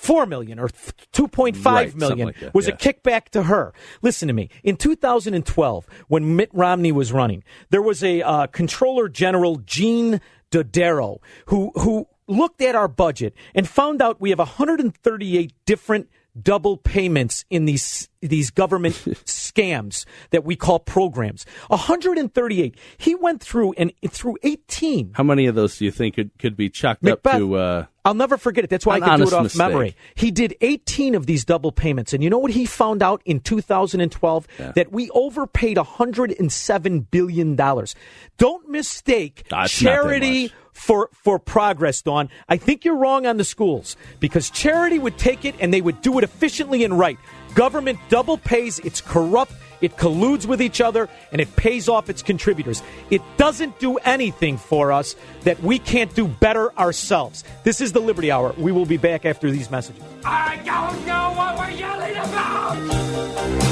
Four 0.00 0.24
million 0.24 0.58
or 0.58 0.70
two 1.12 1.28
point 1.28 1.62
Right, 1.62 1.94
million 1.94 2.28
like 2.28 2.54
was 2.54 2.66
a 2.66 2.72
kickback 2.72 3.28
to 3.32 3.42
her. 3.42 3.74
Listen 4.00 4.28
to 4.28 4.34
me. 4.34 4.48
In 4.64 4.76
2012, 4.76 5.86
when 6.08 6.36
Mitt 6.36 6.48
Romney 6.54 6.90
was 6.90 7.12
running, 7.12 7.44
there 7.68 7.82
was 7.82 8.02
a 8.02 8.22
uh, 8.22 8.46
Comptroller 8.46 9.10
General 9.10 9.56
Gene 9.56 10.22
Dodaro 10.50 11.18
who 11.48 11.70
who 11.74 12.06
looked 12.26 12.62
at 12.62 12.74
our 12.74 12.88
budget 12.88 13.34
and 13.54 13.68
found 13.68 14.00
out 14.00 14.22
we 14.22 14.30
have 14.30 14.38
138 14.38 15.52
different 15.66 16.08
double 16.40 16.76
payments 16.76 17.44
in 17.50 17.64
these 17.64 18.08
these 18.20 18.50
government 18.50 18.94
scams 19.24 20.04
that 20.30 20.44
we 20.44 20.54
call 20.54 20.78
programs. 20.78 21.46
138. 21.68 22.76
He 22.98 23.14
went 23.14 23.40
through 23.40 23.72
and 23.78 23.92
through 24.08 24.36
18. 24.42 25.12
How 25.14 25.22
many 25.22 25.46
of 25.46 25.54
those 25.54 25.78
do 25.78 25.86
you 25.86 25.90
think 25.90 26.16
could, 26.16 26.30
could 26.38 26.56
be 26.56 26.68
chalked 26.68 27.02
Macbeth, 27.02 27.34
up 27.34 27.38
to? 27.38 27.54
Uh, 27.56 27.84
I'll 28.04 28.14
never 28.14 28.36
forget 28.36 28.64
it. 28.64 28.70
That's 28.70 28.84
why 28.86 28.94
I 28.94 28.98
an 28.98 29.04
can 29.04 29.18
do 29.20 29.26
it 29.26 29.32
off 29.32 29.42
mistake. 29.44 29.58
memory. 29.58 29.96
He 30.14 30.30
did 30.30 30.54
18 30.60 31.14
of 31.14 31.26
these 31.26 31.44
double 31.44 31.72
payments. 31.72 32.12
And 32.12 32.22
you 32.22 32.30
know 32.30 32.38
what 32.38 32.50
he 32.50 32.66
found 32.66 33.02
out 33.02 33.22
in 33.24 33.40
2012? 33.40 34.46
That 34.74 34.92
we 34.92 35.10
overpaid 35.10 35.76
$107 35.76 37.06
billion. 37.10 37.56
Don't 37.56 38.68
mistake 38.68 39.44
Ah, 39.52 39.64
it's 39.64 39.82
not 39.82 39.90
that 39.90 39.96
charity 40.02 40.52
for, 40.80 41.10
for 41.12 41.38
progress, 41.38 42.00
Don. 42.00 42.30
I 42.48 42.56
think 42.56 42.86
you're 42.86 42.96
wrong 42.96 43.26
on 43.26 43.36
the 43.36 43.44
schools 43.44 43.96
because 44.18 44.48
charity 44.48 44.98
would 44.98 45.18
take 45.18 45.44
it 45.44 45.54
and 45.60 45.74
they 45.74 45.82
would 45.82 46.00
do 46.00 46.16
it 46.16 46.24
efficiently 46.24 46.84
and 46.84 46.98
right. 46.98 47.18
Government 47.54 47.98
double 48.08 48.38
pays, 48.38 48.78
it's 48.78 49.02
corrupt. 49.02 49.52
It 49.82 49.98
colludes 49.98 50.46
with 50.46 50.62
each 50.62 50.80
other 50.80 51.08
and 51.32 51.40
it 51.40 51.54
pays 51.54 51.88
off 51.88 52.08
its 52.08 52.22
contributors. 52.22 52.82
It 53.10 53.20
doesn't 53.36 53.78
do 53.78 53.98
anything 53.98 54.56
for 54.56 54.90
us 54.90 55.16
that 55.42 55.62
we 55.62 55.78
can't 55.78 56.14
do 56.14 56.26
better 56.26 56.76
ourselves. 56.78 57.44
This 57.62 57.82
is 57.82 57.92
the 57.92 58.00
Liberty 58.00 58.30
Hour. 58.30 58.54
We 58.56 58.72
will 58.72 58.86
be 58.86 58.96
back 58.96 59.26
after 59.26 59.50
these 59.50 59.70
messages. 59.70 60.02
I 60.24 60.56
don't 60.64 61.06
know 61.06 61.34
what 61.36 61.58
we're 61.58 61.70
yelling 61.76 62.16
about! 62.16 63.69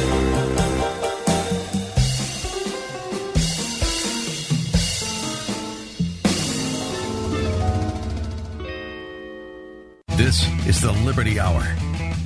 This 10.18 10.48
is 10.66 10.80
the 10.80 10.90
Liberty 10.90 11.38
Hour. 11.38 11.62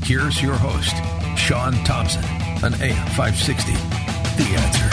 Here's 0.02 0.40
your 0.40 0.54
host, 0.54 0.96
Sean 1.38 1.74
Thompson, 1.84 2.24
on 2.64 2.72
AM 2.80 3.06
560. 3.08 3.70
The 3.70 4.48
answer. 4.56 4.88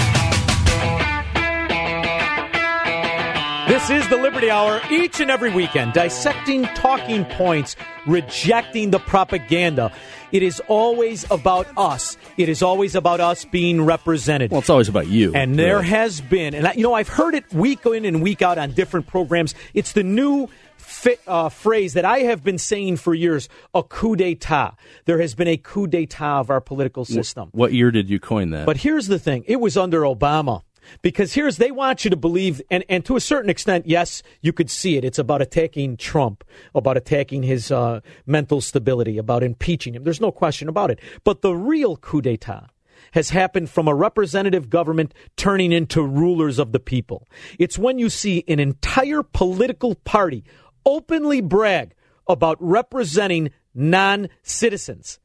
This 3.72 3.90
is 3.90 4.10
the 4.10 4.18
Liberty 4.18 4.50
Hour 4.50 4.82
each 4.92 5.22
and 5.22 5.32
every 5.32 5.50
weekend, 5.50 5.94
dissecting 5.94 6.64
talking 6.76 7.24
points, 7.24 7.78
rejecting 8.06 8.92
the 8.92 9.00
propaganda. 9.00 9.94
It 10.34 10.44
is 10.44 10.62
always 10.68 11.26
about 11.32 11.68
us. 11.78 12.18
It 12.36 12.50
is 12.50 12.62
always 12.62 12.96
about 12.96 13.22
us 13.22 13.46
being 13.46 13.82
represented. 13.82 14.52
well, 14.52 14.60
it's 14.60 14.70
always 14.70 14.90
about 14.90 15.08
you. 15.08 15.34
And 15.34 15.58
there 15.58 15.78
really. 15.78 15.88
has 15.88 16.20
been, 16.20 16.54
and 16.54 16.68
I, 16.68 16.74
you 16.74 16.84
know, 16.84 16.96
I've 16.96 17.08
heard 17.08 17.34
it 17.34 17.50
week 17.54 17.86
in 17.86 18.04
and 18.04 18.22
week 18.22 18.42
out 18.42 18.58
on 18.58 18.74
different 18.74 19.08
programs. 19.08 19.56
It's 19.74 19.94
the 19.94 20.04
new 20.04 20.50
fit, 20.90 21.22
uh, 21.28 21.50
phrase 21.50 21.94
that 21.94 22.06
I 22.06 22.20
have 22.20 22.44
been 22.44 22.58
saying 22.58 22.98
for 22.98 23.14
years: 23.14 23.48
a 23.74 23.84
coup 23.84 24.16
d'état. 24.16 24.76
There 25.06 25.22
has 25.22 25.36
been 25.36 25.48
a 25.48 25.58
coup 25.58 25.88
d'état 25.88 26.42
of 26.42 26.50
our 26.50 26.62
political 26.62 27.06
system. 27.06 27.50
What 27.52 27.74
year 27.74 27.92
did 27.92 28.10
you 28.10 28.20
coin 28.20 28.50
that? 28.52 28.66
But 28.66 28.78
here's 28.78 29.08
the 29.08 29.20
thing: 29.20 29.44
it 29.48 29.60
was 29.60 29.78
under 29.78 30.02
Obama. 30.02 30.64
Because 31.04 31.34
here's 31.34 31.58
they 31.58 31.70
want 31.70 32.04
you 32.04 32.10
to 32.10 32.16
believe, 32.18 32.64
and, 32.72 32.84
and 32.90 33.06
to 33.06 33.16
a 33.16 33.20
certain 33.20 33.50
extent, 33.50 33.86
yes, 33.86 34.24
you 34.42 34.52
could 34.52 34.72
see 34.72 34.98
it. 34.98 35.06
It's 35.06 35.20
about 35.20 35.40
attacking 35.40 35.98
Trump, 35.98 36.44
about 36.74 36.98
attacking 36.98 37.44
his 37.44 37.72
uh, 37.72 38.00
mental 38.26 38.60
stability, 38.60 39.20
about 39.20 39.44
impeaching 39.44 39.94
him. 39.94 40.04
There's 40.04 40.22
no 40.22 40.32
question 40.32 40.68
about 40.68 40.90
it. 40.90 41.00
But 41.24 41.44
the 41.44 41.54
real 41.54 41.96
coup 41.96 42.24
d'état 42.24 42.70
has 43.12 43.30
happened 43.30 43.70
from 43.70 43.88
a 43.88 43.96
representative 43.96 44.70
government 44.70 45.14
turning 45.36 45.72
into 45.72 46.02
rulers 46.02 46.60
of 46.60 46.72
the 46.72 46.80
people. 46.80 47.28
It's 47.58 47.78
when 47.78 48.00
you 48.00 48.10
see 48.10 48.44
an 48.48 48.60
entire 48.60 49.24
political 49.24 49.96
party 49.96 50.44
openly 50.86 51.42
brag 51.42 51.94
about 52.28 52.58
representing 52.60 53.52
non 53.74 54.30
citizens. 54.44 55.20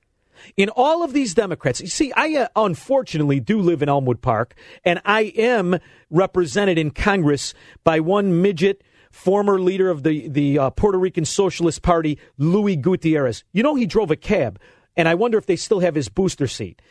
In 0.57 0.69
all 0.71 1.03
of 1.03 1.13
these 1.13 1.35
Democrats, 1.35 1.81
you 1.81 1.87
see, 1.87 2.13
I 2.17 2.35
uh, 2.37 2.49
unfortunately 2.57 3.41
do 3.41 3.61
live 3.61 3.83
in 3.83 3.89
Elmwood 3.89 4.21
Park, 4.21 4.55
and 4.85 5.01
I 5.05 5.23
am 5.37 5.79
represented 6.11 6.79
in 6.79 6.91
Congress 6.91 7.55
by 7.83 8.01
one 8.01 8.43
midget, 8.43 8.83
former 9.11 9.61
leader 9.61 9.91
of 9.91 10.03
the, 10.03 10.29
the 10.29 10.59
uh, 10.59 10.71
Puerto 10.71 10.99
Rican 10.99 11.25
Socialist 11.25 11.83
Party, 11.83 12.19
Luis 12.37 12.77
Gutierrez. 12.77 13.45
You 13.53 13.63
know, 13.63 13.75
he 13.75 13.87
drove 13.87 14.11
a 14.11 14.17
cab, 14.17 14.59
and 14.97 15.09
I 15.09 15.15
wonder 15.15 15.39
if 15.39 15.47
they 15.47 15.57
still 15.57 15.81
have 15.81 15.95
his 15.95 16.09
booster 16.09 16.47
seat. 16.47 16.83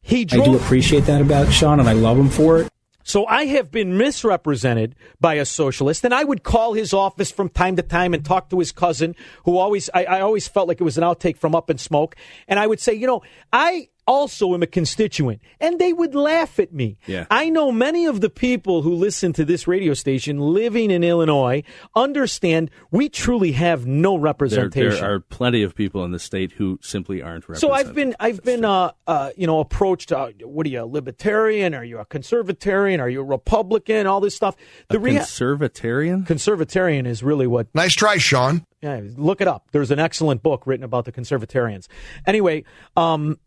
He 0.00 0.24
drove. 0.24 0.48
I 0.48 0.50
do 0.52 0.56
appreciate 0.56 1.06
that 1.06 1.20
about 1.20 1.52
Sean, 1.52 1.80
and 1.80 1.88
I 1.88 1.92
love 1.94 2.18
him 2.18 2.28
for 2.28 2.58
it. 2.58 2.68
So 3.04 3.26
I 3.26 3.46
have 3.46 3.70
been 3.70 3.96
misrepresented 3.96 4.94
by 5.20 5.34
a 5.34 5.44
socialist, 5.44 6.04
and 6.04 6.14
I 6.14 6.24
would 6.24 6.42
call 6.42 6.74
his 6.74 6.92
office 6.92 7.30
from 7.30 7.48
time 7.48 7.76
to 7.76 7.82
time 7.82 8.14
and 8.14 8.24
talk 8.24 8.50
to 8.50 8.58
his 8.58 8.72
cousin, 8.72 9.14
who 9.44 9.58
always 9.58 9.90
I, 9.94 10.04
I 10.04 10.20
always 10.20 10.48
felt 10.48 10.68
like 10.68 10.80
it 10.80 10.84
was 10.84 10.98
an 10.98 11.04
outtake 11.04 11.36
from 11.36 11.54
Up 11.54 11.70
in 11.70 11.78
Smoke, 11.78 12.16
and 12.48 12.58
I 12.58 12.66
would 12.66 12.80
say, 12.80 12.92
you 12.92 13.06
know, 13.06 13.22
I 13.52 13.88
also 14.06 14.54
am 14.54 14.62
a 14.62 14.66
constituent, 14.66 15.40
and 15.60 15.78
they 15.78 15.92
would 15.92 16.14
laugh 16.14 16.58
at 16.58 16.72
me. 16.72 16.98
Yeah. 17.06 17.26
I 17.30 17.48
know 17.50 17.70
many 17.70 18.06
of 18.06 18.20
the 18.20 18.30
people 18.30 18.82
who 18.82 18.94
listen 18.94 19.32
to 19.34 19.44
this 19.44 19.66
radio 19.66 19.94
station 19.94 20.38
living 20.38 20.90
in 20.90 21.04
Illinois 21.04 21.62
understand 21.94 22.70
we 22.90 23.08
truly 23.08 23.52
have 23.52 23.86
no 23.86 24.12
there, 24.12 24.20
representation. 24.20 25.00
there 25.00 25.14
are 25.14 25.20
plenty 25.20 25.62
of 25.62 25.74
people 25.74 26.04
in 26.04 26.10
the 26.10 26.18
state 26.18 26.52
who 26.52 26.78
simply 26.82 27.22
aren't 27.22 27.48
represented. 27.48 27.60
So 27.60 27.72
I've 27.72 27.94
been 27.94 28.14
I've 28.18 28.42
been 28.42 28.64
uh, 28.64 28.92
uh, 29.06 29.30
you 29.36 29.46
know 29.46 29.60
approached. 29.60 30.12
Uh, 30.12 30.30
what 30.42 30.66
are 30.66 30.70
you 30.70 30.82
a 30.82 30.86
libertarian? 30.86 31.74
Are 31.74 31.84
you 31.84 31.98
a 31.98 32.06
conservatarian? 32.06 33.00
Are 33.00 33.08
you 33.08 33.20
a 33.20 33.24
Republican? 33.24 34.06
All 34.06 34.20
this 34.20 34.34
stuff. 34.34 34.56
The 34.88 34.96
a 34.96 35.00
rea- 35.00 35.18
conservatarian. 35.18 36.26
conservatarian 36.26 37.06
is 37.06 37.22
really 37.22 37.46
what. 37.46 37.68
Nice 37.74 37.94
try, 37.94 38.18
Sean. 38.18 38.64
Yeah, 38.82 39.00
look 39.16 39.40
it 39.40 39.46
up. 39.46 39.68
There's 39.70 39.92
an 39.92 40.00
excellent 40.00 40.42
book 40.42 40.66
written 40.66 40.82
about 40.82 41.04
the 41.04 41.12
conservatarians. 41.12 41.86
Anyway, 42.26 42.64
um, 42.96 43.38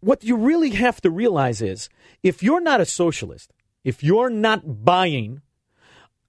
what 0.00 0.24
you 0.24 0.36
really 0.36 0.70
have 0.70 1.00
to 1.02 1.10
realize 1.10 1.62
is 1.62 1.88
if 2.22 2.42
you're 2.42 2.60
not 2.60 2.80
a 2.80 2.86
socialist, 2.86 3.52
if 3.84 4.02
you're 4.02 4.30
not 4.30 4.84
buying 4.84 5.42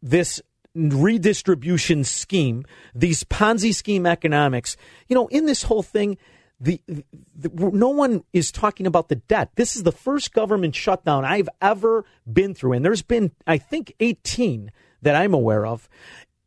this 0.01 0.41
redistribution 0.73 2.03
scheme, 2.03 2.65
these 2.95 3.23
Ponzi 3.23 3.73
scheme 3.73 4.05
economics, 4.05 4.77
you 5.07 5.15
know, 5.15 5.27
in 5.27 5.45
this 5.45 5.63
whole 5.63 5.83
thing, 5.83 6.17
the, 6.59 6.79
the, 6.87 7.49
no 7.73 7.89
one 7.89 8.23
is 8.33 8.51
talking 8.51 8.85
about 8.85 9.09
the 9.09 9.15
debt. 9.15 9.49
This 9.55 9.75
is 9.75 9.83
the 9.83 9.91
first 9.91 10.31
government 10.31 10.75
shutdown 10.75 11.25
I've 11.25 11.49
ever 11.59 12.05
been 12.31 12.53
through, 12.53 12.73
and 12.73 12.85
there's 12.85 13.01
been, 13.01 13.31
I 13.47 13.57
think, 13.57 13.93
18 13.99 14.71
that 15.01 15.15
I'm 15.15 15.33
aware 15.33 15.65
of, 15.65 15.89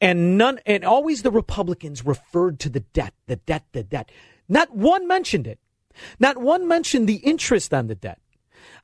and 0.01 0.39
none, 0.39 0.61
and 0.67 0.85
always 0.85 1.23
the 1.23 1.33
Republicans 1.33 2.07
referred 2.07 2.61
to 2.61 2.69
the 2.69 2.81
debt, 2.81 3.15
the 3.27 3.37
debt, 3.37 3.65
the 3.73 3.83
debt. 3.83 4.11
Not 4.49 4.75
one 4.75 5.09
mentioned 5.09 5.47
it. 5.47 5.59
Not 6.19 6.39
one 6.39 6.67
mentioned 6.69 7.09
the 7.09 7.17
interest 7.17 7.73
on 7.73 7.87
the 7.87 7.95
debt. 7.95 8.21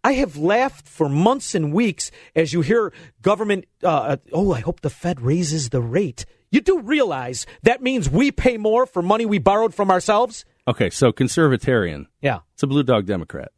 I 0.02 0.12
have 0.12 0.36
laughed 0.36 0.88
for 0.88 1.08
months 1.08 1.54
and 1.54 1.72
weeks 1.72 2.10
as 2.34 2.52
you 2.52 2.62
hear 2.62 2.92
government, 3.22 3.66
uh, 3.82 4.16
oh, 4.32 4.52
I 4.52 4.60
hope 4.60 4.80
the 4.80 4.90
Fed 4.90 5.20
raises 5.20 5.70
the 5.70 5.82
rate. 5.82 6.24
You 6.50 6.60
do 6.60 6.80
realize 6.80 7.46
that 7.62 7.82
means 7.82 8.10
we 8.10 8.32
pay 8.32 8.56
more 8.56 8.86
for 8.86 9.02
money 9.02 9.26
we 9.26 9.38
borrowed 9.38 9.74
from 9.74 9.90
ourselves? 9.90 10.44
Okay, 10.66 10.90
so 10.90 11.12
conservatarian. 11.12 12.06
Yeah. 12.20 12.40
It's 12.54 12.62
a 12.62 12.66
blue 12.66 12.82
dog 12.82 13.06
Democrat. 13.06 13.52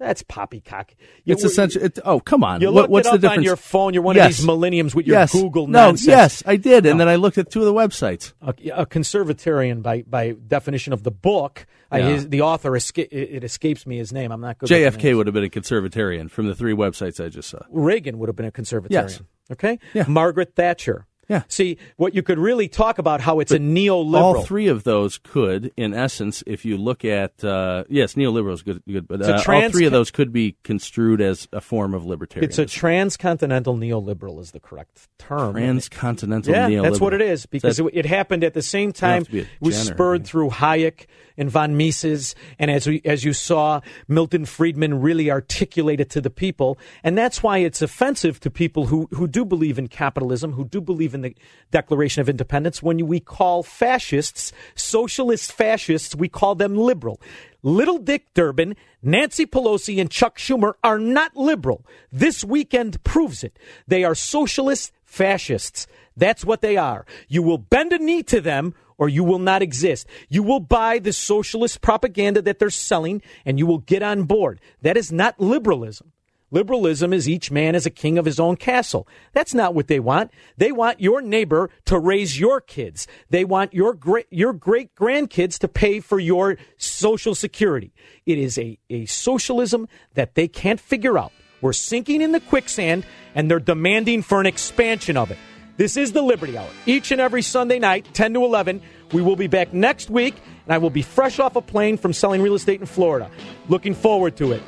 That's 0.00 0.22
poppycock. 0.22 0.94
You- 1.24 1.34
It's 1.34 1.44
essentially. 1.44 1.84
It, 1.84 1.98
oh, 2.04 2.18
come 2.20 2.42
on. 2.42 2.62
You 2.62 2.68
What- 2.72 2.74
looked 2.74 2.90
what's 2.90 3.08
it 3.08 3.12
the 3.12 3.18
difference? 3.18 3.38
on 3.38 3.44
your 3.44 3.56
phone. 3.56 3.92
You're 3.94 4.02
one 4.02 4.16
Yes. 4.16 4.30
of 4.32 4.36
these 4.38 4.46
millenniums 4.46 4.94
with 4.94 5.06
your 5.06 5.18
yes. 5.18 5.30
Google 5.32 5.66
no, 5.66 5.88
nonsense. 5.88 6.06
Yes, 6.08 6.42
I 6.46 6.56
did, 6.56 6.86
and 6.86 6.98
then 6.98 7.06
I 7.06 7.16
looked 7.16 7.36
at 7.38 7.50
two 7.50 7.60
of 7.60 7.66
the 7.66 7.74
websites. 7.74 8.32
a, 8.40 8.54
a 8.82 8.86
conservatarian 8.86 9.82
by 9.82 10.02
by 10.08 10.32
definition 10.32 10.92
of 10.92 11.02
the 11.02 11.10
book. 11.10 11.66
Uh, 11.92 11.96
I, 11.96 12.00
his, 12.02 12.28
the 12.30 12.40
author 12.40 12.70
esca- 12.72 13.08
it 13.12 13.44
escapes 13.44 13.86
me 13.86 13.98
his 13.98 14.12
name. 14.12 14.32
I'm 14.32 14.40
not 14.40 14.58
good. 14.58 14.68
JFK 14.70 15.14
would 15.16 15.26
have 15.26 15.34
been 15.34 15.44
a 15.44 15.48
conservatarian 15.50 16.30
from 16.30 16.46
the 16.46 16.54
three 16.54 16.72
websites 16.72 17.22
I 17.22 17.28
just 17.28 17.50
saw. 17.50 17.58
Reagan 17.70 18.18
would 18.18 18.28
have 18.30 18.36
been 18.36 18.46
a 18.46 18.52
conservatarian. 18.52 18.90
Yes. 18.90 19.22
Okay. 19.52 19.78
Yeah. 19.92 20.04
Margaret 20.08 20.54
Thatcher. 20.56 21.06
Yeah. 21.30 21.44
See 21.48 21.78
what 21.96 22.12
you 22.14 22.22
could 22.24 22.38
really 22.38 22.66
talk 22.68 22.98
about 22.98 23.20
how 23.20 23.38
it's 23.38 23.52
a 23.52 23.58
neoliberal. 23.58 24.20
All 24.20 24.42
three 24.42 24.66
of 24.66 24.82
those 24.82 25.16
could, 25.16 25.70
in 25.76 25.94
essence, 25.94 26.42
if 26.44 26.64
you 26.64 26.76
look 26.76 27.04
at 27.04 27.42
uh, 27.44 27.84
yes, 27.88 28.14
neoliberal 28.14 28.52
is 28.52 28.62
good, 28.62 28.82
good 28.88 29.06
but 29.06 29.22
uh, 29.22 29.40
all 29.46 29.70
three 29.70 29.86
of 29.86 29.92
those 29.92 30.10
could 30.10 30.32
be 30.32 30.56
construed 30.64 31.20
as 31.20 31.46
a 31.52 31.60
form 31.60 31.94
of 31.94 32.02
libertarianism. 32.02 32.42
It's 32.42 32.58
a 32.58 32.66
transcontinental 32.66 33.76
neoliberal 33.76 34.40
is 34.40 34.50
the 34.50 34.58
correct 34.58 35.08
term. 35.18 35.54
transcontinental 35.54 36.52
Yeah, 36.52 36.68
neoliberal. 36.68 36.82
that's 36.82 37.00
what 37.00 37.14
it 37.14 37.22
is 37.22 37.46
because 37.46 37.76
That- 37.76 37.86
it, 37.86 37.98
it 38.00 38.06
happened 38.06 38.42
at 38.42 38.54
the 38.54 38.62
same 38.62 38.92
time. 38.92 39.18
have 39.20 39.26
to 39.26 39.32
be 39.32 39.38
a 39.38 39.42
It 39.42 39.48
was 39.60 39.76
Jenner, 39.84 39.94
spurred 39.94 40.26
through 40.26 40.50
Hayek 40.50 41.06
and 41.36 41.48
von 41.48 41.76
Mises, 41.76 42.34
and 42.58 42.70
as 42.72 42.86
we, 42.88 43.00
as 43.04 43.24
you 43.24 43.32
saw, 43.32 43.80
Milton 44.08 44.44
Friedman 44.44 45.00
really 45.00 45.30
articulated 45.30 46.10
to 46.10 46.20
the 46.20 46.28
people, 46.28 46.76
and 47.04 47.16
that's 47.16 47.42
why 47.42 47.58
it's 47.58 47.80
offensive 47.80 48.40
to 48.40 48.50
people 48.50 48.86
who 48.86 49.08
who 49.12 49.26
do 49.28 49.44
believe 49.44 49.78
in 49.78 49.86
capitalism, 49.86 50.52
who 50.52 50.64
do 50.64 50.80
believe 50.80 51.14
in 51.14 51.19
the 51.22 51.36
Declaration 51.70 52.20
of 52.20 52.28
Independence. 52.28 52.82
When 52.82 53.06
we 53.06 53.20
call 53.20 53.62
fascists 53.62 54.52
socialist 54.74 55.52
fascists, 55.52 56.14
we 56.14 56.28
call 56.28 56.54
them 56.54 56.76
liberal. 56.76 57.20
Little 57.62 57.98
Dick 57.98 58.32
Durbin, 58.34 58.76
Nancy 59.02 59.46
Pelosi, 59.46 60.00
and 60.00 60.10
Chuck 60.10 60.38
Schumer 60.38 60.74
are 60.82 60.98
not 60.98 61.36
liberal. 61.36 61.84
This 62.10 62.44
weekend 62.44 63.02
proves 63.04 63.44
it. 63.44 63.58
They 63.86 64.04
are 64.04 64.14
socialist 64.14 64.92
fascists. 65.04 65.86
That's 66.16 66.44
what 66.44 66.60
they 66.60 66.76
are. 66.76 67.06
You 67.28 67.42
will 67.42 67.58
bend 67.58 67.92
a 67.92 67.98
knee 67.98 68.22
to 68.24 68.40
them 68.40 68.74
or 68.98 69.08
you 69.08 69.24
will 69.24 69.38
not 69.38 69.62
exist. 69.62 70.06
You 70.28 70.42
will 70.42 70.60
buy 70.60 70.98
the 70.98 71.12
socialist 71.12 71.80
propaganda 71.80 72.42
that 72.42 72.58
they're 72.58 72.70
selling 72.70 73.22
and 73.46 73.58
you 73.58 73.66
will 73.66 73.78
get 73.78 74.02
on 74.02 74.24
board. 74.24 74.60
That 74.82 74.96
is 74.96 75.10
not 75.10 75.40
liberalism. 75.40 76.12
Liberalism 76.50 77.12
is 77.12 77.28
each 77.28 77.50
man 77.50 77.74
as 77.74 77.86
a 77.86 77.90
king 77.90 78.18
of 78.18 78.24
his 78.24 78.40
own 78.40 78.56
castle. 78.56 79.06
That's 79.32 79.54
not 79.54 79.74
what 79.74 79.86
they 79.86 80.00
want. 80.00 80.30
They 80.56 80.72
want 80.72 81.00
your 81.00 81.20
neighbor 81.20 81.70
to 81.86 81.98
raise 81.98 82.38
your 82.40 82.60
kids. 82.60 83.06
They 83.30 83.44
want 83.44 83.72
your 83.72 83.94
great 83.94 84.26
your 84.30 84.52
great 84.52 84.94
grandkids 84.94 85.58
to 85.60 85.68
pay 85.68 86.00
for 86.00 86.18
your 86.18 86.56
social 86.76 87.34
security. 87.34 87.92
It 88.26 88.38
is 88.38 88.58
a, 88.58 88.78
a 88.88 89.06
socialism 89.06 89.88
that 90.14 90.34
they 90.34 90.48
can't 90.48 90.80
figure 90.80 91.18
out. 91.18 91.32
We're 91.60 91.72
sinking 91.72 92.20
in 92.20 92.32
the 92.32 92.40
quicksand 92.40 93.04
and 93.34 93.50
they're 93.50 93.60
demanding 93.60 94.22
for 94.22 94.40
an 94.40 94.46
expansion 94.46 95.16
of 95.16 95.30
it. 95.30 95.38
This 95.76 95.96
is 95.96 96.12
the 96.12 96.22
Liberty 96.22 96.58
Hour. 96.58 96.68
Each 96.84 97.10
and 97.10 97.20
every 97.20 97.42
Sunday 97.42 97.78
night, 97.78 98.06
10 98.12 98.34
to 98.34 98.44
11. 98.44 98.82
We 99.12 99.22
will 99.22 99.36
be 99.36 99.46
back 99.46 99.72
next 99.72 100.10
week, 100.10 100.34
and 100.66 100.74
I 100.74 100.78
will 100.78 100.90
be 100.90 101.00
fresh 101.00 101.38
off 101.38 101.56
a 101.56 101.62
plane 101.62 101.96
from 101.96 102.12
selling 102.12 102.42
real 102.42 102.54
estate 102.54 102.80
in 102.80 102.86
Florida. 102.86 103.30
Looking 103.68 103.94
forward 103.94 104.36
to 104.36 104.52
it. 104.52 104.62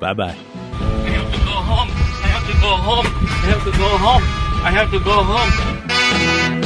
Bye 0.00 0.14
bye. 0.14 0.55
Home. 1.66 1.90
I 2.22 2.28
have 2.34 2.46
to 2.46 2.54
go 2.60 2.76
home. 2.76 3.06
I 3.06 3.46
have 3.50 3.64
to 3.64 3.72
go 3.72 3.88
home. 4.06 4.22
I 4.62 4.70
have 4.70 4.90
to 4.90 5.00
go 5.00 5.16
home. 5.22 6.65